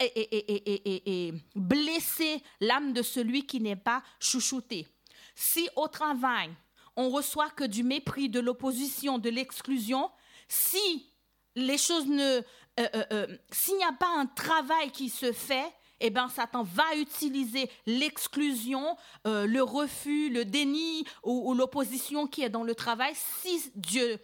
et, 0.00 1.32
blesser 1.54 2.42
l'âme 2.60 2.92
de 2.92 3.02
celui 3.02 3.46
qui 3.46 3.60
n'est 3.60 3.76
pas 3.76 4.02
chouchouté. 4.20 4.86
Si 5.34 5.68
au 5.76 5.88
travail, 5.88 6.50
on 6.96 7.10
reçoit 7.10 7.50
que 7.50 7.64
du 7.64 7.84
mépris, 7.84 8.28
de 8.28 8.40
l'opposition, 8.40 9.18
de 9.18 9.30
l'exclusion, 9.30 10.10
si 10.48 11.12
les 11.54 11.78
choses 11.78 12.06
ne... 12.06 12.42
Euh, 12.80 12.88
euh, 12.94 13.04
euh, 13.12 13.26
s'il 13.50 13.76
n'y 13.76 13.84
a 13.84 13.92
pas 13.92 14.10
un 14.16 14.26
travail 14.26 14.90
qui 14.92 15.08
se 15.08 15.32
fait, 15.32 15.72
eh 16.00 16.10
bien, 16.10 16.28
Satan 16.28 16.62
va 16.62 16.94
utiliser 16.96 17.68
l'exclusion, 17.86 18.96
le 19.24 19.60
refus, 19.62 20.30
le 20.30 20.44
déni 20.44 21.04
ou 21.24 21.52
l'opposition 21.54 22.28
qui 22.28 22.42
est 22.42 22.48
dans 22.48 22.62
le 22.62 22.76
travail. 22.76 23.14
Si 23.16 23.72
Dieu 23.74 24.20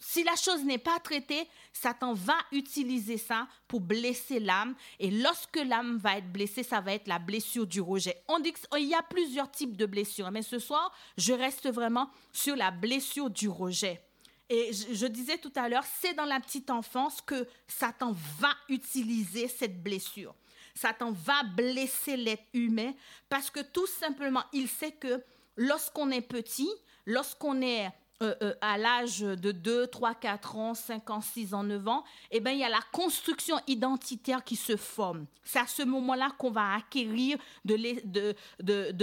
si 0.00 0.24
la 0.24 0.34
chose 0.34 0.64
n'est 0.64 0.78
pas 0.78 0.98
traitée, 0.98 1.46
Satan 1.72 2.14
va 2.14 2.36
utiliser 2.52 3.18
ça 3.18 3.46
pour 3.68 3.80
blesser 3.80 4.40
l'âme. 4.40 4.74
Et 4.98 5.10
lorsque 5.10 5.56
l'âme 5.56 5.98
va 5.98 6.16
être 6.16 6.32
blessée, 6.32 6.62
ça 6.62 6.80
va 6.80 6.94
être 6.94 7.06
la 7.06 7.18
blessure 7.18 7.66
du 7.66 7.82
rejet. 7.82 8.22
On 8.26 8.38
dit 8.38 8.52
qu'il 8.52 8.88
y 8.88 8.94
a 8.94 9.02
plusieurs 9.02 9.50
types 9.50 9.76
de 9.76 9.84
blessures, 9.84 10.30
mais 10.30 10.42
ce 10.42 10.58
soir, 10.58 10.92
je 11.18 11.34
reste 11.34 11.70
vraiment 11.70 12.10
sur 12.32 12.56
la 12.56 12.70
blessure 12.70 13.28
du 13.28 13.48
rejet. 13.48 14.02
Et 14.48 14.72
je, 14.72 15.06
disais 15.06 15.38
tout 15.38 15.52
à 15.54 15.68
l'heure, 15.68 15.84
c'est 16.00 16.14
dans 16.14 16.24
la 16.24 16.40
petite 16.40 16.70
enfance 16.70 17.20
que 17.20 17.46
Satan 17.68 18.12
va 18.40 18.52
utiliser 18.68 19.46
cette 19.46 19.80
blessure. 19.80 20.34
Satan 20.74 21.12
va 21.12 21.44
blesser 21.44 22.16
l'être 22.16 22.46
humain 22.52 22.92
parce 23.28 23.50
que 23.50 23.60
tout 23.60 23.86
simplement, 23.86 24.42
il 24.52 24.66
sait 24.66 24.92
que 24.92 25.22
lorsqu'on 25.56 26.10
est 26.10 26.22
petit, 26.22 26.70
lorsqu'on 27.06 27.60
est 27.60 27.90
euh, 28.22 28.34
euh, 28.42 28.54
à 28.60 28.76
l'âge 28.76 29.20
de 29.20 29.50
2, 29.50 29.86
3, 29.86 30.14
4 30.14 30.56
ans, 30.56 30.74
5 30.74 31.08
ans, 31.08 31.20
6 31.22 31.54
ans, 31.54 31.62
9 31.62 31.88
ans, 31.88 32.04
eh 32.30 32.40
ben, 32.40 32.50
il 32.50 32.58
y 32.58 32.64
a 32.64 32.68
la 32.68 32.82
construction 32.92 33.58
identitaire 33.66 34.44
qui 34.44 34.56
se 34.56 34.76
forme. 34.76 35.24
C'est 35.42 35.58
à 35.58 35.66
ce 35.66 35.82
moment-là 35.84 36.30
qu'on 36.36 36.50
va 36.50 36.74
acquérir 36.74 37.38
de 37.64 37.76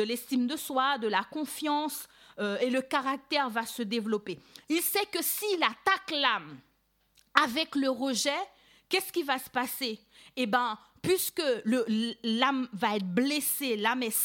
l'estime 0.03 0.45
de, 0.45 0.55
soi, 0.55 0.99
de 0.99 1.07
la 1.07 1.23
confiance, 1.23 2.07
euh, 2.39 2.59
et 2.59 2.69
le 2.69 2.83
caractère 2.83 3.49
va 3.49 3.65
se 3.65 3.81
développer. 3.81 4.39
Il 4.69 4.81
sait 4.81 5.07
que 5.11 5.23
s'il 5.23 5.63
attaque 5.63 6.11
l'âme 6.11 6.59
avec 7.43 7.75
le 7.75 7.89
rejet, 7.89 8.29
qu'est-ce 8.87 9.11
qui 9.11 9.23
va 9.23 9.39
se 9.39 9.49
passer? 9.49 9.99
Eh 10.35 10.45
bien, 10.45 10.77
puisque 11.01 11.41
l'âme 12.23 12.69
va 12.71 12.97
être 12.97 13.07
blessée, 13.07 13.77
l'âme 13.77 14.03
est, 14.03 14.15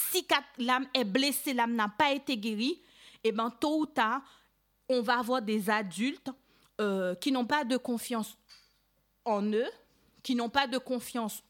est 0.93 1.05
blessée, 1.05 1.55
l'âme 1.55 1.75
n'a 1.75 1.89
pas 1.89 2.13
été 2.13 2.37
guérie, 2.37 2.79
eh 3.25 3.33
bien, 3.33 3.49
tôt 3.49 3.79
ou 3.79 3.87
tard, 3.87 4.21
on 4.93 5.03
va 5.03 5.19
avoir 5.19 5.43
des 5.43 5.71
adultes 5.71 6.31
euh, 6.81 7.15
qui 7.15 7.33
n'ont 7.33 7.47
pas 7.47 7.65
de 7.65 7.77
confiance 7.77 8.39
en 9.25 9.43
eux, 9.53 9.69
qui 10.23 10.35
n'ont 10.35 10.49
pas 10.49 10.67
de 10.67 10.79
confiance, 10.79 11.43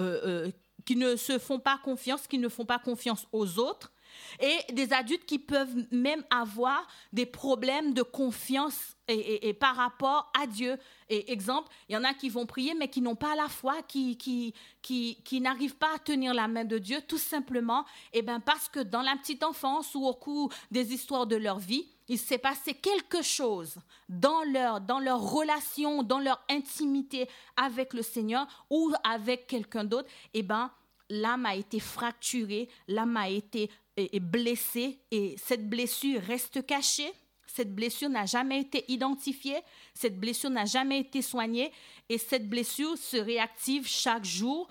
euh, 0.00 0.20
euh, 0.24 0.50
qui 0.84 0.96
ne 0.96 1.16
se 1.16 1.38
font 1.38 1.58
pas 1.58 1.78
confiance, 1.78 2.26
qui 2.26 2.38
ne 2.38 2.48
font 2.48 2.64
pas 2.64 2.78
confiance 2.78 3.26
aux 3.32 3.58
autres. 3.58 3.92
Et 4.38 4.72
des 4.72 4.92
adultes 4.92 5.26
qui 5.26 5.38
peuvent 5.38 5.86
même 5.90 6.24
avoir 6.30 6.86
des 7.12 7.26
problèmes 7.26 7.94
de 7.94 8.02
confiance 8.02 8.96
et, 9.08 9.52
par 9.54 9.76
rapport 9.76 10.30
à 10.40 10.46
Dieu. 10.46 10.78
Et 11.08 11.32
exemple, 11.32 11.68
il 11.88 11.94
y 11.94 11.96
en 11.96 12.04
a 12.04 12.14
qui 12.14 12.28
vont 12.28 12.46
prier 12.46 12.74
mais 12.74 12.88
qui 12.88 13.00
n'ont 13.00 13.16
pas 13.16 13.34
la 13.34 13.48
foi, 13.48 13.82
qui, 13.82 14.16
qui, 14.16 14.54
qui, 14.82 15.40
n'arrivent 15.40 15.76
pas 15.76 15.94
à 15.94 15.98
tenir 15.98 16.32
la 16.32 16.48
main 16.48 16.64
de 16.64 16.78
Dieu, 16.78 16.98
tout 17.06 17.18
simplement 17.18 17.84
et 18.12 18.18
eh 18.18 18.22
ben 18.22 18.40
parce 18.40 18.68
que 18.68 18.80
dans 18.80 19.02
la 19.02 19.16
petite 19.16 19.42
enfance 19.42 19.94
ou 19.94 20.06
au 20.06 20.14
cours 20.14 20.52
des 20.70 20.92
histoires 20.92 21.26
de 21.26 21.36
leur 21.36 21.58
vie, 21.58 21.86
il 22.08 22.18
s'est 22.18 22.38
passé 22.38 22.74
quelque 22.74 23.22
chose 23.22 23.78
dans 24.08 24.42
leur, 24.52 24.80
dans 24.80 24.98
leur 24.98 25.20
relation, 25.20 26.02
dans 26.02 26.18
leur 26.18 26.42
intimité 26.50 27.28
avec 27.56 27.94
le 27.94 28.02
Seigneur 28.02 28.46
ou 28.68 28.92
avec 29.04 29.46
quelqu'un 29.46 29.84
d'autre, 29.84 30.08
et 30.34 30.40
eh 30.40 30.42
ben, 30.42 30.70
l'âme 31.08 31.46
a 31.46 31.54
été 31.54 31.78
fracturée, 31.78 32.68
l'âme 32.88 33.16
a 33.16 33.28
été 33.28 33.70
blessée 34.20 34.98
et 35.10 35.36
cette 35.38 35.68
blessure 35.68 36.20
reste 36.22 36.64
cachée. 36.66 37.12
Cette 37.46 37.74
blessure 37.74 38.08
n'a 38.08 38.26
jamais 38.26 38.60
été 38.60 38.84
identifiée, 38.86 39.60
cette 39.92 40.18
blessure 40.18 40.50
n'a 40.50 40.66
jamais 40.66 41.00
été 41.00 41.20
soignée 41.20 41.72
et 42.08 42.16
cette 42.16 42.48
blessure 42.48 42.96
se 42.96 43.16
réactive 43.16 43.88
chaque 43.88 44.24
jour 44.24 44.68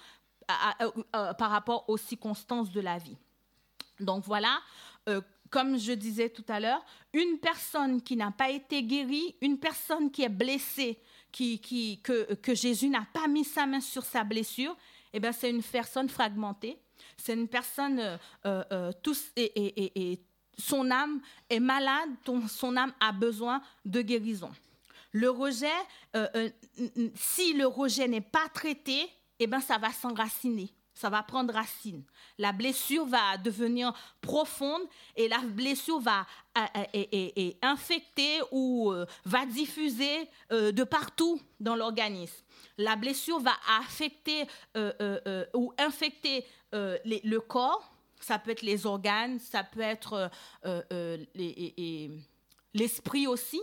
euh, 0.50 1.34
par 1.34 1.52
rapport 1.52 1.90
aux 1.90 1.98
circonstances 1.98 2.72
de 2.72 2.80
la 2.80 2.98
vie. 2.98 3.18
Donc 4.00 4.24
voilà, 4.24 4.62
euh, 5.10 5.20
comme 5.50 5.78
je 5.78 5.92
disais 5.92 6.30
tout 6.30 6.46
à 6.48 6.60
l'heure, 6.60 6.84
une 7.14 7.38
personne 7.40 8.02
qui 8.02 8.16
n'a 8.16 8.32
pas 8.32 8.50
été 8.50 8.82
guérie, 8.84 9.36
une 9.42 9.60
personne 9.60 10.10
qui 10.10 10.24
est 10.24 10.30
blessée, 10.30 11.00
qui, 11.32 11.60
qui, 11.60 12.02
que, 12.02 12.34
que 12.36 12.56
Jésus 12.56 12.90
n'a 12.90 13.06
pas 13.14 13.28
mis 13.28 13.44
sa 13.44 13.66
main 13.66 13.82
sur 13.82 14.04
sa 14.04 14.24
blessure, 14.24 14.76
eh 15.14 15.20
bien, 15.20 15.32
c'est 15.32 15.50
une 15.50 15.64
personne 15.64 16.10
fragmentée. 16.10 16.80
C'est 17.20 17.34
une 17.34 17.48
personne, 17.48 18.00
euh, 18.00 18.18
euh, 18.46 18.64
euh 18.72 18.92
et, 19.36 19.44
et, 19.44 20.12
et, 20.12 20.20
son 20.58 20.92
âme 20.92 21.22
est 21.50 21.60
malade, 21.60 22.10
son 22.50 22.76
âme 22.76 22.92
a 23.00 23.14
besoin 23.14 23.62
de 23.86 24.02
guérison. 24.02 24.52
Le 25.12 25.30
rejet, 25.30 25.68
euh, 26.16 26.50
si 27.16 27.54
le 27.54 27.66
rejet 27.66 28.08
n'est 28.08 28.20
pas 28.20 28.48
traité, 28.54 29.10
eh 29.40 29.48
bien, 29.48 29.62
ça 29.62 29.78
va 29.78 29.92
s'enraciner 29.92 30.70
ça 31.00 31.10
va 31.10 31.24
prendre 31.24 31.54
racine. 31.54 32.04
La 32.38 32.52
blessure 32.52 33.06
va 33.06 33.38
devenir 33.38 33.94
profonde 34.20 34.82
et 35.16 35.30
la 35.30 35.38
blessure 35.38 36.02
va 36.02 36.26
euh, 36.58 37.52
infecter 37.62 38.42
ou 38.52 38.92
euh, 38.92 39.06
va 39.24 39.46
diffuser 39.46 40.28
euh, 40.52 40.74
de 40.74 40.84
partout 40.84 41.40
dans 41.62 41.78
l'organisme. 41.78 42.44
La 42.78 42.98
blessure 42.98 43.40
va 43.40 43.54
affecter 43.80 44.46
ou 45.54 45.74
infecter 45.78 46.46
le 46.74 47.38
corps. 47.38 47.94
Ça 48.20 48.38
peut 48.38 48.52
être 48.52 48.64
les 48.64 48.86
organes, 48.86 49.40
ça 49.40 49.64
peut 49.64 49.80
être 49.80 50.30
l'esprit 52.74 53.26
aussi 53.26 53.62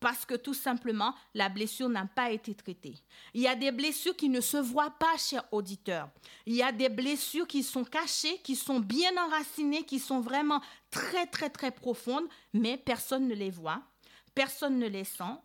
parce 0.00 0.24
que 0.24 0.34
tout 0.34 0.54
simplement, 0.54 1.14
la 1.34 1.48
blessure 1.50 1.88
n'a 1.88 2.06
pas 2.06 2.30
été 2.30 2.54
traitée. 2.54 2.96
Il 3.34 3.42
y 3.42 3.46
a 3.46 3.54
des 3.54 3.70
blessures 3.70 4.16
qui 4.16 4.30
ne 4.30 4.40
se 4.40 4.56
voient 4.56 4.94
pas, 4.98 5.16
chers 5.18 5.44
auditeurs. 5.52 6.08
Il 6.46 6.54
y 6.54 6.62
a 6.62 6.72
des 6.72 6.88
blessures 6.88 7.46
qui 7.46 7.62
sont 7.62 7.84
cachées, 7.84 8.38
qui 8.42 8.56
sont 8.56 8.80
bien 8.80 9.12
enracinées, 9.22 9.84
qui 9.84 9.98
sont 9.98 10.20
vraiment 10.20 10.60
très, 10.90 11.26
très, 11.26 11.50
très 11.50 11.70
profondes, 11.70 12.26
mais 12.54 12.78
personne 12.78 13.28
ne 13.28 13.34
les 13.34 13.50
voit, 13.50 13.82
personne 14.34 14.78
ne 14.78 14.86
les 14.86 15.04
sent. 15.04 15.36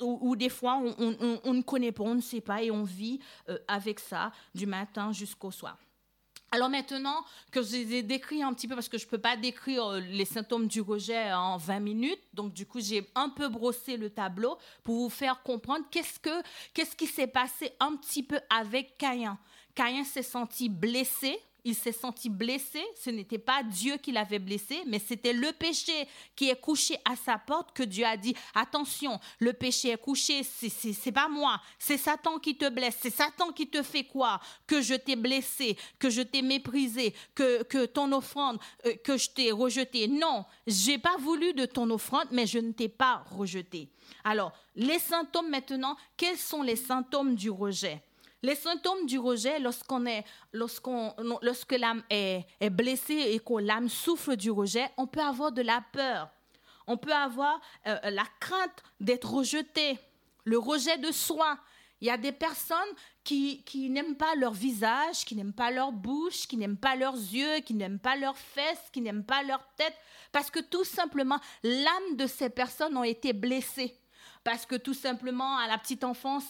ou, 0.00 0.34
des 0.34 0.48
fois, 0.48 0.82
on, 0.98 1.54
ne 1.54 1.62
connaît 1.62 1.92
pas, 1.92 2.02
on 2.02 2.14
ne 2.14 2.20
sait 2.20 2.40
pas, 2.40 2.62
et 2.62 2.70
on 2.70 2.84
vit 2.84 3.20
euh, 3.48 3.58
avec 3.68 4.00
ça 4.00 4.32
du 4.54 4.66
matin 4.66 5.12
jusqu'au 5.12 5.50
soir. 5.50 5.78
Alors 6.52 6.68
maintenant 6.68 7.24
que 7.52 7.62
je 7.62 7.70
les 7.72 7.94
ai 7.94 8.02
décrits 8.02 8.42
un 8.42 8.52
petit 8.52 8.66
peu, 8.66 8.74
parce 8.74 8.88
que 8.88 8.98
je 8.98 9.04
ne 9.04 9.10
peux 9.10 9.18
pas 9.18 9.36
décrire 9.36 9.86
euh, 9.86 10.00
les 10.00 10.24
symptômes 10.24 10.66
du 10.66 10.80
rejet 10.80 11.32
en 11.32 11.56
20 11.56 11.78
minutes, 11.78 12.22
donc 12.34 12.52
du 12.52 12.66
coup 12.66 12.80
j'ai 12.80 13.08
un 13.14 13.28
peu 13.28 13.48
brossé 13.48 13.96
le 13.96 14.10
tableau 14.10 14.58
pour 14.82 14.96
vous 14.96 15.10
faire 15.10 15.42
comprendre 15.44 15.84
qu'est-ce, 15.92 16.18
que, 16.18 16.42
qu'est-ce 16.74 16.96
qui 16.96 17.06
s'est 17.06 17.28
passé 17.28 17.72
un 17.78 17.94
petit 17.94 18.24
peu 18.24 18.40
avec 18.50 18.98
Caïn. 18.98 19.38
Caïn 19.76 20.02
s'est 20.02 20.24
senti 20.24 20.68
blessé, 20.68 21.38
il 21.64 21.74
s'est 21.74 21.92
senti 21.92 22.28
blessé. 22.28 22.82
Ce 23.02 23.10
n'était 23.10 23.38
pas 23.38 23.62
Dieu 23.62 23.96
qui 23.96 24.12
l'avait 24.12 24.38
blessé, 24.38 24.82
mais 24.86 24.98
c'était 24.98 25.32
le 25.32 25.52
péché 25.52 26.08
qui 26.36 26.48
est 26.48 26.60
couché 26.60 26.96
à 27.04 27.16
sa 27.16 27.38
porte 27.38 27.72
que 27.72 27.82
Dieu 27.82 28.04
a 28.04 28.16
dit 28.16 28.34
attention, 28.54 29.20
le 29.38 29.52
péché 29.52 29.90
est 29.90 30.00
couché, 30.00 30.42
c'est 30.42 31.12
pas 31.12 31.28
moi, 31.28 31.60
c'est 31.78 31.96
Satan 31.96 32.38
qui 32.38 32.56
te 32.56 32.68
blesse, 32.68 32.98
c'est 33.00 33.10
Satan 33.10 33.52
qui 33.52 33.68
te 33.68 33.82
fait 33.82 34.04
quoi? 34.04 34.40
Que 34.66 34.80
je 34.80 34.94
t'ai 34.94 35.16
blessé, 35.16 35.76
que 35.98 36.10
je 36.10 36.22
t'ai 36.22 36.42
méprisé, 36.42 37.14
que, 37.34 37.62
que 37.64 37.86
ton 37.86 38.12
offrande, 38.12 38.58
euh, 38.86 38.94
que 39.04 39.16
je 39.16 39.30
t'ai 39.30 39.52
rejeté. 39.52 40.08
Non, 40.08 40.44
j'ai 40.66 40.98
pas 40.98 41.16
voulu 41.18 41.52
de 41.52 41.66
ton 41.66 41.90
offrande, 41.90 42.28
mais 42.30 42.46
je 42.46 42.58
ne 42.58 42.72
t'ai 42.72 42.88
pas 42.88 43.24
rejeté. 43.30 43.88
Alors, 44.24 44.52
les 44.74 44.98
symptômes 44.98 45.50
maintenant, 45.50 45.96
quels 46.16 46.38
sont 46.38 46.62
les 46.62 46.76
symptômes 46.76 47.34
du 47.34 47.50
rejet? 47.50 48.02
Les 48.42 48.54
symptômes 48.54 49.06
du 49.06 49.18
rejet, 49.18 49.58
lorsqu'on 49.58 50.06
est, 50.06 50.24
lorsqu'on, 50.52 51.14
lorsque 51.42 51.72
l'âme 51.72 52.02
est, 52.10 52.46
blessée 52.70 53.32
et 53.32 53.38
que 53.40 53.60
l'âme 53.60 53.88
souffre 53.88 54.34
du 54.34 54.50
rejet, 54.50 54.88
on 54.96 55.06
peut 55.06 55.20
avoir 55.20 55.52
de 55.52 55.62
la 55.62 55.82
peur. 55.92 56.30
On 56.86 56.96
peut 56.96 57.12
avoir 57.12 57.60
euh, 57.86 57.98
la 58.10 58.24
crainte 58.40 58.82
d'être 58.98 59.30
rejeté, 59.30 59.98
le 60.44 60.58
rejet 60.58 60.98
de 60.98 61.12
soi. 61.12 61.58
Il 62.00 62.06
y 62.06 62.10
a 62.10 62.16
des 62.16 62.32
personnes 62.32 62.78
qui, 63.22 63.62
qui 63.64 63.90
n'aiment 63.90 64.16
pas 64.16 64.34
leur 64.36 64.54
visage, 64.54 65.24
qui 65.26 65.36
n'aiment 65.36 65.52
pas 65.52 65.70
leur 65.70 65.92
bouche, 65.92 66.46
qui 66.48 66.56
n'aiment 66.56 66.78
pas 66.78 66.96
leurs 66.96 67.14
yeux, 67.14 67.60
qui 67.60 67.74
n'aiment 67.74 67.98
pas 67.98 68.16
leurs 68.16 68.38
fesses, 68.38 68.88
qui 68.90 69.02
n'aiment 69.02 69.24
pas 69.24 69.42
leur 69.42 69.62
tête, 69.76 69.94
parce 70.32 70.50
que 70.50 70.60
tout 70.60 70.84
simplement, 70.84 71.38
l'âme 71.62 72.16
de 72.16 72.26
ces 72.26 72.48
personnes 72.48 72.96
ont 72.96 73.04
été 73.04 73.34
blessées 73.34 74.00
parce 74.44 74.66
que 74.66 74.76
tout 74.76 74.94
simplement, 74.94 75.56
à 75.58 75.68
la 75.68 75.78
petite 75.78 76.04
enfance, 76.04 76.44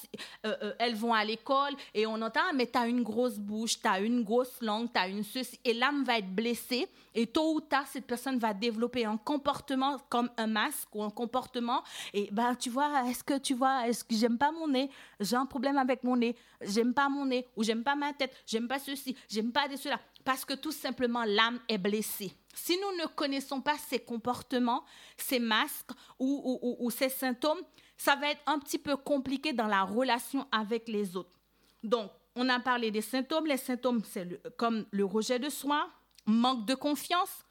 euh, 0.46 0.54
euh, 0.62 0.72
elles 0.78 0.94
vont 0.94 1.12
à 1.12 1.24
l'école 1.24 1.74
et 1.94 2.06
on 2.06 2.20
entend, 2.22 2.40
ah, 2.48 2.52
mais 2.54 2.66
tu 2.66 2.78
as 2.78 2.86
une 2.86 3.02
grosse 3.02 3.38
bouche, 3.38 3.80
tu 3.80 3.88
as 3.88 4.00
une 4.00 4.22
grosse 4.22 4.60
langue, 4.60 4.92
tu 4.92 5.00
as 5.00 5.08
une 5.08 5.24
ceci, 5.24 5.58
et 5.64 5.74
l'âme 5.74 6.04
va 6.04 6.18
être 6.18 6.32
blessée, 6.32 6.88
et 7.14 7.26
tôt 7.26 7.54
ou 7.54 7.60
tard, 7.60 7.86
cette 7.86 8.06
personne 8.06 8.38
va 8.38 8.54
développer 8.54 9.04
un 9.04 9.16
comportement 9.16 9.98
comme 10.08 10.30
un 10.36 10.46
masque 10.46 10.94
ou 10.94 11.02
un 11.02 11.10
comportement, 11.10 11.82
et 12.12 12.28
ben, 12.30 12.54
tu 12.54 12.70
vois, 12.70 13.08
est-ce 13.08 13.24
que 13.24 13.38
tu 13.38 13.54
vois, 13.54 13.88
est-ce 13.88 14.04
que 14.04 14.14
j'aime 14.14 14.38
pas 14.38 14.52
mon 14.52 14.68
nez, 14.68 14.90
j'ai 15.18 15.36
un 15.36 15.46
problème 15.46 15.78
avec 15.78 16.04
mon 16.04 16.16
nez, 16.16 16.36
j'aime 16.60 16.94
pas 16.94 17.08
mon 17.08 17.26
nez, 17.26 17.46
ou 17.56 17.62
j'aime 17.62 17.82
pas 17.82 17.96
ma 17.96 18.12
tête, 18.12 18.34
j'aime 18.46 18.68
pas 18.68 18.78
ceci, 18.78 19.16
j'aime 19.28 19.52
pas 19.52 19.68
de 19.68 19.76
cela, 19.76 19.98
parce 20.24 20.44
que 20.44 20.54
tout 20.54 20.72
simplement, 20.72 21.24
l'âme 21.24 21.58
est 21.68 21.78
blessée. 21.78 22.32
Si 22.54 22.78
nous 22.78 23.02
ne 23.02 23.06
connaissons 23.06 23.60
pas 23.60 23.78
ces 23.78 24.00
comportements, 24.00 24.84
ces 25.16 25.38
masques 25.38 25.90
ou, 26.18 26.90
ces 26.90 27.08
symptômes, 27.08 27.60
ça 27.96 28.16
va 28.16 28.30
être 28.30 28.42
un 28.46 28.58
petit 28.58 28.78
peu 28.78 28.96
compliqué 28.96 29.52
dans 29.52 29.66
la 29.66 29.82
relation 29.82 30.46
avec 30.50 30.88
les 30.88 31.16
autres. 31.16 31.38
Donc, 31.82 32.10
on 32.34 32.48
a 32.48 32.60
parlé 32.60 32.90
des 32.90 33.02
symptômes. 33.02 33.46
Les 33.46 33.56
symptômes, 33.56 34.02
c'est 34.04 34.40
comme 34.56 34.86
le 34.90 35.04
rejet 35.04 35.38
de 35.38 35.48
soi, 35.48 35.90
manque 36.26 36.66
de 36.66 36.74
confiance, 36.74 37.44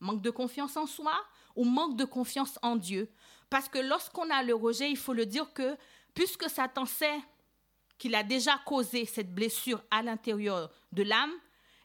manque 0.00 0.22
de 0.22 0.30
confiance 0.30 0.76
en 0.76 0.86
soi 0.86 1.14
ou 1.54 1.64
manque 1.64 1.96
de 1.96 2.04
confiance 2.04 2.58
en 2.62 2.76
Dieu. 2.76 3.10
Parce 3.50 3.68
que 3.68 3.78
lorsqu'on 3.78 4.28
a 4.30 4.42
le 4.42 4.54
rejet, 4.54 4.90
il 4.90 4.96
faut 4.96 5.14
le 5.14 5.26
dire 5.26 5.52
que 5.52 5.76
puisque 6.14 6.48
Satan 6.48 6.86
sait 6.86 7.20
qu'il 7.98 8.14
a 8.14 8.22
déjà 8.22 8.58
causé 8.64 9.04
cette 9.04 9.34
blessure 9.34 9.82
à 9.90 10.02
l'intérieur 10.02 10.70
de 10.92 11.02
l'âme, 11.02 11.32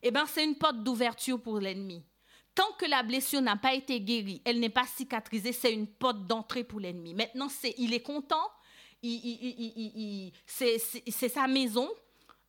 eh 0.04 0.12
ben 0.12 0.26
c'est 0.26 0.44
une 0.44 0.58
porte 0.58 0.84
d'ouverture 0.84 1.42
pour 1.42 1.60
l'ennemi. 1.60 2.04
Tant 2.54 2.72
que 2.78 2.86
la 2.86 3.04
blessure 3.04 3.42
n'a 3.42 3.56
pas 3.56 3.74
été 3.74 4.02
guérie, 4.02 4.42
elle 4.44 4.60
n'est 4.60 4.70
pas 4.70 4.86
cicatrisée, 4.86 5.54
c'est 5.54 5.74
une 5.74 5.88
porte 5.88 6.28
d'entrée 6.28 6.64
pour 6.64 6.80
l'ennemi. 6.80 7.14
Maintenant, 7.14 7.48
c'est, 7.48 7.74
il 7.78 7.94
est 7.94 8.02
content, 8.02 8.50
c'est, 10.46 10.78
sa 11.30 11.48
maison, 11.48 11.90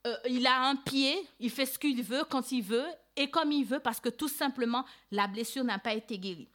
euh, 0.06 0.16
il 0.28 0.46
a 0.46 0.68
un 0.68 0.76
pied, 0.76 1.16
il 1.38 1.50
fait 1.50 1.66
ce 1.66 1.78
qu'il 1.78 2.02
veut 2.02 2.24
quand 2.28 2.50
il 2.50 2.62
veut 2.62 2.86
et 3.16 3.30
comme 3.30 3.52
il 3.52 3.64
veut 3.64 3.80
parce 3.80 4.00
que 4.00 4.08
tout 4.08 4.28
simplement, 4.28 4.84
la 5.10 5.28
blessure 5.28 5.64
n'a 5.64 5.78
pas 5.78 5.94
été 5.94 6.18
guérie. 6.18 6.48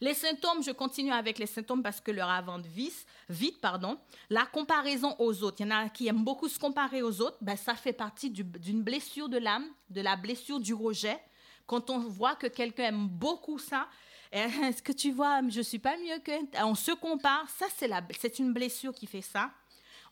Les 0.00 0.14
symptômes, 0.14 0.62
je 0.62 0.70
continue 0.70 1.12
avec 1.12 1.38
les 1.38 1.46
symptômes 1.46 1.82
parce 1.82 2.00
que 2.00 2.10
leur 2.10 2.30
avant 2.30 2.60
vite, 3.28 3.60
pardon. 3.60 3.98
La 4.30 4.46
comparaison 4.46 5.14
aux 5.18 5.42
autres. 5.42 5.58
Il 5.60 5.64
y 5.64 5.72
en 5.72 5.76
a 5.76 5.88
qui 5.88 6.06
aiment 6.06 6.24
beaucoup 6.24 6.48
se 6.48 6.58
comparer 6.58 7.02
aux 7.02 7.20
autres. 7.20 7.36
Ben, 7.40 7.56
ça 7.56 7.74
fait 7.74 7.92
partie 7.92 8.30
d'une 8.30 8.82
blessure 8.82 9.28
de 9.28 9.38
l'âme, 9.38 9.66
de 9.90 10.00
la 10.00 10.16
blessure 10.16 10.60
du 10.60 10.74
rejet. 10.74 11.18
Quand 11.66 11.90
on 11.90 11.98
voit 11.98 12.36
que 12.36 12.46
quelqu'un 12.46 12.84
aime 12.84 13.08
beaucoup 13.08 13.58
ça, 13.58 13.88
eh, 14.32 14.38
est-ce 14.64 14.82
que 14.82 14.92
tu 14.92 15.12
vois, 15.12 15.40
je 15.48 15.60
suis 15.60 15.78
pas 15.78 15.96
mieux 15.96 16.18
que. 16.18 16.32
On 16.64 16.74
se 16.74 16.92
compare, 16.92 17.48
ça 17.50 17.66
c'est 17.76 18.38
une 18.38 18.52
blessure 18.52 18.92
qui 18.92 19.06
fait 19.06 19.22
ça. 19.22 19.50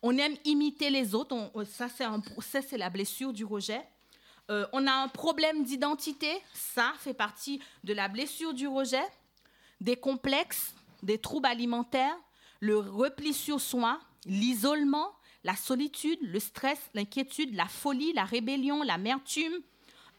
On 0.03 0.17
aime 0.17 0.37
imiter 0.45 0.91
les 0.91 1.15
autres, 1.15 1.37
ça 1.65 1.89
c'est 1.89 2.79
la 2.79 2.91
blessure 2.91 3.33
du 3.33 3.45
rejet. 3.45 3.83
Euh, 4.51 4.67
on 4.73 4.87
a 4.87 4.93
un 4.93 5.09
problème 5.09 5.63
d'identité, 5.63 6.31
ça 6.53 6.93
fait 6.99 7.15
partie 7.15 7.61
de 7.85 7.93
la 7.93 8.09
blessure 8.09 8.55
du 8.55 8.67
rejet. 8.67 9.05
Des 9.81 9.97
complexes, 9.97 10.75
des 11.03 11.19
troubles 11.19 11.47
alimentaires, 11.47 12.17
le 12.61 12.79
repli 12.79 13.33
sur 13.33 13.61
soi, 13.61 14.01
l'isolement, 14.25 15.13
la 15.45 15.57
solitude, 15.57 16.19
le 16.23 16.39
stress, 16.39 16.79
l'inquiétude, 16.95 17.55
la 17.55 17.67
folie, 17.67 18.13
la 18.13 18.25
rébellion, 18.25 18.83
l'amertume, 18.83 19.55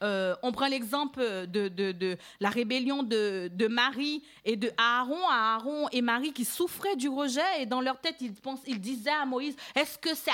Euh, 0.03 0.35
on 0.43 0.51
prend 0.51 0.67
l'exemple 0.67 1.47
de, 1.47 2.17
la 2.39 2.49
rébellion 2.49 3.03
de, 3.03 3.67
Marie 3.67 4.23
et 4.45 4.55
de 4.55 4.71
Aaron, 4.77 5.27
Aaron 5.29 5.87
et 5.91 6.01
Marie 6.01 6.33
qui 6.33 6.45
souffraient 6.45 6.95
du 6.95 7.09
rejet 7.09 7.41
et 7.61 7.65
dans 7.65 7.81
leur 7.81 7.99
tête, 7.99 8.17
ils, 8.19 8.33
pensent, 8.33 8.61
ils 8.67 8.81
disaient 8.81 9.09
à 9.09 9.25
Moïse, 9.25 9.55
est-ce 9.75 9.97
que 9.97 10.13
c'est 10.13 10.31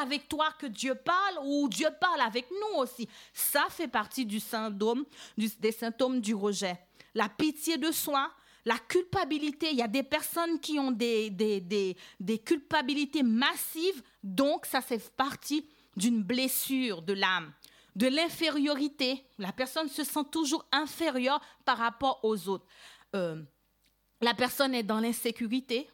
avec 0.00 0.28
toi 0.28 0.48
que 0.58 0.66
Dieu 0.66 0.94
parle 0.94 1.44
ou 1.44 1.68
Dieu 1.68 1.88
parle 2.00 2.20
avec 2.20 2.46
nous 2.50 2.80
aussi? 2.80 3.08
Ça 3.32 3.66
fait 3.70 3.88
partie 3.88 4.24
du 4.24 4.40
syndrome, 4.40 5.04
des 5.36 5.72
symptômes 5.72 6.20
du 6.20 6.34
rejet. 6.34 6.78
La 7.14 7.28
pitié 7.28 7.76
de 7.76 7.90
soi, 7.90 8.30
la 8.64 8.78
culpabilité, 8.78 9.70
il 9.70 9.78
y 9.78 9.82
a 9.82 9.88
des 9.88 10.02
personnes 10.02 10.60
qui 10.60 10.78
ont 10.78 10.90
des, 10.90 11.96
culpabilités 12.44 13.22
massives, 13.22 14.02
donc 14.22 14.66
ça 14.66 14.80
fait 14.80 15.10
partie 15.16 15.66
d'une 15.96 16.22
blessure 16.22 17.02
de 17.02 17.12
l'âme, 17.12 17.52
de 18.00 18.08
l'infériorité. 18.08 19.22
La 19.38 19.52
personne 19.52 19.88
se 19.88 20.04
sent 20.04 20.24
toujours 20.32 20.64
inférieure 20.72 21.40
par 21.66 21.76
rapport 21.76 22.18
aux 22.22 22.48
autres. 22.48 22.64
Euh, 23.14 23.42
la 24.22 24.32
personne 24.32 24.74
est 24.74 24.82
dans 24.82 25.00
l'insécurité, 25.00 25.88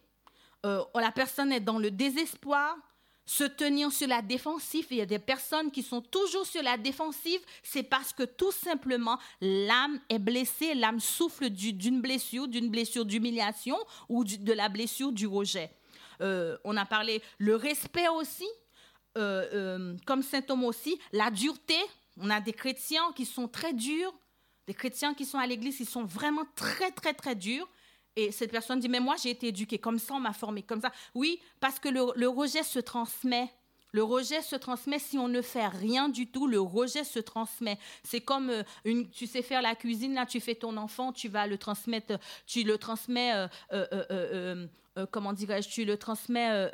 euh, 0.64 0.82
la 0.94 1.10
personne 1.10 1.52
est 1.52 1.60
dans 1.60 1.78
le 1.78 1.90
désespoir, 1.90 2.76
se 3.24 3.42
tenir 3.42 3.90
sur 3.90 4.06
la 4.06 4.22
défensive. 4.22 4.86
Il 4.92 4.98
y 4.98 5.00
a 5.00 5.06
des 5.06 5.18
personnes 5.18 5.72
qui 5.72 5.82
sont 5.82 6.00
toujours 6.00 6.46
sur 6.46 6.62
la 6.62 6.76
défensive. 6.76 7.40
C'est 7.64 7.82
parce 7.82 8.12
que 8.12 8.22
tout 8.22 8.52
simplement, 8.52 9.18
l'âme 9.40 9.98
est 10.08 10.20
blessée, 10.20 10.74
l'âme 10.74 11.00
souffle 11.00 11.50
d'une 11.50 12.00
blessure, 12.00 12.46
d'une 12.46 12.70
blessure 12.70 13.04
d'humiliation 13.04 13.78
ou 14.08 14.22
de 14.22 14.52
la 14.52 14.68
blessure 14.68 15.10
du 15.10 15.26
rejet. 15.26 15.72
Euh, 16.20 16.56
on 16.62 16.76
a 16.76 16.86
parlé 16.86 17.20
le 17.38 17.56
respect 17.56 18.08
aussi, 18.08 18.46
euh, 19.16 19.48
euh, 19.52 19.96
comme 20.04 20.22
symptôme 20.22 20.64
aussi, 20.64 20.98
la 21.12 21.30
dureté. 21.30 21.78
On 22.20 22.28
a 22.28 22.40
des 22.40 22.52
chrétiens 22.52 23.12
qui 23.14 23.24
sont 23.24 23.48
très 23.48 23.72
durs, 23.72 24.12
des 24.66 24.74
chrétiens 24.74 25.14
qui 25.14 25.24
sont 25.24 25.38
à 25.38 25.46
l'église 25.46 25.76
qui 25.76 25.84
sont 25.84 26.04
vraiment 26.04 26.44
très, 26.54 26.90
très, 26.90 27.14
très 27.14 27.34
durs. 27.34 27.68
Et 28.14 28.32
cette 28.32 28.50
personne 28.50 28.80
dit, 28.80 28.88
mais 28.88 29.00
moi 29.00 29.16
j'ai 29.22 29.30
été 29.30 29.48
éduquée 29.48 29.78
comme 29.78 29.98
ça, 29.98 30.14
on 30.14 30.20
m'a 30.20 30.32
formé 30.32 30.62
comme 30.62 30.80
ça. 30.80 30.92
Oui, 31.14 31.40
parce 31.60 31.78
que 31.78 31.88
le, 31.88 32.28
rejet 32.28 32.62
se 32.62 32.78
transmet. 32.78 33.50
Le 33.92 34.02
rejet 34.02 34.42
se 34.42 34.56
transmet 34.56 34.98
si 34.98 35.16
on 35.16 35.28
ne 35.28 35.40
fait 35.40 35.66
rien 35.66 36.08
du 36.10 36.26
tout. 36.26 36.46
Le 36.46 36.60
rejet 36.60 37.04
se 37.04 37.18
transmet. 37.18 37.78
C'est 38.02 38.20
comme 38.20 38.50
euh, 38.50 39.04
tu 39.12 39.26
sais 39.26 39.42
faire 39.42 39.62
la 39.62 39.74
cuisine, 39.74 40.14
là, 40.14 40.26
tu 40.26 40.40
fais 40.40 40.54
ton 40.54 40.76
enfant, 40.76 41.12
tu 41.12 41.28
vas 41.28 41.46
le 41.46 41.56
transmettre, 41.56 42.18
tu 42.46 42.64
le 42.64 42.76
transmets, 42.76 43.46
comment 45.10 45.32
dirais-je, 45.32 45.68
tu 45.68 45.84
le 45.84 45.96
transmets, 45.96 46.70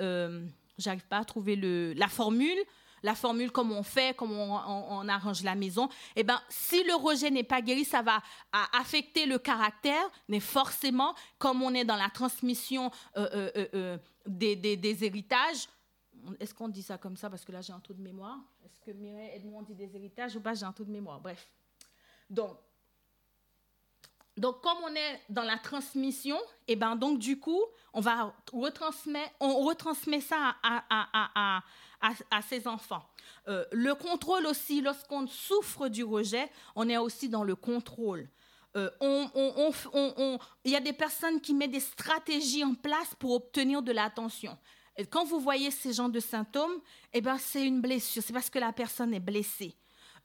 j'arrive 0.78 1.06
pas 1.06 1.18
à 1.18 1.24
trouver 1.24 1.56
la 1.94 2.08
formule. 2.08 2.58
La 3.04 3.16
formule, 3.16 3.50
comment 3.50 3.80
on 3.80 3.82
fait, 3.82 4.14
comment 4.14 4.62
on, 4.92 5.08
arrange 5.08 5.42
la 5.42 5.56
maison, 5.56 5.88
eh 6.14 6.22
ben, 6.22 6.40
si 6.48 6.84
le 6.84 6.94
rejet 6.94 7.30
n'est 7.32 7.42
pas 7.42 7.60
guéri, 7.60 7.84
ça 7.84 8.00
va 8.00 8.22
affecter 8.72 9.26
le 9.26 9.38
caractère, 9.38 10.08
mais 10.28 10.38
forcément, 10.38 11.16
comme 11.38 11.62
on 11.62 11.74
est 11.74 11.84
dans 11.84 11.96
la 11.96 12.10
transmission 12.10 12.92
euh, 13.16 13.50
euh, 13.56 13.66
euh, 13.74 13.98
des, 14.24 15.04
héritages, 15.04 15.68
est-ce 16.38 16.54
qu'on 16.54 16.68
dit 16.68 16.82
ça 16.84 16.96
comme 16.96 17.16
ça? 17.16 17.28
Parce 17.28 17.44
que 17.44 17.50
là 17.50 17.60
j'ai 17.60 17.72
un 17.72 17.80
trou 17.80 17.92
de 17.92 18.02
mémoire. 18.02 18.38
Est-ce 18.64 18.78
que 18.78 18.92
Mireille 18.92 19.32
Edmond 19.34 19.62
dit 19.62 19.74
des 19.74 19.96
héritages 19.96 20.36
ou 20.36 20.40
pas? 20.40 20.54
J'ai 20.54 20.64
un 20.64 20.72
trou 20.72 20.84
de 20.84 20.92
mémoire. 20.92 21.20
Bref. 21.20 21.50
Donc, 22.30 22.56
donc, 24.36 24.62
comme 24.62 24.78
on 24.84 24.94
est 24.94 25.20
dans 25.28 25.42
la 25.42 25.58
transmission, 25.58 26.36
et 26.66 26.72
eh 26.72 26.76
ben 26.76 26.96
donc 26.96 27.18
du 27.18 27.38
coup, 27.38 27.60
on 27.92 28.00
va 28.00 28.34
retransmettre, 28.52 29.30
on 29.40 29.60
retransmet 29.66 30.22
ça 30.22 30.56
à, 30.62 30.84
à, 30.88 31.60
à, 32.00 32.14
à, 32.30 32.42
ses 32.42 32.66
enfants. 32.66 33.04
Euh, 33.48 33.64
le 33.72 33.94
contrôle 33.94 34.46
aussi, 34.46 34.80
lorsqu'on 34.80 35.26
souffre 35.26 35.88
du 35.88 36.02
rejet, 36.02 36.50
on 36.76 36.88
est 36.88 36.96
aussi 36.96 37.28
dans 37.28 37.44
le 37.44 37.56
contrôle. 37.56 38.28
Euh, 38.74 38.88
il 40.64 40.70
y 40.70 40.76
a 40.76 40.80
des 40.80 40.94
personnes 40.94 41.40
qui 41.40 41.52
mettent 41.52 41.72
des 41.72 41.80
stratégies 41.80 42.64
en 42.64 42.74
place 42.74 43.14
pour 43.18 43.32
obtenir 43.32 43.82
de 43.82 43.92
l'attention. 43.92 44.56
quand 45.10 45.24
vous 45.24 45.40
voyez 45.40 45.70
ces 45.70 45.92
genres 45.92 46.08
de 46.08 46.20
symptômes, 46.20 46.80
eh 47.12 47.20
ben, 47.20 47.36
c'est 47.36 47.66
une 47.66 47.82
blessure, 47.82 48.22
c'est 48.24 48.32
parce 48.32 48.48
que 48.48 48.58
la 48.58 48.72
personne 48.72 49.12
est 49.12 49.20
blessée. 49.20 49.76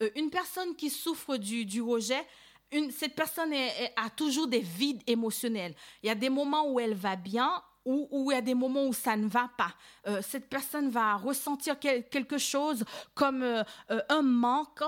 Euh, 0.02 0.10
une 0.16 0.30
personne 0.30 0.76
qui 0.76 0.90
souffre 0.90 1.38
du, 1.38 1.66
du 1.66 1.82
rejet, 1.82 2.26
cette 2.92 3.16
personne 3.16 3.54
a 3.96 4.10
toujours 4.10 4.48
des 4.48 4.60
vides 4.60 5.02
émotionnels. 5.08 5.74
Il 6.04 6.08
y 6.08 6.10
a 6.10 6.16
des 6.16 6.30
moments 6.30 6.70
où 6.70 6.80
elle 6.80 6.96
va 6.96 7.16
bien, 7.16 7.52
où, 7.88 8.32
il 8.32 8.36
y 8.36 8.38
a 8.38 8.42
des 8.42 8.54
moments 8.54 8.86
où 8.86 8.94
ça 8.94 9.16
ne 9.16 9.28
va 9.28 9.50
pas. 9.58 9.74
Euh, 10.08 10.22
cette 10.22 10.50
personne 10.50 10.90
va 10.90 11.16
ressentir 11.16 11.80
quelque 11.80 12.38
chose 12.38 12.84
comme 13.14 13.44
euh, 13.44 13.64
euh, 13.92 14.02
un 14.10 14.22
manque, 14.22 14.84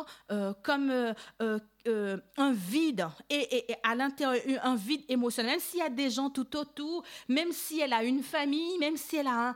comme 0.63 0.91
un 0.91 2.51
vide, 2.51 3.07
et, 3.30 3.65
à 3.84 3.95
l'intérieur, 3.95 4.43
un 4.63 4.75
vide 4.75 5.03
émotionnel. 5.07 5.53
Même 5.53 5.59
s'il 5.59 5.80
y 5.80 5.84
a 5.84 5.89
des 5.89 6.09
gens 6.09 6.30
tout 6.30 6.57
autour, 6.57 7.03
même 7.27 7.51
si 7.51 7.80
elle 7.80 7.93
a 7.93 8.03
une 8.03 8.23
famille, 8.23 8.77
même 8.80 8.97
si 8.97 9.17
elle 9.17 9.27
a 9.27 9.55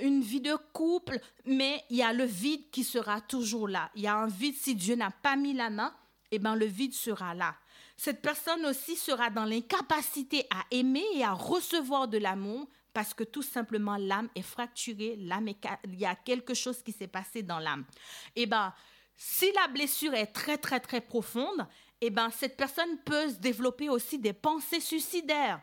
une 0.00 0.22
vie 0.22 0.40
de 0.40 0.56
couple, 0.72 1.20
mais 1.44 1.84
il 1.90 1.98
y 1.98 2.02
a 2.02 2.12
le 2.12 2.24
vide 2.24 2.70
qui 2.70 2.84
sera 2.84 3.20
toujours 3.20 3.68
là. 3.68 3.90
Il 3.94 4.02
y 4.02 4.06
a 4.06 4.16
un 4.16 4.26
vide, 4.26 4.56
si 4.56 4.74
Dieu 4.74 4.94
n'a 4.94 5.10
pas 5.10 5.36
mis 5.36 5.52
la 5.52 5.70
main, 5.70 5.92
eh 6.30 6.38
ben, 6.38 6.54
le 6.54 6.66
vide 6.66 6.94
sera 6.94 7.34
là 7.34 7.54
cette 7.98 8.22
personne 8.22 8.64
aussi 8.64 8.94
sera 8.94 9.28
dans 9.28 9.44
l'incapacité 9.44 10.46
à 10.50 10.62
aimer 10.70 11.04
et 11.14 11.24
à 11.24 11.32
recevoir 11.32 12.06
de 12.06 12.16
l'amour 12.16 12.68
parce 12.94 13.12
que 13.12 13.24
tout 13.24 13.42
simplement 13.42 13.96
l'âme 13.96 14.28
est 14.36 14.42
fracturée, 14.42 15.18
il 15.18 15.98
y 15.98 16.06
a 16.06 16.14
quelque 16.14 16.54
chose 16.54 16.80
qui 16.80 16.92
s'est 16.92 17.08
passé 17.08 17.42
dans 17.42 17.58
l'âme. 17.58 17.84
Eh 18.36 18.46
ben, 18.46 18.72
si 19.16 19.50
la 19.52 19.66
blessure 19.66 20.14
est 20.14 20.28
très 20.28 20.58
très 20.58 20.78
très 20.78 21.00
profonde, 21.00 21.66
eh 22.00 22.10
ben 22.10 22.30
cette 22.30 22.56
personne 22.56 22.98
peut 23.04 23.30
se 23.30 23.38
développer 23.38 23.88
aussi 23.88 24.18
des 24.18 24.32
pensées 24.32 24.80
suicidaires. 24.80 25.60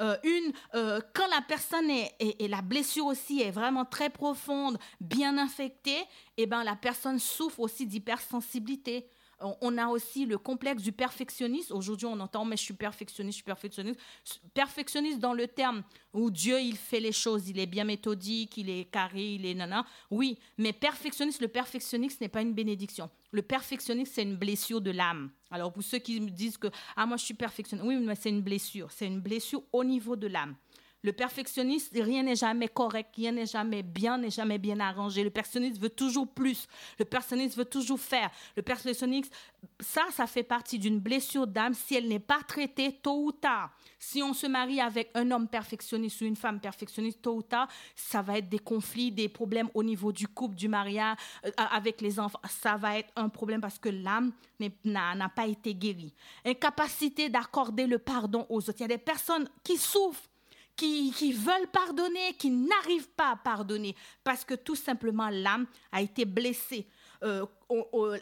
Euh, 0.00 0.16
une, 0.24 0.52
euh, 0.74 1.00
quand 1.14 1.28
la 1.28 1.42
personne 1.42 1.88
et, 1.90 2.48
la 2.48 2.62
blessure 2.62 3.06
aussi 3.06 3.42
est 3.42 3.50
vraiment 3.50 3.84
très 3.84 4.08
profonde, 4.08 4.78
bien 5.00 5.36
infectée, 5.36 6.02
eh 6.38 6.46
ben 6.46 6.64
la 6.64 6.76
personne 6.76 7.18
souffre 7.18 7.60
aussi 7.60 7.86
d'hypersensibilité, 7.86 9.06
on 9.60 9.78
a 9.78 9.88
aussi 9.88 10.26
le 10.26 10.38
complexe 10.38 10.82
du 10.82 10.92
perfectionniste. 10.92 11.70
Aujourd'hui, 11.70 12.06
on 12.06 12.18
entend, 12.20 12.44
mais 12.44 12.56
je 12.56 12.62
suis 12.62 12.74
perfectionniste, 12.74 13.36
je 13.36 13.42
suis 13.42 13.44
perfectionniste. 13.44 14.00
Perfectionniste 14.54 15.18
dans 15.18 15.34
le 15.34 15.46
terme 15.46 15.82
où 16.12 16.30
Dieu, 16.30 16.60
il 16.60 16.76
fait 16.76 17.00
les 17.00 17.12
choses, 17.12 17.48
il 17.48 17.58
est 17.58 17.66
bien 17.66 17.84
méthodique, 17.84 18.56
il 18.56 18.70
est 18.70 18.84
carré, 18.84 19.34
il 19.34 19.46
est 19.46 19.54
nana. 19.54 19.84
Oui, 20.10 20.38
mais 20.58 20.72
perfectionniste, 20.72 21.40
le 21.40 21.48
perfectionniste 21.48 22.20
n'est 22.20 22.28
pas 22.28 22.42
une 22.42 22.54
bénédiction. 22.54 23.10
Le 23.30 23.42
perfectionniste, 23.42 24.14
c'est 24.14 24.22
une 24.22 24.36
blessure 24.36 24.80
de 24.80 24.90
l'âme. 24.90 25.30
Alors, 25.50 25.72
pour 25.72 25.82
ceux 25.82 25.98
qui 25.98 26.20
me 26.20 26.30
disent 26.30 26.56
que, 26.56 26.68
ah, 26.96 27.04
moi, 27.04 27.16
je 27.16 27.24
suis 27.24 27.34
perfectionniste, 27.34 27.86
oui, 27.86 27.96
mais 27.96 28.14
c'est 28.14 28.30
une 28.30 28.42
blessure. 28.42 28.90
C'est 28.90 29.06
une 29.06 29.20
blessure 29.20 29.62
au 29.72 29.84
niveau 29.84 30.16
de 30.16 30.26
l'âme. 30.26 30.54
Le 31.04 31.12
perfectionniste, 31.12 31.92
rien 31.94 32.22
n'est 32.22 32.34
jamais 32.34 32.66
correct, 32.66 33.10
rien 33.14 33.32
n'est 33.32 33.44
jamais 33.44 33.82
bien, 33.82 34.16
n'est 34.16 34.30
jamais 34.30 34.56
bien 34.56 34.80
arrangé. 34.80 35.22
Le 35.22 35.28
perfectionniste 35.28 35.78
veut 35.78 35.90
toujours 35.90 36.26
plus. 36.26 36.66
Le 36.98 37.04
perfectionniste 37.04 37.58
veut 37.58 37.66
toujours 37.66 38.00
faire. 38.00 38.30
Le 38.56 38.62
perfectionniste, 38.62 39.30
ça, 39.80 40.00
ça 40.12 40.26
fait 40.26 40.42
partie 40.42 40.78
d'une 40.78 40.98
blessure 40.98 41.46
d'âme 41.46 41.74
si 41.74 41.94
elle 41.94 42.08
n'est 42.08 42.18
pas 42.18 42.40
traitée 42.48 42.90
tôt 43.02 43.22
ou 43.22 43.32
tard. 43.32 43.76
Si 43.98 44.22
on 44.22 44.32
se 44.32 44.46
marie 44.46 44.80
avec 44.80 45.10
un 45.14 45.30
homme 45.30 45.46
perfectionniste 45.46 46.22
ou 46.22 46.24
une 46.24 46.36
femme 46.36 46.58
perfectionniste, 46.58 47.20
tôt 47.20 47.36
ou 47.36 47.42
tard, 47.42 47.68
ça 47.94 48.22
va 48.22 48.38
être 48.38 48.48
des 48.48 48.58
conflits, 48.58 49.12
des 49.12 49.28
problèmes 49.28 49.68
au 49.74 49.82
niveau 49.82 50.10
du 50.10 50.26
couple, 50.26 50.54
du 50.54 50.68
mariage, 50.68 51.18
euh, 51.44 51.50
avec 51.70 52.00
les 52.00 52.18
enfants. 52.18 52.40
Ça 52.48 52.78
va 52.78 52.98
être 52.98 53.12
un 53.16 53.28
problème 53.28 53.60
parce 53.60 53.78
que 53.78 53.90
l'âme 53.90 54.32
n'a 54.84 55.28
pas 55.28 55.46
été 55.46 55.74
guérie. 55.74 56.14
Incapacité 56.46 57.28
d'accorder 57.28 57.86
le 57.86 57.98
pardon 57.98 58.46
aux 58.48 58.58
autres. 58.58 58.78
Il 58.78 58.82
y 58.82 58.84
a 58.84 58.88
des 58.88 58.96
personnes 58.96 59.46
qui 59.62 59.76
souffrent 59.76 60.30
qui, 60.76 61.32
veulent 61.32 61.68
pardonner, 61.72 62.34
qui 62.38 62.50
n'arrivent 62.50 63.10
pas 63.10 63.30
à 63.30 63.36
pardonner, 63.36 63.94
parce 64.22 64.44
que 64.44 64.54
tout 64.54 64.76
simplement 64.76 65.28
l'âme 65.28 65.66
a 65.92 66.02
été 66.02 66.24
blessée. 66.24 66.86
Euh, 67.22 67.46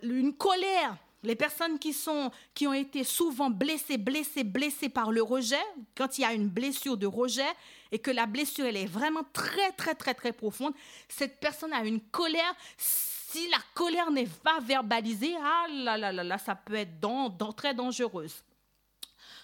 une 0.03 0.35
colère, 0.35 0.97
les 1.23 1.37
personnes 1.37 1.79
qui, 1.79 1.93
sont, 1.93 2.31
qui 2.55 2.67
ont 2.67 2.73
été 2.73 3.05
souvent 3.05 3.51
blessées, 3.51 3.97
blessées, 3.97 4.45
blessées 4.45 4.89
par 4.89 5.13
le 5.13 5.23
rejet, 5.23 5.63
quand 5.97 6.19
il 6.19 6.23
y 6.23 6.25
a 6.25 6.33
une 6.33 6.49
blessure 6.49 6.97
de 6.97 7.07
rejet 7.07 7.51
et 7.91 7.99
que 7.99 8.11
la 8.11 8.27
blessure 8.27 8.67
elle 8.67 8.77
est 8.77 8.87
vraiment 8.87 9.25
très, 9.33 9.73
très, 9.73 9.95
très, 9.95 10.15
très 10.15 10.33
profonde, 10.33 10.75
cette 11.09 11.41
personne 11.41 11.73
a 11.73 11.85
une 11.85 12.01
colère. 12.01 12.55
Si 12.77 13.49
la 13.49 13.59
colère 13.75 14.11
n'est 14.11 14.27
pas 14.27 14.61
verbalisée, 14.61 15.35
ah 15.41 15.67
là 15.71 15.97
là 15.97 16.13
là 16.13 16.39
ça 16.39 16.55
peut 16.55 16.75
être 16.75 17.55
très 17.57 17.75
dangereuse. 17.75 18.45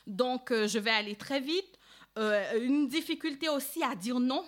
Donc, 0.06 0.50
euh, 0.50 0.66
je 0.66 0.78
vais 0.78 0.90
aller 0.90 1.16
très 1.16 1.40
vite. 1.40 1.77
Euh, 2.18 2.60
une 2.60 2.88
difficulté 2.88 3.48
aussi 3.48 3.82
à 3.82 3.94
dire 3.94 4.18
non. 4.18 4.44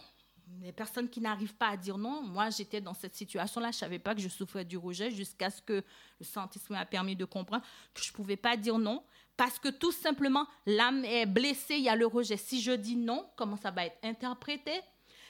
Les 0.60 0.72
personnes 0.72 1.08
qui 1.08 1.20
n'arrivent 1.20 1.54
pas 1.54 1.68
à 1.68 1.76
dire 1.76 1.96
non. 1.96 2.22
Moi, 2.22 2.50
j'étais 2.50 2.80
dans 2.80 2.94
cette 2.94 3.14
situation-là. 3.14 3.70
Je 3.70 3.76
ne 3.76 3.80
savais 3.80 3.98
pas 3.98 4.14
que 4.14 4.20
je 4.20 4.28
souffrais 4.28 4.64
du 4.64 4.76
rejet 4.76 5.10
jusqu'à 5.10 5.48
ce 5.48 5.62
que 5.62 5.84
le 6.18 6.26
Saint-Esprit 6.26 6.74
m'a 6.74 6.84
permis 6.84 7.14
de 7.14 7.24
comprendre 7.24 7.64
que 7.94 8.02
je 8.02 8.10
ne 8.10 8.14
pouvais 8.14 8.36
pas 8.36 8.56
dire 8.56 8.78
non. 8.78 9.02
Parce 9.36 9.58
que 9.58 9.68
tout 9.68 9.92
simplement, 9.92 10.46
l'âme 10.66 11.04
est 11.04 11.24
blessée, 11.24 11.76
il 11.76 11.84
y 11.84 11.88
a 11.88 11.96
le 11.96 12.06
rejet. 12.06 12.36
Si 12.36 12.60
je 12.60 12.72
dis 12.72 12.96
non, 12.96 13.26
comment 13.36 13.56
ça 13.56 13.70
va 13.70 13.86
être 13.86 13.96
interprété? 14.02 14.72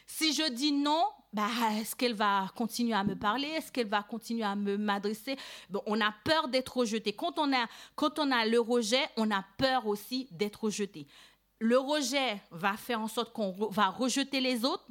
Si 0.07 0.33
je 0.33 0.51
dis 0.51 0.73
non, 0.73 1.05
bah, 1.33 1.47
est-ce 1.79 1.95
qu'elle 1.95 2.15
va 2.15 2.49
continuer 2.57 2.95
à 2.95 3.05
me 3.05 3.15
parler? 3.15 3.47
Est-ce 3.47 3.71
qu'elle 3.71 3.87
va 3.87 4.03
continuer 4.03 4.43
à 4.43 4.57
me 4.57 4.77
m'adresser? 4.77 5.37
Bon, 5.69 5.81
On 5.87 6.01
a 6.01 6.13
peur 6.25 6.49
d'être 6.49 6.79
rejeté. 6.79 7.13
Quand 7.13 7.39
on, 7.39 7.53
a, 7.53 7.69
quand 7.95 8.19
on 8.19 8.33
a 8.33 8.45
le 8.47 8.59
rejet, 8.59 9.09
on 9.17 9.31
a 9.31 9.45
peur 9.57 9.87
aussi 9.87 10.27
d'être 10.33 10.65
rejeté. 10.65 11.07
Le 11.61 11.79
rejet 11.79 12.41
va 12.51 12.77
faire 12.77 13.01
en 13.01 13.09
sorte 13.09 13.33
qu'on 13.33 13.53
va 13.53 13.89
rejeter 13.89 14.41
les 14.41 14.65
autres. 14.65 14.87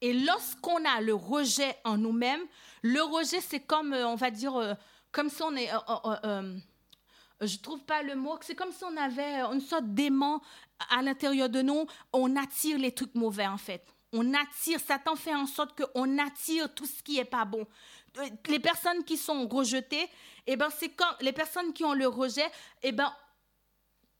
Et 0.00 0.12
lorsqu'on 0.12 0.84
a 0.84 1.00
le 1.00 1.14
rejet 1.14 1.76
en 1.84 1.96
nous-mêmes, 1.96 2.42
le 2.82 3.02
rejet, 3.02 3.40
c'est 3.40 3.60
comme, 3.60 3.92
euh, 3.92 4.06
on 4.06 4.16
va 4.16 4.30
dire, 4.30 4.56
euh, 4.56 4.74
comme 5.12 5.28
si 5.28 5.42
on 5.42 5.54
est... 5.54 5.70
Euh, 6.24 6.58
je 7.40 7.56
trouve 7.58 7.80
pas 7.80 8.02
le 8.02 8.14
mot, 8.14 8.36
c'est 8.40 8.54
comme 8.54 8.72
si 8.72 8.84
on 8.84 8.96
avait 8.96 9.40
une 9.42 9.60
sorte 9.60 9.86
d'aimant 9.86 10.40
à 10.90 11.02
l'intérieur 11.02 11.48
de 11.48 11.62
nous, 11.62 11.86
on 12.12 12.36
attire 12.36 12.78
les 12.78 12.92
trucs 12.92 13.14
mauvais 13.14 13.46
en 13.46 13.58
fait. 13.58 13.84
On 14.12 14.34
attire, 14.34 14.78
Satan 14.78 15.16
fait 15.16 15.34
en 15.34 15.46
sorte 15.46 15.80
qu'on 15.80 16.18
attire 16.18 16.72
tout 16.74 16.86
ce 16.86 17.02
qui 17.02 17.18
est 17.18 17.24
pas 17.24 17.44
bon. 17.44 17.66
Les 18.46 18.60
personnes 18.60 19.04
qui 19.04 19.16
sont 19.16 19.48
rejetées, 19.48 20.08
eh 20.46 20.56
ben 20.56 20.68
c'est 20.70 20.90
quand 20.90 21.10
les 21.20 21.32
personnes 21.32 21.72
qui 21.72 21.84
ont 21.84 21.94
le 21.94 22.06
rejet, 22.06 22.46
eh 22.82 22.92
ben 22.92 23.12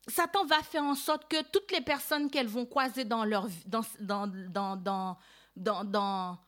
Satan 0.09 0.45
va 0.45 0.63
faire 0.63 0.83
en 0.83 0.95
sorte 0.95 1.29
que 1.29 1.43
toutes 1.51 1.71
les 1.71 1.81
personnes 1.81 2.31
qu'elles 2.31 2.49
vont 2.49 2.67
croiser 2.67 3.05
dans 3.05 3.25
leur 3.25 3.47
dans 3.67 3.85
dans 4.01 4.27
dans 4.27 4.77
dans 4.77 5.17
dans, 5.85 6.39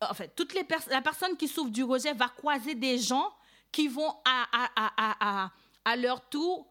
en 0.00 0.14
fait, 0.14 0.34
toutes 0.36 0.54
les 0.54 0.66
la 0.90 1.02
personne 1.02 1.36
qui 1.36 1.48
souffre 1.48 1.70
du 1.70 1.84
rejet 1.84 2.12
va 2.14 2.28
croiser 2.28 2.74
des 2.74 2.98
gens 2.98 3.32
qui 3.70 3.88
vont 3.88 4.10
à, 4.24 4.46
à, 4.52 5.44
à, 5.46 5.50
à, 5.84 5.96
leur 5.96 6.28
tour, 6.28 6.68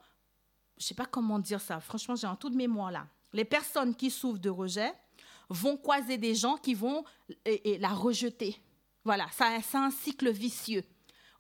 je 0.78 0.86
sais 0.86 0.94
pas 0.94 1.08
comment 1.08 1.40
dire 1.40 1.60
ça, 1.60 1.80
franchement, 1.80 2.16
j'ai 2.16 2.28
un 2.28 2.36
tout 2.36 2.50
de 2.50 2.56
mémoire 2.56 2.92
là. 2.92 3.08
Les 3.34 3.46
personnes 3.46 3.96
qui 3.96 4.12
souffrent 4.12 4.40
de 4.40 4.50
rejet 4.50 4.94
vont 5.50 5.78
croiser 5.78 6.18
des 6.18 6.36
gens 6.36 6.58
qui 6.58 6.76
vont 6.76 7.04
la 7.46 7.90
rejeter. 7.90 8.56
Voilà, 9.04 9.26
c'est 9.32 9.78
un 9.78 9.90
cycle 9.90 10.30
vicieux. 10.32 10.84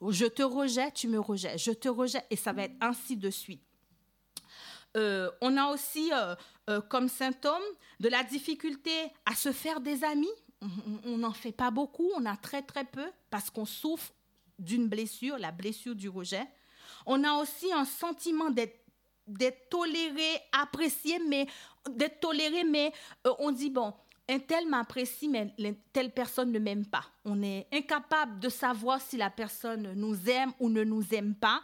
Je 0.10 0.26
te 0.26 0.42
rejette, 0.42 0.96
tu 0.96 1.08
me 1.08 1.20
rejettes. 1.20 1.60
Je 1.60 1.72
te 1.72 1.88
rejette, 1.88 2.26
et 2.32 2.36
ça 2.36 2.54
va 2.54 2.64
être 2.64 2.76
ainsi 2.82 3.16
de 3.16 3.30
suite. 3.30 3.62
Euh, 4.98 5.30
on 5.42 5.56
a 5.58 5.68
aussi 5.68 6.12
euh, 6.12 6.36
euh, 6.70 6.82
comme 6.82 7.08
symptôme 7.08 7.62
de 8.00 8.10
la 8.10 8.24
difficulté 8.24 8.92
à 9.26 9.36
se 9.36 9.52
faire 9.52 9.80
des 9.80 10.04
amis. 10.04 10.32
On 11.06 11.18
n'en 11.18 11.34
fait 11.34 11.52
pas 11.52 11.72
beaucoup, 11.72 12.12
on 12.16 12.26
a 12.26 12.36
très 12.38 12.62
très 12.62 12.84
peu 12.84 13.10
parce 13.32 13.50
qu'on 13.50 13.66
souffre 13.66 14.12
d'une 14.60 14.88
blessure, 14.88 15.40
la 15.40 15.52
blessure 15.52 15.96
du 15.96 16.08
rejet. 16.08 16.46
On 17.08 17.24
a 17.24 17.42
aussi 17.42 17.74
un 17.74 17.86
sentiment 17.86 18.52
d'être 18.52 19.70
toléré, 19.72 20.40
apprécié, 20.52 21.18
mais 21.28 21.48
d'être 21.90 22.20
toléré, 22.20 22.64
mais 22.64 22.94
on 23.40 23.52
dit 23.52 23.72
bon, 23.72 23.92
un 24.30 24.38
tel 24.38 24.68
m'apprécie, 24.68 25.28
mais 25.28 25.52
telle 25.92 26.12
personne 26.12 26.52
ne 26.52 26.60
m'aime 26.60 26.86
pas. 26.86 27.06
On 27.26 27.42
est 27.42 27.68
incapable 27.74 28.40
de 28.40 28.50
savoir 28.50 29.02
si 29.02 29.18
la 29.18 29.32
personne 29.32 29.94
nous 29.96 30.30
aime 30.30 30.54
ou 30.60 30.70
ne 30.70 30.84
nous 30.84 31.04
aime 31.12 31.34
pas. 31.34 31.64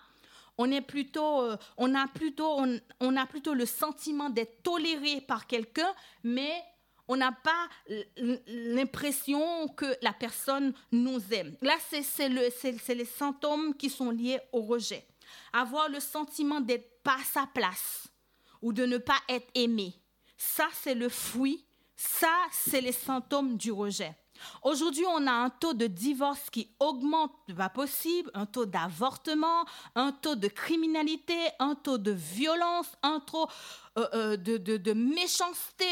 Euh, 0.60 1.58
on 1.78 1.96
a 1.96 2.08
plutôt, 2.08 3.54
le 3.54 3.66
sentiment 3.66 4.30
d'être 4.30 4.64
toléré 4.64 5.22
par 5.22 5.48
quelqu'un, 5.48 5.94
mais 6.24 6.54
on 7.08 7.16
n'a 7.16 7.32
pas 7.32 7.68
l'impression 8.48 9.68
que 9.70 9.86
la 10.02 10.14
personne 10.14 10.74
nous 10.92 11.22
aime. 11.32 11.56
Là, 11.62 11.76
c'est 11.90 12.30
le, 12.30 12.50
les 12.94 13.06
symptômes 13.06 13.76
qui 13.76 13.90
sont 13.90 14.12
liés 14.12 14.40
au 14.52 14.62
rejet 14.62 15.06
avoir 15.54 15.90
le 15.90 16.00
sentiment 16.00 16.62
d'être 16.62 17.02
pas 17.04 17.16
à 17.16 17.24
sa 17.24 17.48
place 17.48 18.08
ou 18.62 18.74
de 18.74 18.86
ne 18.86 18.98
pas 18.98 19.20
être 19.30 19.50
aimé. 19.56 19.94
Ça, 20.38 20.68
c'est 20.74 20.96
le 20.96 21.10
fruit, 21.10 21.66
ça, 21.96 22.34
c'est 22.52 22.82
les 22.82 22.92
symptômes 22.92 23.58
du 23.58 23.72
rejet. 23.72 24.16
Aujourd'hui, 24.64 25.06
on 25.08 25.28
a 25.28 25.32
un 25.32 25.50
taux 25.50 25.74
de 25.74 25.88
divorce 25.88 26.50
qui 26.50 26.70
augmente 26.80 27.32
pas 27.56 27.70
possible, 27.70 28.30
un 28.34 28.46
taux 28.46 28.66
d'avortement, 28.66 29.66
un 29.96 30.12
taux 30.12 30.36
de 30.36 30.48
criminalité, 30.48 31.38
un 31.60 31.76
taux 31.76 31.98
de 31.98 32.12
violence, 32.12 32.88
un 33.04 33.20
taux 33.20 33.48
euh, 33.98 34.08
euh, 34.14 34.38
de, 34.38 34.94
méchanceté 34.94 35.86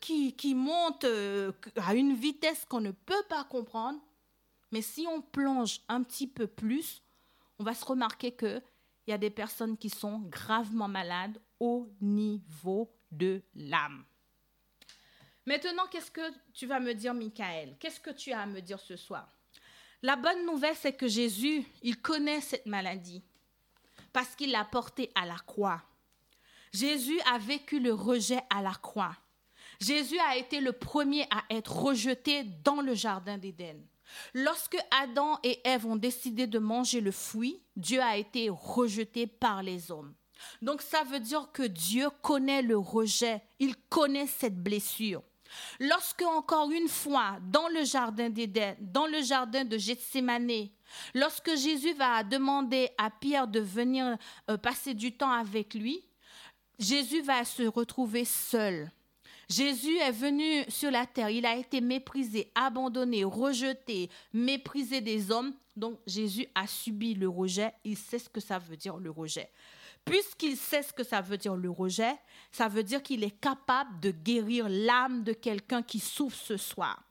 qui, 0.00 0.54
monte 0.54 1.04
euh, 1.04 1.52
à 1.76 1.94
une 1.94 2.14
vitesse 2.14 2.64
qu'on 2.68 2.80
ne 2.80 2.90
peut 2.90 3.24
pas 3.28 3.44
comprendre. 3.44 4.00
Mais 4.72 4.82
si 4.82 5.06
on 5.08 5.20
plonge 5.20 5.80
un 5.88 6.02
petit 6.02 6.26
peu 6.26 6.46
plus, 6.46 7.02
on 7.58 7.64
va 7.64 7.74
se 7.74 7.84
remarquer 7.84 8.32
que 8.32 8.60
il 9.06 9.10
y 9.10 9.14
a 9.14 9.18
des 9.18 9.30
personnes 9.30 9.76
qui 9.76 9.90
sont 9.90 10.20
gravement 10.30 10.88
malades 10.88 11.38
au 11.60 11.88
niveau 12.00 12.90
de 13.12 13.42
l'âme. 13.54 14.04
Maintenant, 15.46 15.86
qu'est-ce 15.90 16.10
que 16.10 16.32
tu 16.52 16.66
vas 16.66 16.80
me 16.80 16.94
dire, 16.94 17.12
Michael? 17.12 17.76
Qu'est-ce 17.78 18.00
que 18.00 18.10
tu 18.10 18.32
as 18.32 18.40
à 18.40 18.46
me 18.46 18.60
dire 18.60 18.80
ce 18.80 18.96
soir? 18.96 19.28
La 20.02 20.16
bonne 20.16 20.44
nouvelle, 20.46 20.76
c'est 20.76 20.92
que 20.92 21.08
Jésus, 21.08 21.64
il 21.82 22.00
connaît 22.00 22.40
cette 22.40 22.66
maladie 22.66 23.22
parce 24.12 24.34
qu'il 24.36 24.52
l'a 24.52 24.64
portée 24.64 25.10
à 25.14 25.26
la 25.26 25.36
croix. 25.46 25.82
Jésus 26.72 27.20
a 27.32 27.38
vécu 27.38 27.80
le 27.80 27.92
rejet 27.92 28.40
à 28.50 28.62
la 28.62 28.74
croix. 28.74 29.16
Jésus 29.80 30.18
a 30.18 30.36
été 30.36 30.60
le 30.60 30.72
premier 30.72 31.26
à 31.30 31.44
être 31.50 31.74
rejeté 31.74 32.44
dans 32.64 32.80
le 32.80 32.94
jardin 32.94 33.38
d'Éden. 33.38 33.80
Lorsque 34.32 34.76
Adam 34.90 35.38
et 35.42 35.60
Ève 35.64 35.86
ont 35.86 35.96
décidé 35.96 36.46
de 36.46 36.58
manger 36.58 37.00
le 37.00 37.10
fruit, 37.10 37.62
Dieu 37.76 38.00
a 38.00 38.16
été 38.16 38.48
rejeté 38.50 39.26
par 39.26 39.62
les 39.62 39.90
hommes. 39.90 40.14
Donc 40.62 40.82
ça 40.82 41.02
veut 41.04 41.20
dire 41.20 41.50
que 41.52 41.62
Dieu 41.62 42.08
connaît 42.22 42.62
le 42.62 42.76
rejet, 42.76 43.42
il 43.58 43.76
connaît 43.88 44.26
cette 44.26 44.62
blessure. 44.62 45.22
Lorsque 45.80 46.22
encore 46.22 46.70
une 46.70 46.88
fois, 46.88 47.38
dans 47.50 47.68
le 47.68 47.84
jardin 47.84 48.30
d'Éden, 48.30 48.76
dans 48.80 49.06
le 49.06 49.22
jardin 49.22 49.64
de 49.64 49.78
Gethsemane, 49.78 50.68
lorsque 51.14 51.54
Jésus 51.56 51.92
va 51.94 52.22
demander 52.22 52.90
à 52.98 53.10
Pierre 53.10 53.48
de 53.48 53.60
venir 53.60 54.16
euh, 54.50 54.56
passer 54.56 54.94
du 54.94 55.16
temps 55.16 55.32
avec 55.32 55.74
lui, 55.74 56.04
Jésus 56.78 57.22
va 57.22 57.44
se 57.44 57.62
retrouver 57.62 58.24
seul. 58.24 58.90
Jésus 59.48 59.96
est 59.98 60.12
venu 60.12 60.64
sur 60.68 60.90
la 60.90 61.06
terre, 61.06 61.30
il 61.30 61.44
a 61.44 61.56
été 61.56 61.80
méprisé, 61.80 62.50
abandonné, 62.54 63.24
rejeté, 63.24 64.10
méprisé 64.32 65.00
des 65.00 65.30
hommes. 65.30 65.54
Donc 65.76 65.98
Jésus 66.06 66.46
a 66.54 66.66
subi 66.66 67.14
le 67.14 67.28
rejet, 67.28 67.72
il 67.84 67.96
sait 67.96 68.18
ce 68.18 68.28
que 68.28 68.40
ça 68.40 68.58
veut 68.58 68.76
dire 68.76 68.96
le 68.96 69.10
rejet. 69.10 69.50
Puisqu'il 70.04 70.56
sait 70.56 70.82
ce 70.82 70.92
que 70.92 71.04
ça 71.04 71.20
veut 71.20 71.38
dire 71.38 71.56
le 71.56 71.70
rejet, 71.70 72.14
ça 72.52 72.68
veut 72.68 72.82
dire 72.82 73.02
qu'il 73.02 73.24
est 73.24 73.40
capable 73.40 74.00
de 74.00 74.10
guérir 74.10 74.66
l'âme 74.68 75.24
de 75.24 75.32
quelqu'un 75.32 75.82
qui 75.82 75.98
souffre 75.98 76.36
ce 76.36 76.56
soir. 76.56 77.02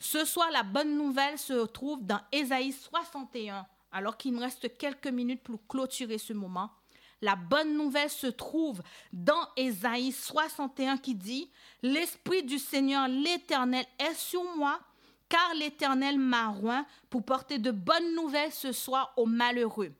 Ce 0.00 0.24
soir, 0.24 0.50
la 0.50 0.62
bonne 0.62 0.96
nouvelle 0.96 1.38
se 1.38 1.66
trouve 1.66 2.04
dans 2.04 2.20
Ésaïe 2.32 2.72
61, 2.72 3.66
alors 3.92 4.16
qu'il 4.16 4.32
me 4.32 4.40
reste 4.40 4.76
quelques 4.78 5.06
minutes 5.06 5.42
pour 5.42 5.66
clôturer 5.68 6.18
ce 6.18 6.32
moment. 6.32 6.70
La 7.22 7.36
bonne 7.36 7.76
nouvelle 7.76 8.08
se 8.08 8.26
trouve 8.26 8.82
dans 9.12 9.46
Ésaïe 9.56 10.10
61 10.10 10.96
qui 10.96 11.14
dit, 11.14 11.50
L'Esprit 11.82 12.42
du 12.42 12.58
Seigneur 12.58 13.08
l'Éternel 13.08 13.84
est 13.98 14.14
sur 14.14 14.42
moi, 14.56 14.80
car 15.28 15.54
l'Éternel 15.54 16.18
m'a 16.18 16.54
pour 17.10 17.22
porter 17.22 17.58
de 17.58 17.70
bonnes 17.70 18.14
nouvelles 18.14 18.52
ce 18.52 18.72
soir 18.72 19.12
aux 19.16 19.26
malheureux. 19.26 19.92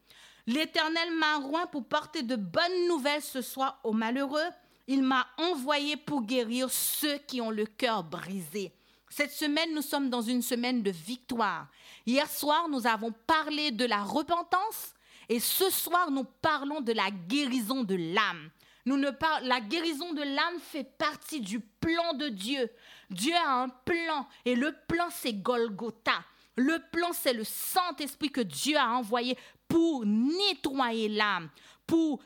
L'Éternel 0.50 1.12
m'a 1.12 1.36
roint 1.36 1.66
pour 1.66 1.84
porter 1.84 2.24
de 2.24 2.34
bonnes 2.34 2.88
nouvelles 2.88 3.22
ce 3.22 3.40
soir 3.40 3.78
aux 3.84 3.92
malheureux. 3.92 4.48
Il 4.88 5.04
m'a 5.04 5.28
envoyé 5.38 5.96
pour 5.96 6.22
guérir 6.22 6.68
ceux 6.70 7.18
qui 7.18 7.40
ont 7.40 7.52
le 7.52 7.66
cœur 7.66 8.02
brisé. 8.02 8.72
Cette 9.08 9.30
semaine, 9.30 9.72
nous 9.72 9.82
sommes 9.82 10.10
dans 10.10 10.22
une 10.22 10.42
semaine 10.42 10.82
de 10.82 10.90
victoire. 10.90 11.68
Hier 12.04 12.28
soir, 12.28 12.68
nous 12.68 12.84
avons 12.88 13.12
parlé 13.28 13.70
de 13.70 13.84
la 13.84 14.02
repentance 14.02 14.94
et 15.28 15.38
ce 15.38 15.70
soir, 15.70 16.10
nous 16.10 16.24
parlons 16.24 16.80
de 16.80 16.94
la 16.94 17.12
guérison 17.12 17.84
de 17.84 17.94
l'âme. 17.94 18.50
Nous 18.86 18.96
ne 18.96 19.10
la 19.44 19.60
guérison 19.60 20.12
de 20.14 20.22
l'âme 20.22 20.58
fait 20.60 20.82
partie 20.98 21.40
du 21.40 21.60
plan 21.60 22.14
de 22.14 22.28
Dieu. 22.28 22.68
Dieu 23.08 23.36
a 23.36 23.62
un 23.62 23.68
plan 23.68 24.26
et 24.44 24.56
le 24.56 24.74
plan 24.88 25.06
c'est 25.12 25.34
Golgotha. 25.34 26.24
Le 26.60 26.78
plan 26.92 27.14
c'est 27.14 27.32
le 27.32 27.42
Saint-Esprit 27.42 28.30
que 28.30 28.42
Dieu 28.42 28.76
a 28.76 28.90
envoyé 28.90 29.38
pour 29.66 30.04
nettoyer 30.04 31.08
l'âme, 31.08 31.48
pour 31.86 32.22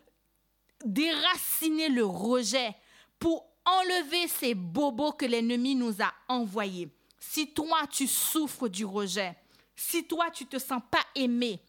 déraciner 0.85 1.89
le 1.89 2.05
rejet, 2.05 2.75
pour 3.21 3.47
enlever 3.65 4.27
ces 4.27 4.57
bobos 4.57 5.13
que 5.13 5.25
l'ennemi 5.25 5.77
nous 5.77 6.03
a 6.03 6.13
envoyés. 6.27 6.89
Si 7.21 7.55
toi 7.55 7.87
tu 7.89 8.09
souffres 8.09 8.67
du 8.67 8.85
rejet, 8.85 9.37
si 9.77 10.05
toi 10.05 10.33
tu 10.33 10.47
te 10.47 10.59
sens 10.59 10.83
pas 10.91 11.05
aimé, 11.15 11.63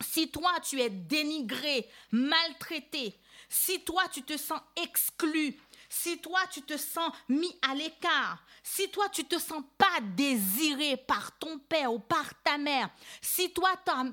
si 0.00 0.30
toi 0.30 0.52
tu 0.62 0.80
es 0.80 0.88
dénigré, 0.88 1.86
maltraité, 2.10 3.20
si 3.50 3.84
toi 3.84 4.08
tu 4.10 4.22
te 4.22 4.38
sens 4.38 4.60
exclu, 4.82 5.60
si 5.88 6.18
toi 6.18 6.40
tu 6.50 6.62
te 6.62 6.76
sens 6.76 7.12
mis 7.28 7.54
à 7.68 7.74
l'écart, 7.74 8.42
si 8.62 8.90
toi 8.90 9.08
tu 9.08 9.24
te 9.24 9.38
sens 9.38 9.62
pas 9.76 10.00
désiré 10.16 10.96
par 10.96 11.36
ton 11.38 11.58
père 11.58 11.92
ou 11.92 11.98
par 11.98 12.34
ta 12.42 12.58
mère, 12.58 12.90
si 13.20 13.52
toi 13.52 13.70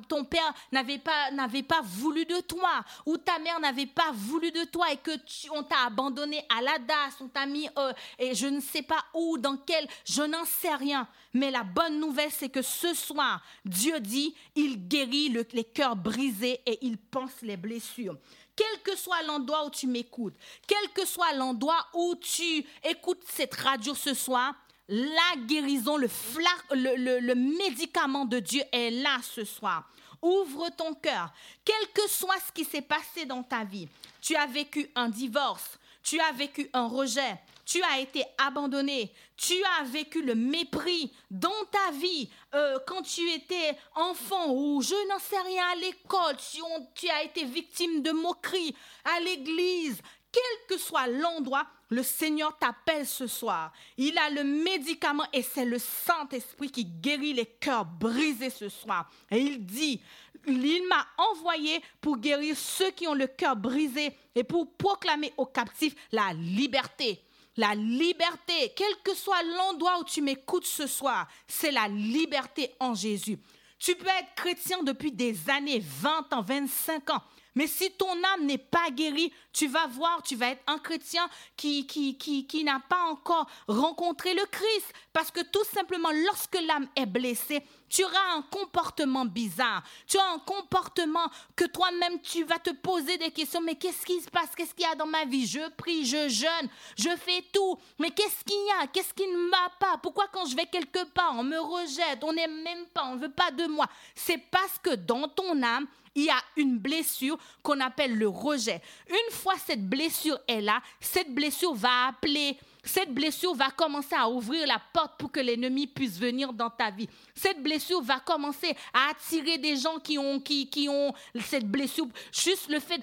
ton 0.07 0.25
père 0.25 0.53
n'avait 0.71 0.99
pas 0.99 1.31
n'avait 1.31 1.63
pas 1.63 1.81
voulu 1.81 2.25
de 2.25 2.39
toi 2.41 2.83
ou 3.05 3.17
ta 3.17 3.39
mère 3.39 3.59
n'avait 3.59 3.85
pas 3.85 4.11
voulu 4.13 4.51
de 4.51 4.63
toi 4.65 4.91
et 4.91 4.97
que 4.97 5.11
on 5.51 5.63
t'a 5.63 5.85
abandonné 5.85 6.45
à 6.55 6.61
la 6.61 6.79
DAS, 6.79 7.17
on 7.21 7.27
t'a 7.27 7.45
mis 7.45 7.67
euh, 7.77 7.93
et 8.19 8.35
je 8.35 8.47
ne 8.47 8.59
sais 8.59 8.81
pas 8.81 9.03
où, 9.13 9.37
dans 9.37 9.57
quel, 9.57 9.87
je 10.05 10.21
n'en 10.21 10.45
sais 10.45 10.75
rien. 10.75 11.07
Mais 11.33 11.51
la 11.51 11.63
bonne 11.63 11.99
nouvelle, 11.99 12.31
c'est 12.31 12.49
que 12.49 12.61
ce 12.61 12.93
soir, 12.93 13.41
Dieu 13.65 13.99
dit, 13.99 14.33
il 14.55 14.87
guérit 14.87 15.35
les 15.51 15.63
cœurs 15.63 15.95
brisés 15.95 16.61
et 16.65 16.79
il 16.81 16.97
pense 16.97 17.41
les 17.41 17.57
blessures 17.57 18.15
quel 18.55 18.81
que 18.83 18.95
soit 18.95 19.21
l'endroit 19.23 19.65
où 19.65 19.69
tu 19.69 19.87
m'écoutes, 19.87 20.35
quel 20.67 20.89
que 20.93 21.05
soit 21.05 21.33
l'endroit 21.33 21.85
où 21.93 22.15
tu 22.15 22.65
écoutes 22.83 23.23
cette 23.27 23.55
radio 23.55 23.93
ce 23.93 24.13
soir, 24.13 24.53
la 24.87 25.35
guérison, 25.47 25.97
le, 25.97 27.33
médicament 27.33 28.25
de 28.25 28.39
Dieu 28.39 28.61
est 28.71 28.91
là 28.91 29.19
ce 29.23 29.43
soir. 29.43 29.89
Ouvre 30.21 30.69
ton 30.69 30.93
cœur. 30.93 31.31
Quel 31.63 31.91
que 31.93 32.07
soit 32.09 32.39
ce 32.47 32.51
qui 32.51 32.63
s'est 32.63 32.81
passé 32.81 33.25
dans 33.25 33.43
ta 33.43 33.63
vie, 33.63 33.87
tu 34.21 34.35
as 34.35 34.47
vécu 34.47 34.89
un 34.95 35.09
divorce, 35.09 35.77
tu 36.03 36.19
as 36.19 36.31
vécu 36.31 36.69
un 36.73 36.87
rejet, 36.87 37.35
tu 37.65 37.81
as 37.83 37.99
été 37.99 38.23
abandonné, 38.37 39.11
tu 39.35 39.55
as 39.79 39.83
vécu 39.83 40.21
le 40.21 40.35
mépris 40.35 41.11
dans 41.31 41.49
ta 41.71 41.91
vie 41.91 42.29
euh, 42.53 42.77
quand 42.85 43.01
tu 43.01 43.29
étais 43.31 43.75
enfant 43.95 44.53
ou 44.53 44.81
je 44.81 45.07
n'en 45.09 45.19
sais 45.19 45.41
rien 45.41 45.65
à 45.73 45.75
l'école, 45.75 46.37
tu, 46.37 46.61
tu 46.93 47.09
as 47.09 47.23
été 47.23 47.43
victime 47.43 48.01
de 48.01 48.11
moqueries 48.11 48.75
à 49.03 49.19
l'église, 49.19 49.99
quel 50.31 50.67
que 50.67 50.77
soit 50.77 51.07
l'endroit, 51.07 51.65
le 51.89 52.03
Seigneur 52.03 52.57
t'appelle 52.57 53.07
ce 53.07 53.25
soir. 53.25 53.71
Il 53.97 54.17
a 54.17 54.29
le 54.29 54.43
médicament 54.43 55.25
et 55.33 55.41
c'est 55.41 55.65
le 55.65 55.79
Saint-Esprit 55.79 56.71
qui 56.71 56.85
guérit 56.85 57.33
les 57.33 57.45
cœurs 57.45 57.85
brisés 57.85 58.49
ce 58.49 58.69
soir. 58.69 59.09
Et 59.31 59.37
il 59.37 59.65
dit, 59.65 60.01
il 60.47 60.87
m'a 60.87 61.07
envoyé 61.17 61.81
pour 62.01 62.17
guérir 62.17 62.55
ceux 62.57 62.91
qui 62.91 63.07
ont 63.07 63.13
le 63.13 63.27
cœur 63.27 63.55
brisé 63.55 64.15
et 64.35 64.43
pour 64.43 64.75
proclamer 64.75 65.33
aux 65.37 65.45
captifs 65.45 65.95
la 66.11 66.33
liberté 66.33 67.23
la 67.57 67.75
liberté, 67.75 68.73
quel 68.75 68.95
que 69.03 69.15
soit 69.15 69.43
l'endroit 69.43 69.99
où 69.99 70.03
tu 70.03 70.21
m'écoutes 70.21 70.65
ce 70.65 70.87
soir, 70.87 71.27
c'est 71.47 71.71
la 71.71 71.87
liberté 71.87 72.75
en 72.79 72.93
Jésus. 72.93 73.39
Tu 73.79 73.95
peux 73.95 74.07
être 74.07 74.35
chrétien 74.35 74.83
depuis 74.83 75.11
des 75.11 75.49
années, 75.49 75.81
20 75.83 76.33
ans, 76.33 76.41
25 76.41 77.09
ans. 77.11 77.23
Mais 77.55 77.67
si 77.67 77.89
ton 77.91 78.11
âme 78.11 78.45
n'est 78.45 78.57
pas 78.57 78.89
guérie, 78.91 79.31
tu 79.53 79.67
vas 79.67 79.87
voir, 79.87 80.21
tu 80.21 80.35
vas 80.35 80.49
être 80.49 80.63
un 80.67 80.77
chrétien 80.77 81.27
qui, 81.55 81.87
qui, 81.87 82.17
qui, 82.17 82.45
qui 82.45 82.63
n'a 82.63 82.81
pas 82.81 83.03
encore 83.09 83.49
rencontré 83.67 84.33
le 84.33 84.45
Christ. 84.45 84.93
Parce 85.13 85.31
que 85.31 85.41
tout 85.41 85.63
simplement, 85.73 86.11
lorsque 86.25 86.59
l'âme 86.67 86.87
est 86.97 87.05
blessée, 87.05 87.63
tu 87.87 88.03
auras 88.03 88.35
un 88.35 88.41
comportement 88.41 89.23
bizarre. 89.23 89.83
Tu 90.05 90.17
as 90.17 90.31
un 90.33 90.39
comportement 90.39 91.27
que 91.55 91.65
toi-même, 91.65 92.19
tu 92.21 92.43
vas 92.43 92.59
te 92.59 92.71
poser 92.71 93.17
des 93.17 93.31
questions. 93.31 93.61
Mais 93.61 93.75
qu'est-ce 93.75 94.05
qui 94.05 94.19
se 94.19 94.29
passe? 94.29 94.49
Qu'est-ce 94.55 94.73
qu'il 94.73 94.85
y 94.85 94.91
a 94.91 94.95
dans 94.95 95.05
ma 95.05 95.23
vie? 95.23 95.47
Je 95.47 95.69
prie, 95.77 96.05
je 96.05 96.27
jeûne, 96.27 96.69
je 96.97 97.15
fais 97.15 97.45
tout. 97.53 97.77
Mais 97.99 98.11
qu'est-ce 98.11 98.43
qu'il 98.43 98.65
y 98.67 98.83
a? 98.83 98.87
Qu'est-ce 98.87 99.13
qui 99.13 99.25
ne 99.25 99.49
va 99.49 99.69
pas? 99.79 99.97
Pourquoi 100.03 100.27
quand 100.27 100.45
je 100.45 100.55
vais 100.57 100.65
quelque 100.65 101.05
part, 101.05 101.35
on 101.37 101.43
me 101.43 101.57
rejette, 101.57 102.23
on 102.23 102.33
n'aime 102.33 102.61
même 102.63 102.85
pas, 102.87 103.05
on 103.05 103.15
ne 103.15 103.21
veut 103.21 103.31
pas 103.31 103.51
de 103.51 103.65
moi? 103.67 103.85
C'est 104.13 104.39
parce 104.51 104.77
que 104.79 104.95
dans 104.95 105.29
ton 105.29 105.63
âme, 105.63 105.87
il 106.15 106.23
y 106.23 106.29
a 106.29 106.41
une 106.57 106.77
blessure 106.77 107.37
qu'on 107.61 107.79
appelle 107.79 108.15
le 108.15 108.27
rejet. 108.27 108.81
Une 109.09 109.31
fois 109.31 109.55
cette 109.65 109.87
blessure 109.87 110.39
est 110.47 110.61
là, 110.61 110.81
cette 110.99 111.33
blessure 111.33 111.73
va 111.73 112.07
appeler 112.07 112.57
cette 112.85 113.13
blessure 113.13 113.55
va 113.55 113.71
commencer 113.71 114.15
à 114.15 114.29
ouvrir 114.29 114.67
la 114.67 114.79
porte 114.93 115.17
pour 115.17 115.31
que 115.31 115.39
l'ennemi 115.39 115.87
puisse 115.87 116.17
venir 116.19 116.53
dans 116.53 116.69
ta 116.69 116.91
vie. 116.91 117.09
Cette 117.33 117.61
blessure 117.61 118.01
va 118.01 118.19
commencer 118.19 118.75
à 118.93 119.09
attirer 119.09 119.57
des 119.57 119.75
gens 119.75 119.97
qui 119.97 120.17
ont, 120.19 120.39
qui, 120.39 120.69
qui 120.69 120.87
ont 120.87 121.11
cette 121.43 121.67
blessure. 121.67 122.05
Juste 122.31 122.69
le 122.69 122.79
fait, 122.79 123.01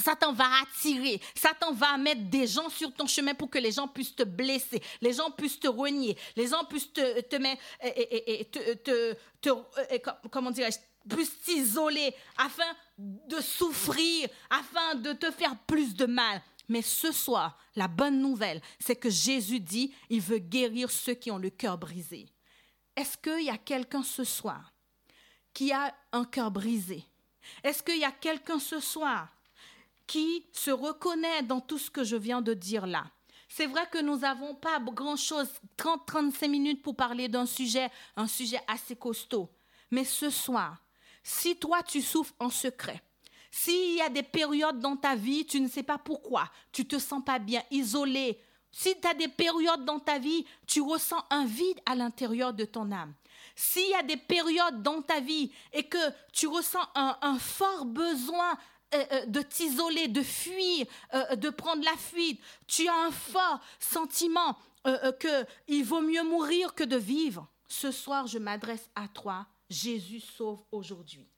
Satan 0.00 0.32
va 0.32 0.46
attirer, 0.62 1.20
Satan 1.34 1.72
va 1.72 1.96
mettre 1.96 2.22
des 2.22 2.46
gens 2.46 2.68
sur 2.68 2.92
ton 2.92 3.06
chemin 3.06 3.34
pour 3.34 3.50
que 3.50 3.58
les 3.58 3.72
gens 3.72 3.88
puissent 3.88 4.14
te 4.14 4.22
blesser, 4.22 4.80
les 5.00 5.12
gens 5.12 5.30
puissent 5.30 5.58
te 5.58 5.68
renier, 5.68 6.16
les 6.36 6.48
gens 6.48 6.64
puissent 6.64 6.92
te, 6.92 7.20
te 7.20 7.36
mettre, 7.36 7.60
et, 7.82 8.44
te, 8.50 8.74
te, 8.74 9.16
te, 9.40 9.50
comment 10.30 10.50
dirais-je, 10.50 10.78
puisse 11.08 11.40
t'isoler 11.40 12.14
afin 12.36 12.76
de 12.98 13.40
souffrir, 13.40 14.28
afin 14.50 14.94
de 14.96 15.12
te 15.12 15.30
faire 15.30 15.56
plus 15.66 15.94
de 15.94 16.06
mal. 16.06 16.42
Mais 16.68 16.82
ce 16.82 17.12
soir, 17.12 17.58
la 17.76 17.88
bonne 17.88 18.20
nouvelle, 18.20 18.60
c'est 18.78 18.96
que 18.96 19.08
Jésus 19.08 19.60
dit, 19.60 19.94
il 20.10 20.20
veut 20.20 20.38
guérir 20.38 20.90
ceux 20.90 21.14
qui 21.14 21.30
ont 21.30 21.38
le 21.38 21.50
cœur 21.50 21.78
brisé. 21.78 22.26
Est-ce 22.94 23.16
qu'il 23.16 23.44
y 23.44 23.50
a 23.50 23.56
quelqu'un 23.56 24.02
ce 24.02 24.24
soir 24.24 24.72
qui 25.54 25.72
a 25.72 25.94
un 26.12 26.24
cœur 26.24 26.50
brisé? 26.50 27.04
Est-ce 27.64 27.82
qu'il 27.82 27.98
y 27.98 28.04
a 28.04 28.12
quelqu'un 28.12 28.58
ce 28.58 28.80
soir 28.80 29.28
qui 30.06 30.46
se 30.52 30.70
reconnaît 30.70 31.42
dans 31.42 31.60
tout 31.60 31.78
ce 31.78 31.90
que 31.90 32.04
je 32.04 32.16
viens 32.16 32.42
de 32.42 32.54
dire 32.54 32.86
là? 32.86 33.04
C'est 33.48 33.66
vrai 33.66 33.88
que 33.90 34.02
nous 34.02 34.18
n'avons 34.18 34.54
pas 34.54 34.78
grand-chose, 34.78 35.48
30-35 35.78 36.48
minutes 36.48 36.82
pour 36.82 36.96
parler 36.96 37.28
d'un 37.28 37.46
sujet, 37.46 37.88
un 38.14 38.26
sujet 38.26 38.60
assez 38.66 38.94
costaud. 38.94 39.50
Mais 39.90 40.04
ce 40.04 40.28
soir, 40.28 40.84
si 41.22 41.56
toi 41.56 41.82
tu 41.82 42.02
souffres 42.02 42.34
en 42.38 42.50
secret, 42.50 43.02
s'il 43.50 43.96
y 43.96 44.00
a 44.00 44.08
des 44.08 44.22
périodes 44.22 44.80
dans 44.80 44.96
ta 44.96 45.14
vie, 45.14 45.46
tu 45.46 45.60
ne 45.60 45.68
sais 45.68 45.82
pas 45.82 45.98
pourquoi, 45.98 46.50
tu 46.72 46.86
te 46.86 46.98
sens 46.98 47.22
pas 47.24 47.38
bien, 47.38 47.62
isolé, 47.70 48.40
si 48.70 48.94
tu 49.00 49.08
as 49.08 49.14
des 49.14 49.28
périodes 49.28 49.84
dans 49.84 49.98
ta 49.98 50.18
vie, 50.18 50.44
tu 50.66 50.80
ressens 50.80 51.24
un 51.30 51.44
vide 51.46 51.80
à 51.86 51.94
l'intérieur 51.94 52.52
de 52.52 52.64
ton 52.64 52.92
âme. 52.92 53.14
S'il 53.56 53.88
y 53.88 53.94
a 53.94 54.02
des 54.02 54.16
périodes 54.16 54.82
dans 54.82 55.02
ta 55.02 55.20
vie 55.20 55.50
et 55.72 55.84
que 55.84 55.98
tu 56.32 56.46
ressens 56.46 56.86
un, 56.94 57.38
fort 57.38 57.84
besoin 57.84 58.56
euh, 58.94 59.04
euh, 59.12 59.26
de 59.26 59.42
t'isoler, 59.42 60.08
de 60.08 60.22
fuir, 60.22 60.86
euh, 61.14 61.34
de 61.36 61.50
prendre 61.50 61.84
la 61.84 61.96
fuite, 61.96 62.40
tu 62.66 62.86
as 62.86 62.94
un 62.94 63.10
fort 63.10 63.60
sentiment 63.80 64.56
que 65.20 65.44
il 65.66 65.84
vaut 65.84 66.00
mieux 66.00 66.22
mourir 66.22 66.74
que 66.74 66.84
de 66.84 66.96
vivre. 66.96 67.46
Ce 67.66 67.90
soir, 67.90 68.26
je 68.26 68.38
m'adresse 68.38 68.88
à 68.94 69.08
toi 69.08 69.46
Jésus 69.70 70.20
sauve 70.20 70.62
aujourd'hui. 70.72 71.28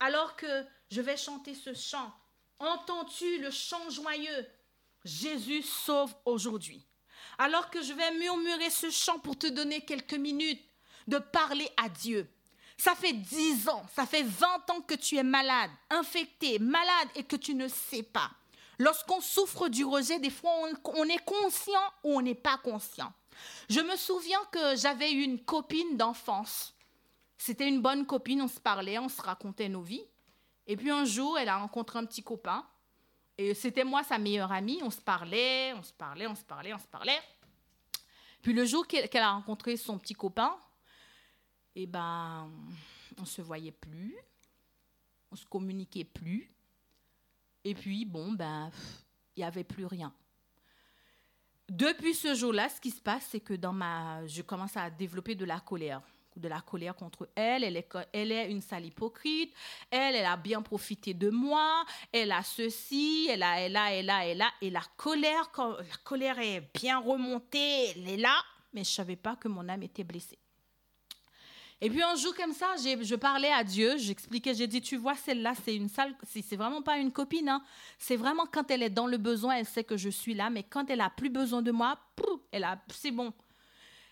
Alors 0.00 0.36
que 0.36 0.64
je 0.90 1.00
vais 1.00 1.16
chanter 1.16 1.54
ce 1.54 1.74
chant, 1.74 2.12
entends-tu 2.58 3.38
le 3.38 3.50
chant 3.50 3.90
joyeux? 3.90 4.46
Jésus 5.04 5.62
sauve 5.62 6.14
aujourd'hui. 6.24 6.86
Alors 7.38 7.70
que 7.70 7.82
je 7.82 7.92
vais 7.92 8.12
murmurer 8.12 8.70
ce 8.70 8.90
chant 8.90 9.18
pour 9.18 9.38
te 9.38 9.46
donner 9.46 9.80
quelques 9.82 10.14
minutes 10.14 10.62
de 11.06 11.18
parler 11.18 11.68
à 11.76 11.88
Dieu. 11.88 12.28
Ça 12.76 12.94
fait 12.94 13.12
dix 13.12 13.68
ans, 13.68 13.84
ça 13.94 14.06
fait 14.06 14.22
vingt 14.22 14.68
ans 14.70 14.80
que 14.80 14.94
tu 14.94 15.16
es 15.16 15.22
malade, 15.22 15.70
infecté, 15.90 16.58
malade 16.58 17.08
et 17.14 17.22
que 17.22 17.36
tu 17.36 17.54
ne 17.54 17.68
sais 17.68 18.02
pas. 18.02 18.30
Lorsqu'on 18.78 19.20
souffre 19.20 19.68
du 19.68 19.84
rejet, 19.84 20.18
des 20.18 20.30
fois 20.30 20.50
on, 20.84 21.04
est 21.04 21.24
conscient 21.24 21.92
ou 22.02 22.16
on 22.18 22.22
n'est 22.22 22.34
pas 22.34 22.58
conscient. 22.58 23.12
Je 23.68 23.80
me 23.80 23.96
souviens 23.96 24.42
que 24.50 24.76
j'avais 24.76 25.12
une 25.12 25.44
copine 25.44 25.96
d'enfance 25.96 26.74
c'était 27.38 27.68
une 27.68 27.82
bonne 27.82 28.06
copine, 28.06 28.42
on 28.42 28.48
se 28.48 28.60
parlait, 28.60 28.98
on 28.98 29.08
se 29.08 29.20
racontait 29.20 29.68
nos 29.68 29.82
vies. 29.82 30.06
Et 30.66 30.76
puis 30.76 30.90
un 30.90 31.04
jour, 31.04 31.38
elle 31.38 31.48
a 31.48 31.58
rencontré 31.58 31.98
un 31.98 32.06
petit 32.06 32.22
copain. 32.22 32.66
Et 33.36 33.54
c'était 33.54 33.84
moi 33.84 34.02
sa 34.02 34.18
meilleure 34.18 34.52
amie. 34.52 34.80
On 34.82 34.90
se 34.90 35.00
parlait, 35.00 35.72
on 35.74 35.82
se 35.82 35.92
parlait, 35.92 36.26
on 36.26 36.34
se 36.34 36.44
parlait, 36.44 36.72
on 36.72 36.78
se 36.78 36.86
parlait. 36.86 37.20
Puis 38.42 38.52
le 38.52 38.64
jour 38.64 38.86
qu'elle 38.86 39.22
a 39.22 39.32
rencontré 39.32 39.76
son 39.76 39.98
petit 39.98 40.14
copain, 40.14 40.56
eh 41.74 41.86
ben, 41.86 42.50
on 43.18 43.24
se 43.24 43.42
voyait 43.42 43.72
plus, 43.72 44.16
on 45.30 45.36
se 45.36 45.46
communiquait 45.46 46.04
plus. 46.04 46.50
Et 47.64 47.74
puis, 47.74 48.04
bon, 48.04 48.32
ben, 48.32 48.70
il 49.36 49.40
n'y 49.40 49.44
avait 49.44 49.64
plus 49.64 49.86
rien. 49.86 50.12
Depuis 51.68 52.14
ce 52.14 52.34
jour-là, 52.34 52.68
ce 52.68 52.80
qui 52.80 52.90
se 52.90 53.00
passe, 53.00 53.26
c'est 53.30 53.40
que 53.40 53.54
dans 53.54 53.72
ma, 53.72 54.26
je 54.26 54.42
commence 54.42 54.76
à 54.76 54.90
développer 54.90 55.34
de 55.34 55.46
la 55.46 55.60
colère 55.60 56.02
de 56.36 56.48
la 56.48 56.60
colère 56.60 56.94
contre 56.94 57.28
elle. 57.34 57.64
Elle 57.64 57.76
est, 57.76 57.88
elle 58.12 58.32
est 58.32 58.50
une 58.50 58.60
sale 58.60 58.86
hypocrite. 58.86 59.52
Elle, 59.90 60.16
elle 60.16 60.26
a 60.26 60.36
bien 60.36 60.62
profité 60.62 61.14
de 61.14 61.30
moi. 61.30 61.84
Elle 62.12 62.32
a 62.32 62.42
ceci, 62.42 63.28
elle 63.30 63.42
a, 63.42 63.60
elle 63.60 63.76
a, 63.76 63.92
elle 63.92 64.10
a, 64.10 64.26
elle 64.26 64.42
a. 64.42 64.50
Et 64.60 64.70
la 64.70 64.82
colère, 64.96 65.50
quand 65.52 65.76
la 65.78 65.96
colère 66.02 66.38
est 66.38 66.68
bien 66.74 66.98
remontée, 66.98 67.90
elle 67.90 68.08
est 68.08 68.16
là. 68.16 68.36
Mais 68.72 68.84
je 68.84 68.90
savais 68.90 69.16
pas 69.16 69.36
que 69.36 69.48
mon 69.48 69.68
âme 69.68 69.82
était 69.82 70.04
blessée. 70.04 70.38
Et 71.80 71.90
puis 71.90 72.02
un 72.02 72.14
jour 72.14 72.34
comme 72.34 72.52
ça, 72.52 72.76
je 72.78 73.14
parlais 73.14 73.50
à 73.52 73.62
Dieu, 73.62 73.98
j'expliquais, 73.98 74.54
j'ai 74.54 74.66
dit, 74.66 74.80
tu 74.80 74.96
vois, 74.96 75.16
celle-là, 75.16 75.52
c'est 75.64 75.76
une 75.76 75.90
sale, 75.90 76.14
c'est 76.22 76.56
vraiment 76.56 76.80
pas 76.80 76.96
une 76.96 77.12
copine. 77.12 77.48
Hein. 77.48 77.62
C'est 77.98 78.16
vraiment 78.16 78.46
quand 78.50 78.70
elle 78.70 78.82
est 78.82 78.90
dans 78.90 79.06
le 79.06 79.18
besoin, 79.18 79.56
elle 79.56 79.66
sait 79.66 79.84
que 79.84 79.96
je 79.96 80.08
suis 80.08 80.32
là, 80.32 80.48
mais 80.48 80.62
quand 80.62 80.88
elle 80.88 81.02
a 81.02 81.10
plus 81.10 81.28
besoin 81.28 81.60
de 81.60 81.72
moi, 81.72 81.98
elle 82.52 82.64
a, 82.64 82.80
c'est 82.88 83.10
bon, 83.10 83.34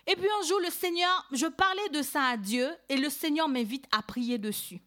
et 0.07 0.17
puis 0.17 0.29
un 0.41 0.47
jour, 0.47 0.61
le 0.61 0.71
Seigneur, 0.71 1.27
je 1.33 1.47
parlais 1.47 1.89
de 1.91 2.03
ça 2.03 2.25
à 2.25 2.37
Dieu 2.37 2.69
et 2.89 2.97
le 2.97 3.09
Seigneur 3.09 3.49
m'invite 3.49 3.87
à 3.93 4.03
prier 4.03 4.39
dessus. 4.39 4.83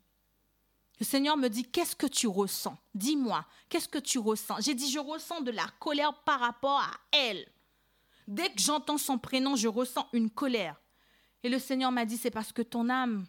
Le 0.99 1.05
Seigneur 1.05 1.35
me 1.35 1.49
dit, 1.49 1.63
qu'est-ce 1.63 1.95
que 1.95 2.07
tu 2.07 2.27
ressens? 2.27 2.77
Dis-moi, 2.93 3.45
qu'est-ce 3.69 3.87
que 3.87 3.97
tu 3.97 4.17
ressens? 4.17 4.61
J'ai 4.61 4.75
dit, 4.75 4.89
je 4.89 4.99
ressens 4.99 5.41
de 5.41 5.51
la 5.51 5.67
colère 5.79 6.13
par 6.23 6.39
rapport 6.39 6.79
à 6.79 6.91
elle. 7.11 7.45
Dès 8.27 8.49
que 8.49 8.59
j'entends 8.59 8.97
son 8.97 9.17
prénom, 9.17 9.55
je 9.55 9.67
ressens 9.67 10.07
une 10.13 10.29
colère. 10.29 10.79
Et 11.43 11.49
le 11.49 11.59
Seigneur 11.59 11.91
m'a 11.91 12.05
dit, 12.05 12.17
c'est 12.17 12.31
parce 12.31 12.51
que 12.51 12.61
ton 12.61 12.89
âme, 12.89 13.25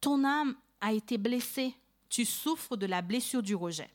ton 0.00 0.24
âme 0.24 0.56
a 0.80 0.92
été 0.92 1.18
blessée. 1.18 1.74
Tu 2.08 2.24
souffres 2.24 2.76
de 2.76 2.86
la 2.86 3.02
blessure 3.02 3.42
du 3.42 3.54
rejet. 3.54 3.90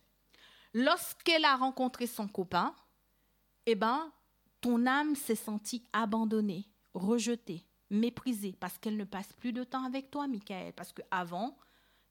Lorsqu'elle 0.73 1.45
a 1.45 1.55
rencontré 1.55 2.07
son 2.07 2.27
copain, 2.27 2.75
eh 3.65 3.75
ben, 3.75 4.11
ton 4.59 4.85
âme 4.85 5.15
s'est 5.15 5.35
sentie 5.35 5.83
abandonnée, 5.93 6.67
rejetée, 6.93 7.65
méprisée, 7.89 8.55
parce 8.59 8.77
qu'elle 8.77 8.97
ne 8.97 9.03
passe 9.03 9.33
plus 9.33 9.53
de 9.53 9.63
temps 9.63 9.83
avec 9.83 10.11
toi, 10.11 10.27
Michael. 10.27 10.73
Parce 10.73 10.93
qu'avant, 10.93 11.57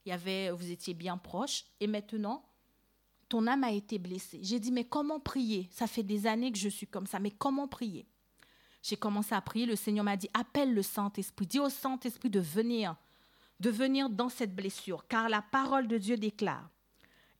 vous 0.05 0.71
étiez 0.71 0.93
bien 0.93 1.17
proches, 1.17 1.65
et 1.79 1.87
maintenant, 1.87 2.43
ton 3.29 3.47
âme 3.47 3.63
a 3.63 3.71
été 3.71 3.97
blessée. 3.99 4.39
J'ai 4.41 4.59
dit, 4.59 4.71
mais 4.71 4.83
comment 4.83 5.19
prier? 5.19 5.69
Ça 5.71 5.87
fait 5.87 6.03
des 6.03 6.27
années 6.27 6.51
que 6.51 6.57
je 6.57 6.69
suis 6.69 6.87
comme 6.87 7.07
ça, 7.07 7.19
mais 7.19 7.31
comment 7.31 7.67
prier? 7.67 8.07
J'ai 8.83 8.97
commencé 8.97 9.35
à 9.35 9.41
prier, 9.41 9.65
le 9.65 9.75
Seigneur 9.75 10.03
m'a 10.03 10.17
dit, 10.17 10.29
appelle 10.33 10.73
le 10.73 10.81
Saint-Esprit, 10.81 11.45
dis 11.45 11.59
au 11.59 11.69
Saint-Esprit 11.69 12.31
de 12.31 12.39
venir, 12.39 12.95
de 13.59 13.69
venir 13.69 14.09
dans 14.09 14.29
cette 14.29 14.55
blessure, 14.55 15.07
car 15.07 15.29
la 15.29 15.43
parole 15.43 15.87
de 15.87 15.99
Dieu 15.99 16.17
déclare 16.17 16.69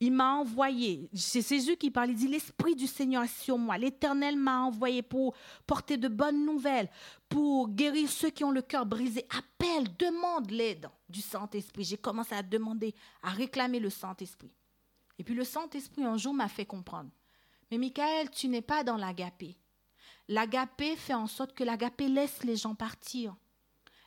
il 0.03 0.11
m'a 0.11 0.33
envoyé, 0.33 1.07
c'est 1.13 1.47
Jésus 1.47 1.77
qui 1.77 1.91
parle, 1.91 2.09
il 2.09 2.15
dit, 2.15 2.27
l'Esprit 2.27 2.75
du 2.75 2.87
Seigneur 2.87 3.21
est 3.21 3.39
sur 3.39 3.59
moi. 3.59 3.77
L'Éternel 3.77 4.35
m'a 4.35 4.61
envoyé 4.61 5.03
pour 5.03 5.35
porter 5.67 5.95
de 5.95 6.07
bonnes 6.07 6.43
nouvelles, 6.43 6.89
pour 7.29 7.69
guérir 7.69 8.09
ceux 8.09 8.31
qui 8.31 8.43
ont 8.43 8.49
le 8.49 8.63
cœur 8.63 8.87
brisé. 8.87 9.27
Appelle, 9.29 9.95
demande 9.97 10.49
l'aide 10.49 10.89
du 11.07 11.21
Saint-Esprit. 11.21 11.83
J'ai 11.83 11.97
commencé 11.97 12.33
à 12.33 12.41
demander, 12.41 12.95
à 13.21 13.29
réclamer 13.29 13.79
le 13.79 13.91
Saint-Esprit. 13.91 14.51
Et 15.19 15.23
puis 15.23 15.35
le 15.35 15.43
Saint-Esprit 15.43 16.03
un 16.03 16.17
jour 16.17 16.33
m'a 16.33 16.47
fait 16.47 16.65
comprendre. 16.65 17.11
Mais 17.69 17.77
Michael, 17.77 18.31
tu 18.31 18.47
n'es 18.47 18.63
pas 18.63 18.83
dans 18.83 18.97
l'agapé. 18.97 19.55
L'agapé 20.27 20.95
fait 20.95 21.13
en 21.13 21.27
sorte 21.27 21.53
que 21.53 21.63
l'agapé 21.63 22.07
laisse 22.07 22.43
les 22.43 22.55
gens 22.55 22.73
partir. 22.73 23.35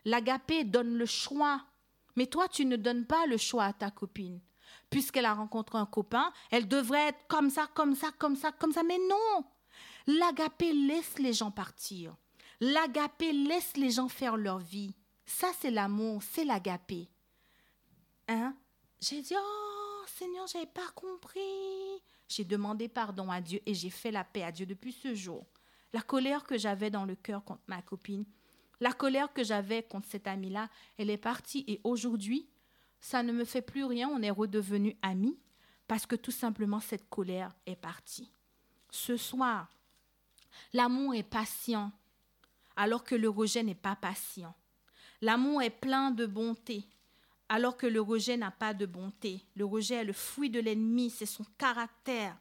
L'agapé 0.05 0.65
donne 0.65 0.97
le 0.97 1.07
choix. 1.07 1.65
Mais 2.17 2.27
toi, 2.27 2.49
tu 2.49 2.67
ne 2.67 2.75
donnes 2.75 3.07
pas 3.07 3.27
le 3.27 3.37
choix 3.37 3.67
à 3.67 3.73
ta 3.73 3.93
copine 3.93 4.41
puisqu'elle 4.91 5.25
a 5.25 5.35
rencontré 5.35 5.79
un 5.79 5.87
copain, 5.87 6.33
elle 6.51 6.69
devrait 6.69 7.09
être 7.09 7.27
comme 7.29 7.51
ça, 7.51 7.67
comme 7.75 7.95
ça, 7.95 8.11
comme 8.19 8.37
ça, 8.37 8.53
comme 8.53 8.73
ça. 8.73 8.83
Mais 8.83 8.99
non 9.09 9.45
L'agapé 10.07 10.73
laisse 10.73 11.19
les 11.19 11.33
gens 11.33 11.51
partir. 11.51 12.15
L'agapé 12.61 13.33
laisse 13.33 13.77
les 13.77 13.91
gens 13.91 14.09
faire 14.09 14.37
leur 14.37 14.59
vie. 14.59 14.95
Ça, 15.27 15.49
c'est 15.61 15.71
l'amour, 15.71 16.23
c'est 16.23 16.45
l'agapé. 16.45 17.09
Hein? 18.29 18.55
J'ai 19.01 19.23
dit, 19.23 19.35
oh 19.37 20.05
Seigneur, 20.07 20.47
j'avais 20.47 20.67
pas 20.67 20.89
compris. 20.95 21.41
J'ai 22.29 22.45
demandé 22.45 22.89
pardon 22.89 23.31
à 23.31 23.41
Dieu 23.41 23.61
et 23.67 23.75
j'ai 23.75 23.91
fait 23.91 24.11
la 24.11 24.25
paix 24.25 24.43
à 24.43 24.53
Dieu 24.53 24.67
depuis 24.67 24.93
ce 24.93 25.15
jour. 25.15 25.47
La 25.93 26.01
colère 26.03 26.45
que 26.45 26.59
j'avais 26.59 26.91
dans 26.91 27.05
le 27.05 27.15
cœur 27.15 27.45
contre 27.45 27.63
ma 27.67 27.83
copine, 27.83 28.25
la 28.81 28.93
colère 28.93 29.33
que 29.33 29.45
j'avais 29.45 29.83
contre 29.83 30.09
cette 30.09 30.27
amie-là, 30.27 30.69
elle 30.99 31.11
est 31.11 31.17
partie 31.17 31.65
et 31.69 31.81
aujourd'hui, 31.85 32.49
ça 33.05 33.23
ne 33.23 33.33
me 33.33 33.45
fait 33.45 33.61
plus 33.61 33.85
rien, 33.85 34.09
on 34.09 34.23
est 34.23 34.31
redevenus 34.31 34.97
amis 35.03 35.39
parce 35.87 36.07
que 36.07 36.17
tout 36.17 36.31
simplement 36.31 36.81
cette 36.81 37.07
colère 37.11 37.55
est 37.67 37.77
partie. 37.77 38.33
Ce 38.91 39.19
soir, 39.19 39.69
l'amour 40.73 41.15
est 41.15 41.23
patient 41.23 41.93
alors 42.77 43.05
que 43.05 43.15
le 43.15 43.29
rejet 43.29 43.63
n'est 43.63 43.75
pas 43.75 43.95
patient. 43.95 44.55
L'amour 45.21 45.61
est 45.61 45.69
plein 45.69 46.13
de 46.13 46.25
bonté 46.25 46.89
alors 47.51 47.77
que 47.77 47.87
le 47.87 48.01
rejet 48.01 48.39
n'a 48.39 48.51
pas 48.51 48.73
de 48.73 48.87
bonté. 48.87 49.45
Le 49.55 49.67
rejet 49.67 49.97
est 49.97 50.05
le 50.05 50.15
fruit 50.15 50.49
de 50.49 50.61
l'ennemi, 50.61 51.11
c'est 51.11 51.27
son 51.27 51.45
caractère. 51.59 52.35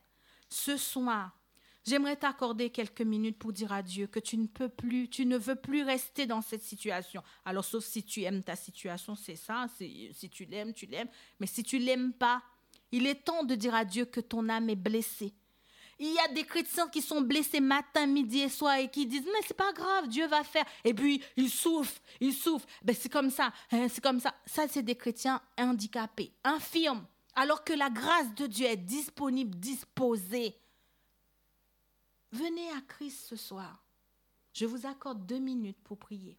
Ce 0.47 0.77
soir, 0.77 1.37
J'aimerais 1.85 2.15
t'accorder 2.15 2.69
quelques 2.69 3.01
minutes 3.01 3.37
pour 3.37 3.51
dire 3.51 3.73
à 3.73 3.81
Dieu 3.81 4.07
que 4.07 4.19
tu 4.19 4.37
ne 4.37 4.47
peux 4.47 4.69
plus, 4.69 5.09
tu 5.09 5.25
ne 5.25 5.37
veux 5.37 5.55
plus 5.55 5.83
rester 5.83 6.25
dans 6.25 6.41
cette 6.41 6.63
situation. 6.63 7.21
Alors, 7.43 7.65
sauf 7.65 7.83
si 7.83 8.03
tu 8.03 8.21
aimes 8.21 8.41
ta 8.41 8.55
situation, 8.55 9.15
c'est 9.15 9.35
ça. 9.35 9.65
Si 9.77 10.29
tu 10.31 10.45
l'aimes, 10.45 10.73
tu 10.73 10.85
l'aimes. 10.85 11.09
Mais 11.39 11.47
si 11.47 11.61
tu 11.61 11.79
l'aimes 11.79 12.13
pas, 12.13 12.41
il 12.93 13.05
est 13.05 13.25
temps 13.25 13.43
de 13.43 13.55
dire 13.55 13.75
à 13.75 13.83
Dieu 13.83 14.05
que 14.05 14.21
ton 14.21 14.47
âme 14.47 14.69
est 14.69 14.77
blessée. 14.77 15.33
Il 15.99 16.11
y 16.11 16.19
a 16.19 16.33
des 16.33 16.43
chrétiens 16.43 16.87
qui 16.87 17.01
sont 17.01 17.21
blessés 17.21 17.59
matin, 17.59 18.05
midi 18.05 18.41
et 18.41 18.49
soir 18.49 18.77
et 18.77 18.89
qui 18.89 19.05
disent 19.05 19.25
mais 19.25 19.45
c'est 19.45 19.55
pas 19.55 19.71
grave, 19.73 20.07
Dieu 20.07 20.27
va 20.27 20.43
faire. 20.43 20.65
Et 20.83 20.93
puis 20.93 21.21
ils 21.37 21.49
souffrent, 21.49 22.01
ils 22.19 22.33
souffrent. 22.33 22.67
Ben 22.81 22.95
c'est 22.99 23.11
comme 23.11 23.29
ça, 23.29 23.53
hein, 23.71 23.87
c'est 23.89 24.01
comme 24.01 24.19
ça. 24.19 24.33
Ça 24.45 24.67
c'est 24.67 24.83
des 24.83 24.95
chrétiens 24.95 25.41
handicapés, 25.57 26.33
infirmes. 26.43 27.05
Alors 27.35 27.63
que 27.63 27.73
la 27.73 27.89
grâce 27.89 28.33
de 28.35 28.47
Dieu 28.47 28.67
est 28.67 28.77
disponible, 28.77 29.57
disposée. 29.57 30.55
Venez 32.33 32.67
à 32.71 32.81
Christ 32.81 33.27
ce 33.27 33.35
soir. 33.35 33.85
Je 34.53 34.65
vous 34.65 34.87
accorde 34.87 35.23
deux 35.27 35.37
minutes 35.37 35.77
pour 35.83 35.99
prier. 35.99 36.35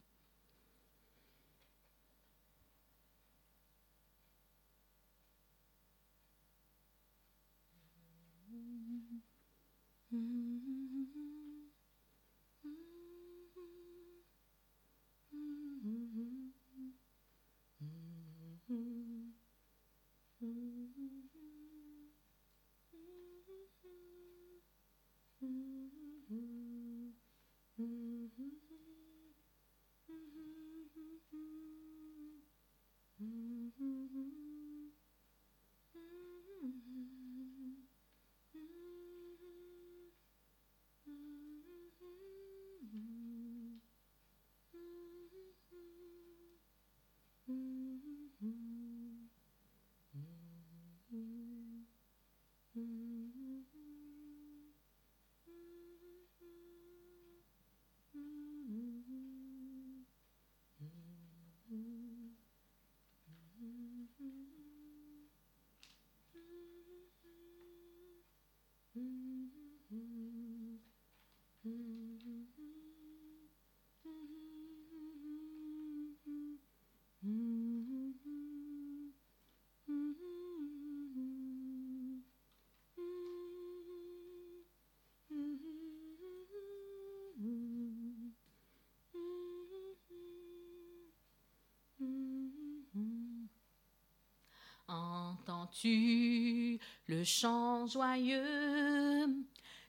Tu 95.75 96.79
le 97.09 97.25
chant 97.25 97.87
joyeux? 97.87 99.29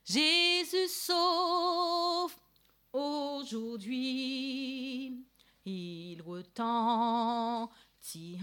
Jésus 0.04 0.88
sauve 0.88 2.36
aujourd'hui. 2.92 3.94
Il 5.66 6.22
retentit 6.22 7.70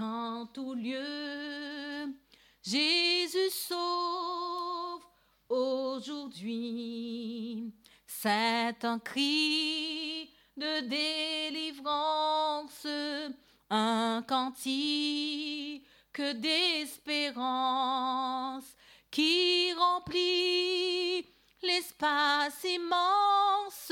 en 0.00 0.46
tout 0.46 0.74
lieu. 0.74 2.14
Jésus 2.62 3.50
sauve 3.50 5.02
aujourd'hui. 5.48 6.62
C'est 8.06 8.84
un 8.84 8.98
cri 8.98 10.30
de 10.56 10.80
délivrance, 10.88 12.86
un 13.70 14.22
cantique 14.26 15.51
que 16.12 16.34
d'espérance 16.34 18.64
qui 19.10 19.72
remplit 19.72 21.26
l'espace 21.62 22.62
immense. 22.64 23.90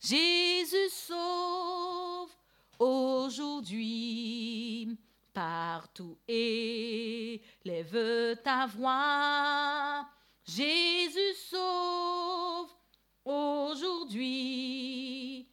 Jésus 0.00 0.90
sauve 0.90 2.30
aujourd'hui 2.78 4.98
partout 5.32 6.18
élève 6.26 8.36
ta 8.42 8.66
voix. 8.66 10.06
Jésus 10.44 11.34
sauve 11.50 12.70
aujourd'hui 13.24 15.48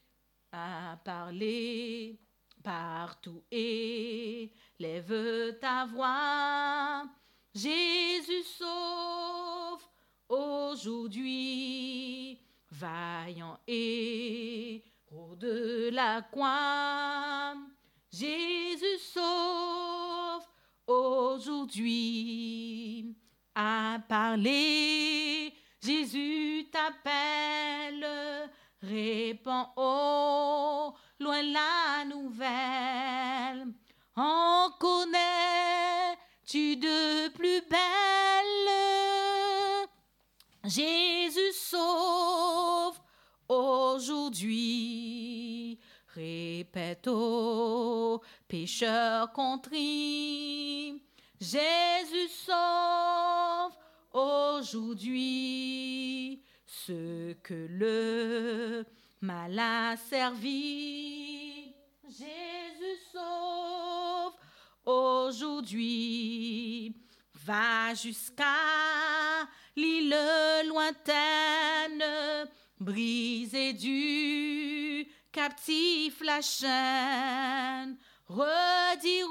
à 0.52 1.00
parler 1.04 2.20
partout 2.66 3.44
élève 3.52 5.60
ta 5.62 5.86
voix. 5.86 7.06
Jésus 7.54 8.44
sauve 8.58 9.84
aujourd'hui, 10.28 12.40
vaillant 12.72 13.60
héros 13.68 15.36
de 15.36 15.92
la 15.94 16.24
croix. 16.24 17.54
Jésus 18.12 18.98
sauve 19.14 20.48
aujourd'hui 20.88 23.16
à 23.54 24.00
parler. 24.10 25.54
Jésus 25.84 26.68
t'appelle, 26.72 28.50
répand 28.82 29.68
au 29.76 30.96
loin 31.26 31.42
la 31.42 32.06
nouvelle. 32.06 33.74
En 34.16 34.70
connais-tu 34.80 35.18
de 36.78 37.30
plus 37.30 37.62
belle 37.68 38.70
Jésus 40.66 41.52
sauve 41.54 43.00
aujourd'hui. 43.50 44.60
Répète 46.14 47.08
aux 47.08 48.22
pécheurs 48.48 49.34
contris. 49.34 51.02
Jésus 51.42 52.30
sauve 52.30 53.74
aujourd'hui 54.14 55.16
ce 56.68 57.34
que 57.34 57.68
le 57.70 58.86
mal 59.22 59.60
a 59.60 59.98
servi. 59.98 61.74
Jésus 62.08 63.00
sauve 63.12 64.34
aujourd'hui. 64.86 66.96
Va 67.46 67.94
jusqu'à 67.94 68.46
l'île 69.76 70.18
lointaine, 70.68 72.04
briser 72.80 73.74
du 73.74 75.08
captif 75.32 76.22
la 76.22 76.42
chaîne, 76.42 77.98
redire 78.28 79.30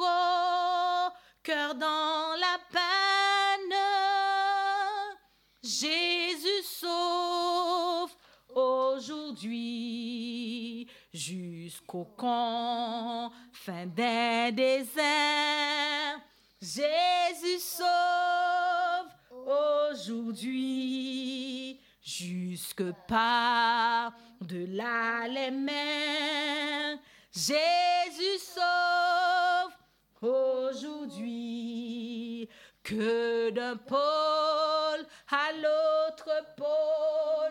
cœur 1.42 1.74
dans 1.74 2.36
la 2.38 2.58
peine. 2.70 3.78
Jésus 5.62 6.62
sauve 6.62 8.14
aujourd'hui 8.54 10.86
jusqu'au 11.12 12.04
camp, 12.16 13.32
fin 13.52 13.84
des 13.86 14.52
déserts. 14.52 16.20
Jésus 16.60 17.58
sauve 17.58 19.08
aujourd'hui 19.46 21.80
jusque 22.02 22.90
par 23.06 24.12
de 24.40 24.66
là 24.76 25.28
les. 25.28 26.98
Jésus 27.34 28.38
sauve 28.38 29.72
aujourd'hui 30.22 32.48
que 32.82 33.50
d'un 33.50 33.76
pôle 33.76 35.04
à 35.30 35.52
l'autre 35.52 36.30
pôle 36.56 37.43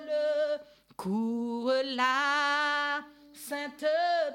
court 1.03 1.73
la 1.83 3.03
sainte 3.33 3.85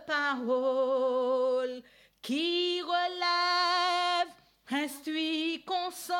parole 0.06 1.82
qui 2.20 2.82
relève, 2.82 4.28
instruit, 4.70 5.64
console. 5.64 6.18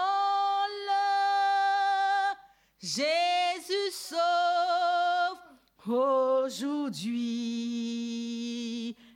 Jésus 2.80 3.90
sauve 3.92 5.36
aujourd'hui 5.86 6.16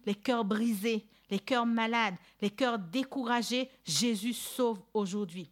les 0.05 0.15
cœurs 0.15 0.45
brisés, 0.45 1.07
les 1.31 1.39
cœurs 1.39 1.65
malades, 1.65 2.17
les 2.43 2.51
cœurs 2.51 2.79
découragés. 2.79 3.71
Jésus 3.87 4.35
sauve 4.35 4.83
aujourd'hui 4.93 5.51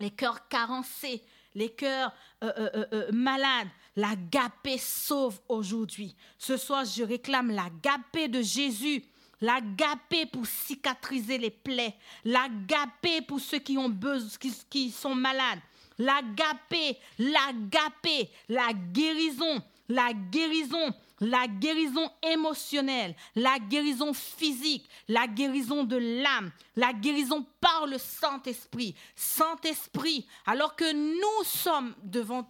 les 0.00 0.10
cœurs 0.10 0.48
carencés, 0.48 1.22
les 1.58 1.70
cœurs 1.70 2.12
euh, 2.42 2.52
euh, 2.56 2.86
euh, 2.92 3.12
malades. 3.12 3.68
La 3.96 4.14
gapée 4.30 4.78
sauve 4.78 5.40
aujourd'hui. 5.48 6.14
Ce 6.38 6.56
soir, 6.56 6.84
je 6.84 7.02
réclame 7.02 7.50
la 7.50 7.68
gapée 7.82 8.28
de 8.28 8.40
Jésus. 8.40 9.04
La 9.40 9.60
gapée 9.60 10.26
pour 10.26 10.46
cicatriser 10.46 11.36
les 11.36 11.50
plaies. 11.50 11.94
La 12.24 12.46
gapée 12.66 13.22
pour 13.22 13.40
ceux 13.40 13.58
qui 13.58 13.76
ont 13.76 13.88
besoin, 13.88 14.30
qui, 14.40 14.52
qui 14.70 14.90
sont 14.90 15.14
malades. 15.14 15.58
La 15.98 16.20
gapée, 16.22 16.96
la 17.18 17.52
gapée, 17.68 18.30
la 18.48 18.72
guérison, 18.72 19.60
la 19.88 20.12
guérison, 20.12 20.94
la 21.20 21.46
guérison 21.46 22.10
émotionnelle, 22.22 23.14
la 23.34 23.58
guérison 23.58 24.12
physique, 24.12 24.88
la 25.08 25.26
guérison 25.26 25.84
de 25.84 25.96
l'âme, 25.96 26.50
la 26.76 26.92
guérison 26.92 27.44
par 27.60 27.86
le 27.86 27.98
Saint-Esprit. 27.98 28.94
Saint-Esprit, 29.16 30.26
alors 30.46 30.76
que 30.76 30.92
nous 30.92 31.44
sommes 31.44 31.94
devant, 32.02 32.46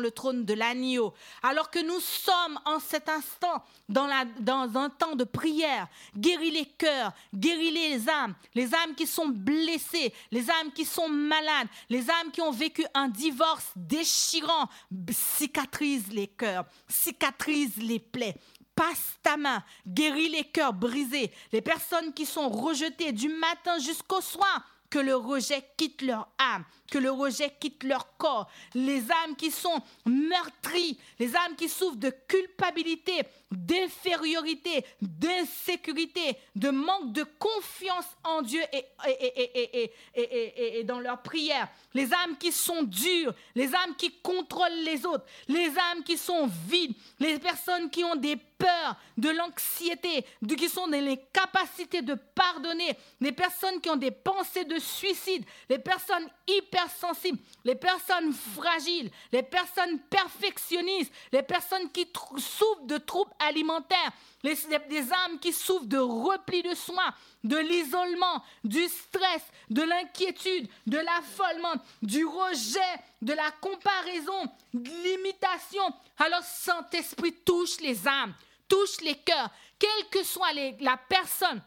le 0.00 0.10
trône 0.10 0.44
de 0.44 0.54
l'agneau, 0.54 1.14
alors 1.42 1.70
que 1.70 1.78
nous 1.78 2.00
sommes 2.00 2.58
en 2.64 2.78
cet 2.78 3.08
instant 3.08 3.64
dans, 3.88 4.08
dans 4.40 4.76
un 4.76 4.90
temps 4.90 5.16
de 5.16 5.24
prière, 5.24 5.88
guéris 6.16 6.50
les 6.50 6.66
cœurs, 6.66 7.12
guéris 7.34 7.70
les 7.70 8.08
âmes, 8.08 8.34
les 8.54 8.74
âmes 8.74 8.94
qui 8.94 9.06
sont 9.06 9.28
blessées, 9.28 10.12
les 10.30 10.50
âmes 10.50 10.72
qui 10.74 10.84
sont 10.84 11.08
malades, 11.08 11.68
les 11.88 12.10
âmes 12.10 12.30
qui 12.32 12.40
ont 12.40 12.50
vécu 12.50 12.84
un 12.94 13.08
divorce 13.08 13.72
déchirant, 13.76 14.68
cicatrise 15.10 16.12
les 16.12 16.28
cœurs, 16.28 16.64
cicatrise 16.88 17.76
les 17.76 18.01
plaies. 18.02 18.34
Passe 18.74 19.16
ta 19.22 19.36
main, 19.36 19.62
guéris 19.86 20.30
les 20.30 20.44
cœurs 20.44 20.72
brisés, 20.72 21.30
les 21.52 21.60
personnes 21.60 22.12
qui 22.12 22.26
sont 22.26 22.48
rejetées 22.48 23.12
du 23.12 23.28
matin 23.28 23.78
jusqu'au 23.78 24.20
soir, 24.20 24.66
que 24.92 24.98
le 24.98 25.16
rejet 25.16 25.64
quitte 25.78 26.02
leur 26.02 26.28
âme, 26.38 26.64
que 26.90 26.98
le 26.98 27.10
rejet 27.10 27.56
quitte 27.58 27.82
leur 27.82 28.14
corps, 28.18 28.50
les 28.74 29.10
âmes 29.10 29.36
qui 29.38 29.50
sont 29.50 29.80
meurtries, 30.04 30.98
les 31.18 31.34
âmes 31.34 31.56
qui 31.56 31.70
souffrent 31.70 31.96
de 31.96 32.12
culpabilité, 32.28 33.22
d'infériorité, 33.52 34.84
d'insécurité, 35.00 36.36
de 36.56 36.70
manque 36.70 37.12
de 37.12 37.24
confiance 37.38 38.06
en 38.24 38.42
Dieu 38.42 38.60
et, 38.72 38.84
et, 39.08 39.92
et, 40.14 40.78
et, 40.78 40.84
dans 40.84 41.00
leur 41.00 41.22
prière, 41.22 41.68
les 41.94 42.12
âmes 42.12 42.36
qui 42.38 42.52
sont 42.52 42.82
dures, 42.82 43.34
les 43.54 43.74
âmes 43.74 43.94
qui 43.96 44.10
contrôlent 44.22 44.84
les 44.84 45.04
autres, 45.06 45.24
les 45.48 45.68
âmes 45.68 46.02
qui 46.04 46.16
sont 46.16 46.48
vides, 46.68 46.94
les 47.20 47.38
personnes 47.38 47.90
qui 47.90 48.04
ont 48.04 48.16
des 48.16 48.36
peurs, 48.36 48.96
de 49.18 49.30
l'anxiété, 49.30 50.24
qui 50.56 50.68
sont 50.68 50.86
dans 50.86 51.04
les 51.04 51.18
capacités 51.32 52.02
de 52.02 52.14
pardonner, 52.14 52.96
les 53.20 53.32
personnes 53.32 53.80
qui 53.80 53.90
ont 53.90 53.96
des 53.96 54.10
pensées 54.10 54.64
de 54.64 54.78
suicide, 54.78 55.44
les 55.68 55.78
personnes 55.78 56.28
hypersensibles, 56.46 57.38
les 57.64 57.74
personnes 57.74 58.32
fragiles, 58.32 59.10
les 59.32 59.42
personnes 59.42 59.98
perfectionnistes, 60.10 61.12
les 61.32 61.42
personnes 61.42 61.90
qui 61.90 62.06
souffrent 62.38 62.86
de 62.86 62.98
troubles 62.98 63.32
alimentaires, 63.46 64.12
les, 64.42 64.56
des 64.88 65.12
âmes 65.12 65.38
qui 65.40 65.52
souffrent 65.52 65.86
de 65.86 65.98
repli 65.98 66.62
de 66.62 66.74
soins, 66.74 67.14
de 67.44 67.56
l'isolement, 67.56 68.42
du 68.64 68.86
stress, 68.88 69.42
de 69.70 69.82
l'inquiétude, 69.82 70.68
de 70.86 70.98
l'affolement, 70.98 71.74
du 72.02 72.24
rejet, 72.24 72.80
de 73.20 73.32
la 73.32 73.50
comparaison, 73.60 74.46
de 74.74 74.90
l'imitation. 75.04 75.84
Alors 76.18 76.42
Saint-Esprit 76.42 77.32
touche 77.44 77.80
les 77.80 78.06
âmes, 78.06 78.34
touche 78.68 79.00
les 79.00 79.16
cœurs, 79.16 79.50
quelle 79.78 80.08
que 80.10 80.24
soit 80.24 80.52
la 80.80 80.96
personne 80.96 81.62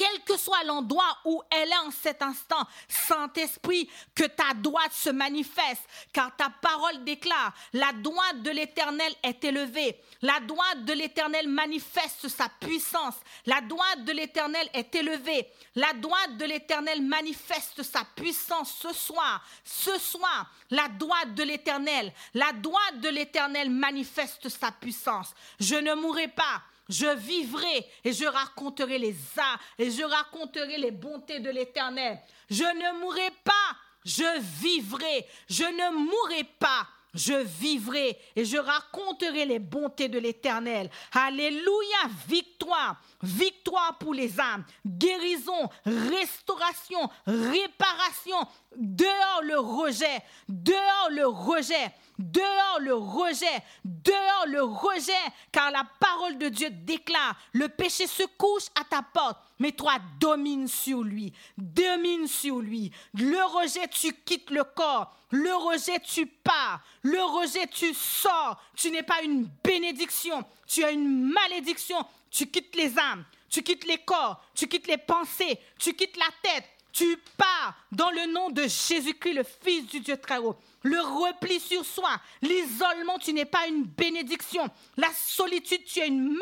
quel 0.00 0.24
que 0.24 0.38
soit 0.38 0.64
l'endroit 0.64 1.18
où 1.26 1.42
elle 1.50 1.68
est 1.68 1.86
en 1.86 1.90
cet 1.90 2.22
instant, 2.22 2.66
Saint-Esprit, 2.88 3.86
que 4.14 4.24
ta 4.24 4.54
droite 4.54 4.94
se 4.94 5.10
manifeste, 5.10 5.82
car 6.10 6.34
ta 6.36 6.48
parole 6.48 7.04
déclare, 7.04 7.52
la 7.74 7.92
droite 7.92 8.40
de 8.40 8.50
l'Éternel 8.50 9.12
est 9.22 9.44
élevée, 9.44 10.00
la 10.22 10.40
droite 10.40 10.86
de 10.86 10.94
l'Éternel 10.94 11.48
manifeste 11.48 12.28
sa 12.28 12.48
puissance, 12.48 13.16
la 13.44 13.60
droite 13.60 14.06
de 14.06 14.12
l'Éternel 14.12 14.70
est 14.72 14.94
élevée, 14.94 15.46
la 15.74 15.92
droite 15.92 16.38
de 16.38 16.46
l'Éternel 16.46 17.02
manifeste 17.02 17.82
sa 17.82 18.02
puissance 18.16 18.74
ce 18.80 18.94
soir, 18.94 19.44
ce 19.64 19.98
soir, 19.98 20.50
la 20.70 20.88
droite 20.88 21.34
de 21.34 21.42
l'Éternel, 21.42 22.10
la 22.32 22.52
droite 22.52 23.00
de 23.00 23.10
l'Éternel 23.10 23.68
manifeste 23.68 24.48
sa 24.48 24.72
puissance. 24.72 25.34
Je 25.58 25.74
ne 25.74 25.92
mourrai 25.92 26.28
pas, 26.28 26.62
je 26.90 27.16
vivrai 27.16 27.86
et 28.04 28.12
je 28.12 28.26
raconterai 28.26 28.98
les 28.98 29.14
arts 29.36 29.60
et 29.78 29.90
je 29.90 30.02
raconterai 30.02 30.76
les 30.76 30.90
bontés 30.90 31.40
de 31.40 31.50
l'Éternel. 31.50 32.18
Je 32.50 32.64
ne 32.64 33.00
mourrai 33.00 33.30
pas, 33.44 33.76
je 34.04 34.40
vivrai. 34.60 35.26
Je 35.48 35.64
ne 35.64 35.94
mourrai 35.94 36.44
pas, 36.58 36.86
je 37.14 37.34
vivrai 37.34 38.18
et 38.34 38.44
je 38.44 38.56
raconterai 38.56 39.44
les 39.46 39.58
bontés 39.58 40.08
de 40.08 40.18
l'Éternel. 40.18 40.90
Alléluia, 41.12 42.08
victoire, 42.28 43.00
victoire 43.22 43.96
pour 43.98 44.12
les 44.12 44.40
âmes, 44.40 44.64
guérison, 44.84 45.68
restauration, 45.84 47.08
réparation. 47.26 48.38
Dehors 48.76 49.42
le 49.42 49.58
rejet, 49.58 50.22
dehors 50.48 51.10
le 51.10 51.26
rejet, 51.26 51.92
dehors 52.20 52.78
le 52.80 52.94
rejet, 52.94 53.46
dehors 53.84 54.46
le 54.46 54.62
rejet, 54.62 55.12
car 55.52 55.70
la 55.70 55.84
parole 55.98 56.38
de 56.38 56.48
Dieu 56.48 56.70
déclare, 56.70 57.36
le 57.52 57.68
péché 57.68 58.06
se 58.06 58.22
couche 58.38 58.66
à 58.78 58.84
ta 58.84 59.02
porte 59.02 59.38
mais 59.60 59.72
toi 59.72 59.98
domine 60.18 60.66
sur 60.66 61.02
lui, 61.02 61.32
domine 61.56 62.26
sur 62.26 62.60
lui. 62.60 62.90
Le 63.12 63.44
rejet, 63.44 63.86
tu 63.88 64.12
quittes 64.24 64.50
le 64.50 64.64
corps. 64.64 65.14
Le 65.30 65.54
rejet, 65.54 66.00
tu 66.00 66.26
pars. 66.26 66.80
Le 67.02 67.22
rejet, 67.22 67.66
tu 67.68 67.92
sors. 67.92 68.60
Tu 68.74 68.90
n'es 68.90 69.02
pas 69.02 69.22
une 69.22 69.48
bénédiction, 69.62 70.42
tu 70.66 70.82
as 70.82 70.90
une 70.90 71.30
malédiction. 71.30 71.98
Tu 72.30 72.46
quittes 72.46 72.74
les 72.74 72.98
âmes, 72.98 73.24
tu 73.50 73.62
quittes 73.62 73.84
les 73.86 73.98
corps, 73.98 74.42
tu 74.54 74.66
quittes 74.66 74.86
les 74.86 74.96
pensées, 74.96 75.58
tu 75.78 75.94
quittes 75.94 76.16
la 76.16 76.30
tête. 76.42 76.64
Tu 76.92 77.18
pars 77.36 77.74
dans 77.92 78.10
le 78.10 78.32
nom 78.32 78.50
de 78.50 78.62
Jésus-Christ, 78.62 79.34
le 79.34 79.42
Fils 79.44 79.86
du 79.86 80.00
Dieu 80.00 80.16
très 80.16 80.38
haut 80.38 80.56
le 80.82 80.98
repli 81.00 81.60
sur 81.60 81.84
soi, 81.84 82.10
l'isolement, 82.40 83.18
tu 83.18 83.32
n'es 83.32 83.44
pas 83.44 83.66
une 83.68 83.84
bénédiction. 83.84 84.68
La 84.96 85.08
solitude, 85.14 85.84
tu 85.84 86.00
es 86.00 86.08
une, 86.08 86.38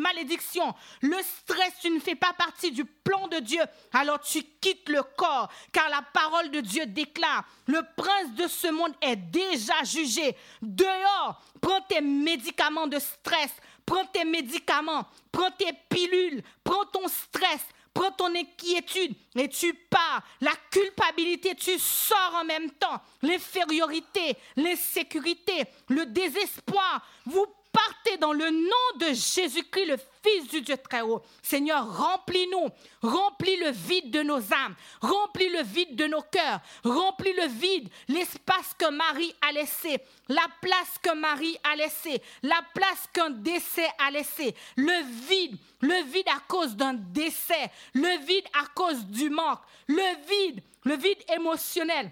malédiction. 0.00 0.74
Le 1.00 1.16
stress, 1.22 1.72
tu 1.80 1.90
ne 1.90 1.98
fais 1.98 2.14
pas 2.14 2.32
partie 2.32 2.70
du 2.70 2.84
plan 2.84 3.26
de 3.26 3.38
Dieu. 3.38 3.62
Alors 3.92 4.20
tu 4.20 4.42
quittes 4.60 4.88
le 4.88 5.02
corps, 5.02 5.48
car 5.72 5.88
la 5.88 6.02
parole 6.02 6.50
de 6.50 6.60
Dieu 6.60 6.86
déclare, 6.86 7.44
le 7.66 7.80
prince 7.96 8.32
de 8.36 8.46
ce 8.46 8.68
monde 8.68 8.94
est 9.00 9.16
déjà 9.16 9.82
jugé. 9.82 10.36
Dehors, 10.62 11.42
prends 11.60 11.80
tes 11.82 12.00
médicaments 12.00 12.86
de 12.86 12.98
stress, 12.98 13.50
prends 13.84 14.06
tes 14.06 14.24
médicaments, 14.24 15.06
prends 15.32 15.50
tes 15.50 15.72
pilules, 15.88 16.42
prends 16.62 16.84
ton 16.86 17.08
stress, 17.08 17.66
prends 17.98 18.12
ton 18.12 18.32
inquiétude 18.32 19.16
et 19.34 19.48
tu 19.48 19.74
pars. 19.74 20.22
La 20.40 20.52
culpabilité, 20.70 21.56
tu 21.56 21.76
sors 21.80 22.38
en 22.40 22.44
même 22.44 22.70
temps. 22.70 23.02
L'infériorité, 23.22 24.36
l'insécurité, 24.56 25.64
le 25.88 26.06
désespoir. 26.06 27.04
Vous 27.26 27.46
partez 27.88 28.18
dans 28.18 28.32
le 28.32 28.50
nom 28.50 28.98
de 28.98 29.14
Jésus-Christ, 29.14 29.86
le 29.86 29.96
Fils 30.22 30.48
du 30.48 30.60
Dieu 30.60 30.76
très 30.76 31.00
haut. 31.00 31.22
Seigneur, 31.42 31.96
remplis-nous, 31.96 32.68
remplis 33.02 33.56
le 33.56 33.70
vide 33.70 34.10
de 34.10 34.22
nos 34.22 34.36
âmes, 34.52 34.74
remplis 35.00 35.48
le 35.48 35.62
vide 35.62 35.96
de 35.96 36.06
nos 36.06 36.22
cœurs, 36.22 36.60
remplis 36.84 37.32
le 37.32 37.46
vide, 37.46 37.88
l'espace 38.08 38.74
que 38.78 38.90
Marie 38.90 39.34
a 39.40 39.52
laissé, 39.52 39.98
la 40.28 40.46
place 40.60 40.98
que 41.02 41.14
Marie 41.14 41.56
a 41.64 41.76
laissée, 41.76 42.20
la 42.42 42.60
place 42.74 43.08
qu'un 43.12 43.30
décès 43.30 43.88
a 43.98 44.10
laissé, 44.10 44.54
le 44.76 45.26
vide, 45.28 45.56
le 45.80 46.04
vide 46.10 46.28
à 46.28 46.40
cause 46.46 46.76
d'un 46.76 46.94
décès, 46.94 47.70
le 47.94 48.18
vide 48.26 48.46
à 48.60 48.66
cause 48.74 49.06
du 49.06 49.30
manque, 49.30 49.60
le 49.86 50.46
vide, 50.46 50.62
le 50.84 50.96
vide 50.96 51.22
émotionnel, 51.34 52.10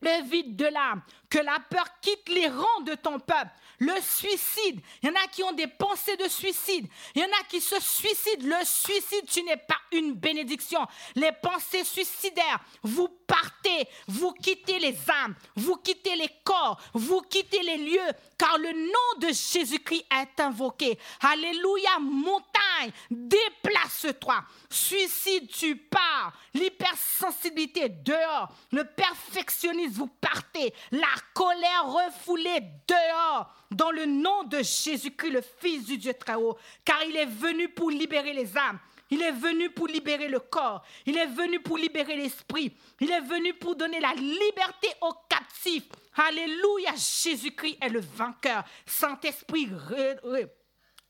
le 0.00 0.22
vide 0.28 0.54
de 0.54 0.66
l'âme, 0.66 1.02
que 1.28 1.38
la 1.38 1.58
peur 1.70 1.86
quitte 2.00 2.28
les 2.28 2.46
rangs 2.46 2.82
de 2.84 2.94
ton 2.94 3.18
peuple, 3.18 3.50
le 3.78 3.92
suicide. 4.00 4.80
Il 5.02 5.08
y 5.08 5.12
en 5.12 5.14
a 5.14 5.26
qui 5.28 5.42
ont 5.42 5.52
des 5.52 5.66
pensées 5.66 6.16
de 6.16 6.28
suicide. 6.28 6.86
Il 7.14 7.22
y 7.22 7.24
en 7.24 7.28
a 7.28 7.44
qui 7.48 7.60
se 7.60 7.80
suicident. 7.80 8.46
Le 8.46 8.64
suicide, 8.64 9.24
tu 9.26 9.42
n'es 9.42 9.56
pas 9.56 9.78
une 9.92 10.14
bénédiction. 10.14 10.80
Les 11.14 11.32
pensées 11.42 11.84
suicidaires, 11.84 12.60
vous 12.82 13.08
partez, 13.28 13.86
vous 14.08 14.32
quittez 14.32 14.80
les 14.80 14.96
âmes, 15.22 15.36
vous 15.54 15.76
quittez 15.76 16.16
les 16.16 16.30
corps, 16.42 16.80
vous 16.94 17.20
quittez 17.20 17.62
les 17.62 17.76
lieux, 17.76 18.12
car 18.36 18.58
le 18.58 18.72
nom 18.72 19.20
de 19.20 19.28
Jésus-Christ 19.28 20.06
est 20.10 20.40
invoqué. 20.40 20.98
Alléluia, 21.20 21.98
montagne, 22.00 22.90
déplace-toi. 23.10 24.42
Suicide, 24.70 25.48
tu 25.48 25.76
pars. 25.76 26.32
L'hypersensibilité, 26.54 27.88
dehors. 27.88 28.48
Le 28.72 28.84
perfectionnisme, 28.84 29.92
vous 29.92 30.06
partez. 30.20 30.72
La 30.90 31.06
colère 31.34 31.86
refoulée, 31.86 32.62
dehors 32.88 33.52
dans 33.70 33.90
le 33.90 34.06
nom 34.06 34.44
de 34.44 34.58
Jésus-Christ, 34.58 35.30
le 35.30 35.42
Fils 35.60 35.84
du 35.84 35.98
Dieu 35.98 36.14
très 36.14 36.34
haut, 36.34 36.56
car 36.84 37.02
il 37.04 37.16
est 37.16 37.26
venu 37.26 37.68
pour 37.68 37.90
libérer 37.90 38.32
les 38.32 38.56
âmes. 38.56 38.78
Il 39.10 39.22
est 39.22 39.32
venu 39.32 39.70
pour 39.70 39.86
libérer 39.86 40.28
le 40.28 40.40
corps. 40.40 40.84
Il 41.06 41.16
est 41.16 41.26
venu 41.26 41.60
pour 41.60 41.78
libérer 41.78 42.16
l'esprit. 42.16 42.72
Il 43.00 43.10
est 43.10 43.20
venu 43.20 43.54
pour 43.54 43.74
donner 43.76 44.00
la 44.00 44.12
liberté 44.14 44.88
aux 45.00 45.14
captifs. 45.28 45.88
Alléluia, 46.14 46.92
Jésus-Christ 46.94 47.78
est 47.80 47.88
le 47.88 48.00
vainqueur. 48.00 48.64
Saint-Esprit, 48.86 49.68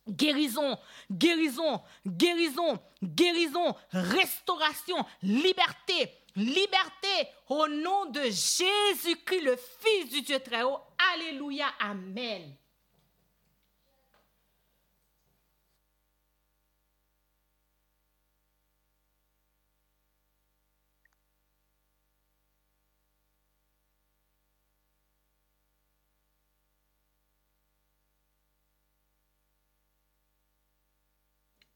guérison, 0.08 0.78
guérison, 1.10 1.82
guérison, 2.06 2.78
guérison, 3.02 3.74
restauration, 3.90 5.04
liberté, 5.22 6.12
liberté 6.36 7.28
au 7.48 7.66
nom 7.68 8.06
de 8.06 8.22
Jésus-Christ, 8.22 9.42
le 9.42 9.56
Fils 9.56 10.10
du 10.10 10.22
Dieu 10.22 10.40
très 10.40 10.62
haut. 10.62 10.78
Alléluia, 11.14 11.66
Amen. 11.80 12.54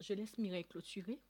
Je 0.03 0.15
laisse 0.15 0.37
Mireille 0.37 0.65
clôturer. 0.65 1.21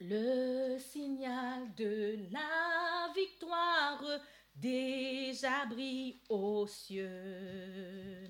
Le 0.00 0.76
signal 0.78 1.74
de 1.74 2.18
la 2.30 3.10
victoire 3.14 4.04
déjà 4.54 5.64
brille 5.64 6.20
aux 6.28 6.66
cieux. 6.66 8.28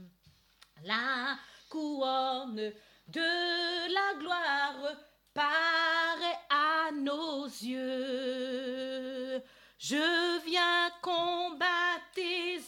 La 0.85 1.37
couronne 1.69 2.73
de 3.09 3.93
la 3.93 4.21
gloire 4.21 4.97
paraît 5.35 6.39
à 6.49 6.93
nos 6.93 7.47
yeux. 7.47 9.43
Je 9.79 10.45
viens 10.45 10.91
combattre 11.03 11.67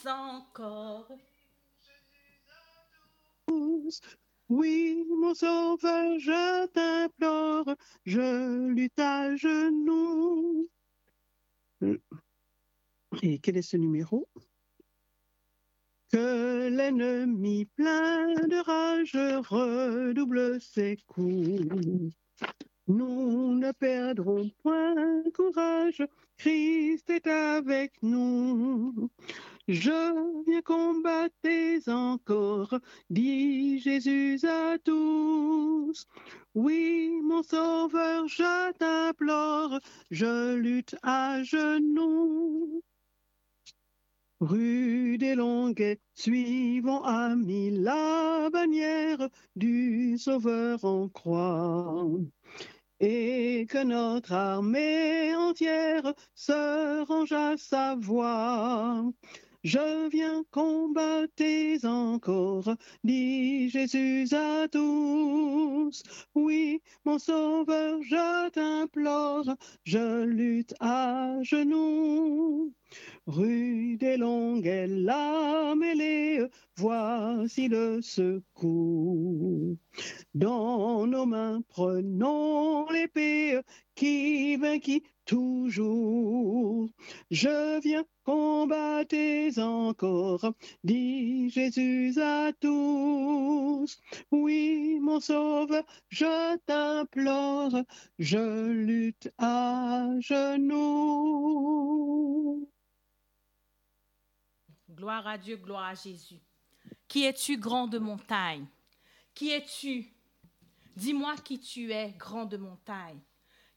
encore. 0.05 1.07
Oui, 4.49 5.05
mon 5.09 5.33
sauveur, 5.33 6.19
je 6.19 6.65
t'implore, 6.67 7.75
je 8.05 8.67
lutte 8.67 8.99
à 8.99 9.35
genoux. 9.35 10.69
Et 13.21 13.39
quel 13.39 13.57
est 13.57 13.61
ce 13.61 13.77
numéro? 13.77 14.27
Que 16.11 16.69
l'ennemi 16.69 17.65
plein 17.65 18.33
de 18.33 18.63
rage 18.63 19.15
redouble 19.47 20.59
ses 20.61 20.97
coups. 21.07 21.61
Nous 22.89 23.53
ne 23.53 23.71
perdrons 23.71 24.49
point 24.63 25.21
courage, 25.35 26.03
Christ 26.39 27.07
est 27.11 27.27
avec 27.27 27.93
nous. 28.01 29.11
Je 29.67 30.43
viens 30.47 30.61
combattre 30.63 31.87
encore, 31.87 32.79
dit 33.11 33.77
Jésus 33.77 34.39
à 34.43 34.79
tous. 34.83 36.07
Oui, 36.55 37.11
mon 37.21 37.43
sauveur, 37.43 38.27
je 38.27 38.71
t'implore, 38.79 39.79
je 40.09 40.55
lutte 40.55 40.95
à 41.03 41.43
genoux. 41.43 42.81
Rude 44.41 45.21
et 45.21 45.35
longue, 45.35 45.97
suivons 46.15 47.03
amis 47.03 47.69
la 47.69 48.49
bannière 48.49 49.29
du 49.55 50.17
Sauveur 50.17 50.83
en 50.85 51.07
croix 51.09 52.07
et 52.99 53.65
que 53.69 53.83
notre 53.83 54.33
armée 54.33 55.35
entière 55.35 56.13
se 56.35 57.05
range 57.05 57.31
à 57.31 57.55
sa 57.57 57.95
voix. 57.95 59.03
Je 59.63 60.07
viens 60.09 60.45
combattre 60.51 61.43
encore, 61.83 62.75
dit 63.03 63.69
Jésus 63.69 64.27
à 64.31 64.69
tous. 64.69 66.01
Oui, 66.33 66.81
mon 67.03 67.19
sauveur, 67.19 68.01
je 68.01 68.49
t'implore, 68.51 69.53
je 69.83 70.23
lutte 70.23 70.73
à 70.79 71.39
genoux. 71.41 72.73
Rude 73.27 74.01
et 74.01 74.15
longue 74.15 74.65
est 74.65 74.87
la 74.87 75.75
mêlée, 75.75 76.47
voici 76.77 77.67
le 77.67 78.01
secours. 78.01 79.75
Dans 80.33 81.05
nos 81.05 81.25
mains, 81.25 81.61
prenons 81.67 82.89
l'épée 82.89 83.59
qui 83.99 84.55
vainquit 84.55 85.03
toujours. 85.25 86.87
Je 87.29 87.81
viens 87.81 88.05
combattre 88.23 89.59
encore, 89.59 90.53
dit 90.85 91.49
Jésus 91.49 92.13
à 92.21 92.53
tous. 92.53 93.99
Oui, 94.31 94.99
mon 95.01 95.19
sauveur, 95.19 95.83
je 96.07 96.55
t'implore, 96.65 97.83
je 98.17 98.69
lutte 98.71 99.29
à 99.37 100.07
genoux. 100.21 101.59
Gloire 104.89 105.27
à 105.27 105.37
Dieu, 105.37 105.57
gloire 105.57 105.87
à 105.87 105.93
Jésus. 105.93 106.39
Qui 107.09 107.25
es-tu, 107.25 107.57
grande 107.57 107.99
montagne? 107.99 108.65
Qui 109.33 109.51
es-tu? 109.51 110.13
Dis-moi 110.95 111.35
qui 111.43 111.59
tu 111.59 111.91
es, 111.91 112.13
grande 112.17 112.57
montagne. 112.57 113.19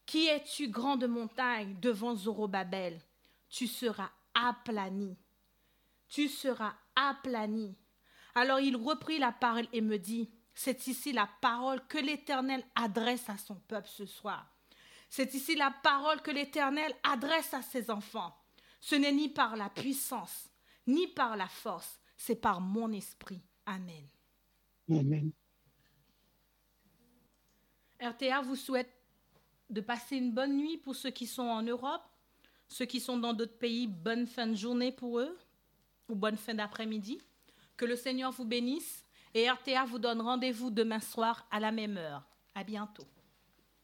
Qui 0.07 0.27
es-tu, 0.27 0.69
grande 0.69 1.07
montagne, 1.07 1.77
devant 1.81 2.15
Zorobabel? 2.15 3.01
Tu 3.49 3.67
seras 3.67 4.11
aplani. 4.35 5.17
Tu 6.09 6.29
seras 6.29 6.75
aplani. 6.95 7.77
Alors 8.35 8.61
il 8.61 8.77
reprit 8.77 9.19
la 9.19 9.33
parole 9.33 9.69
et 9.73 9.81
me 9.81 9.99
dit, 9.99 10.31
c'est 10.55 10.87
ici 10.87 11.13
la 11.13 11.29
parole 11.41 11.87
que 11.87 11.99
l'Éternel 11.99 12.65
adresse 12.75 13.29
à 13.29 13.37
son 13.37 13.57
peuple 13.57 13.89
ce 13.89 14.07
soir. 14.07 14.47
C'est 15.09 15.35
ici 15.35 15.55
la 15.55 15.71
parole 15.83 16.23
que 16.23 16.31
l'Éternel 16.31 16.95
adresse 17.03 17.53
à 17.55 17.63
ses 17.63 17.91
enfants. 17.91 18.35
Ce 18.81 18.95
n'est 18.95 19.13
ni 19.13 19.29
par 19.29 19.57
la 19.57 19.69
puissance, 19.69 20.49
ni 20.87 21.07
par 21.09 21.37
la 21.37 21.49
force, 21.49 22.01
c'est 22.17 22.37
par 22.37 22.61
mon 22.61 22.91
esprit. 22.93 23.43
Amen. 23.67 24.09
Amen. 24.91 25.31
RTA 28.01 28.41
vous 28.41 28.57
souhaite 28.57 28.91
de 29.73 29.81
passer 29.81 30.17
une 30.17 30.33
bonne 30.33 30.57
nuit 30.57 30.77
pour 30.77 30.95
ceux 30.95 31.11
qui 31.11 31.27
sont 31.27 31.43
en 31.43 31.63
Europe, 31.63 32.03
ceux 32.69 32.85
qui 32.85 33.01
sont 33.01 33.19
dans 33.19 33.33
d'autres 33.33 33.59
pays, 33.59 33.87
bonne 33.87 34.27
fin 34.27 34.47
de 34.47 34.55
journée 34.55 34.93
pour 34.93 35.19
eux, 35.19 35.37
ou 36.09 36.15
bonne 36.15 36.37
fin 36.37 36.55
d'après-midi. 36.55 37.19
Que 37.77 37.87
le 37.87 37.97
Seigneur 37.97 38.33
vous 38.33 38.45
bénisse 38.45 39.05
et 39.35 39.51
RTA 39.51 39.85
vous 39.87 39.99
donne 39.99 40.21
rendez-vous 40.21 40.71
demain 40.71 41.01
soir 41.01 41.47
à 41.51 41.59
la 41.59 41.73
même 41.73 41.97
heure. 41.97 42.23
À 42.55 42.65
bientôt. 42.65 43.07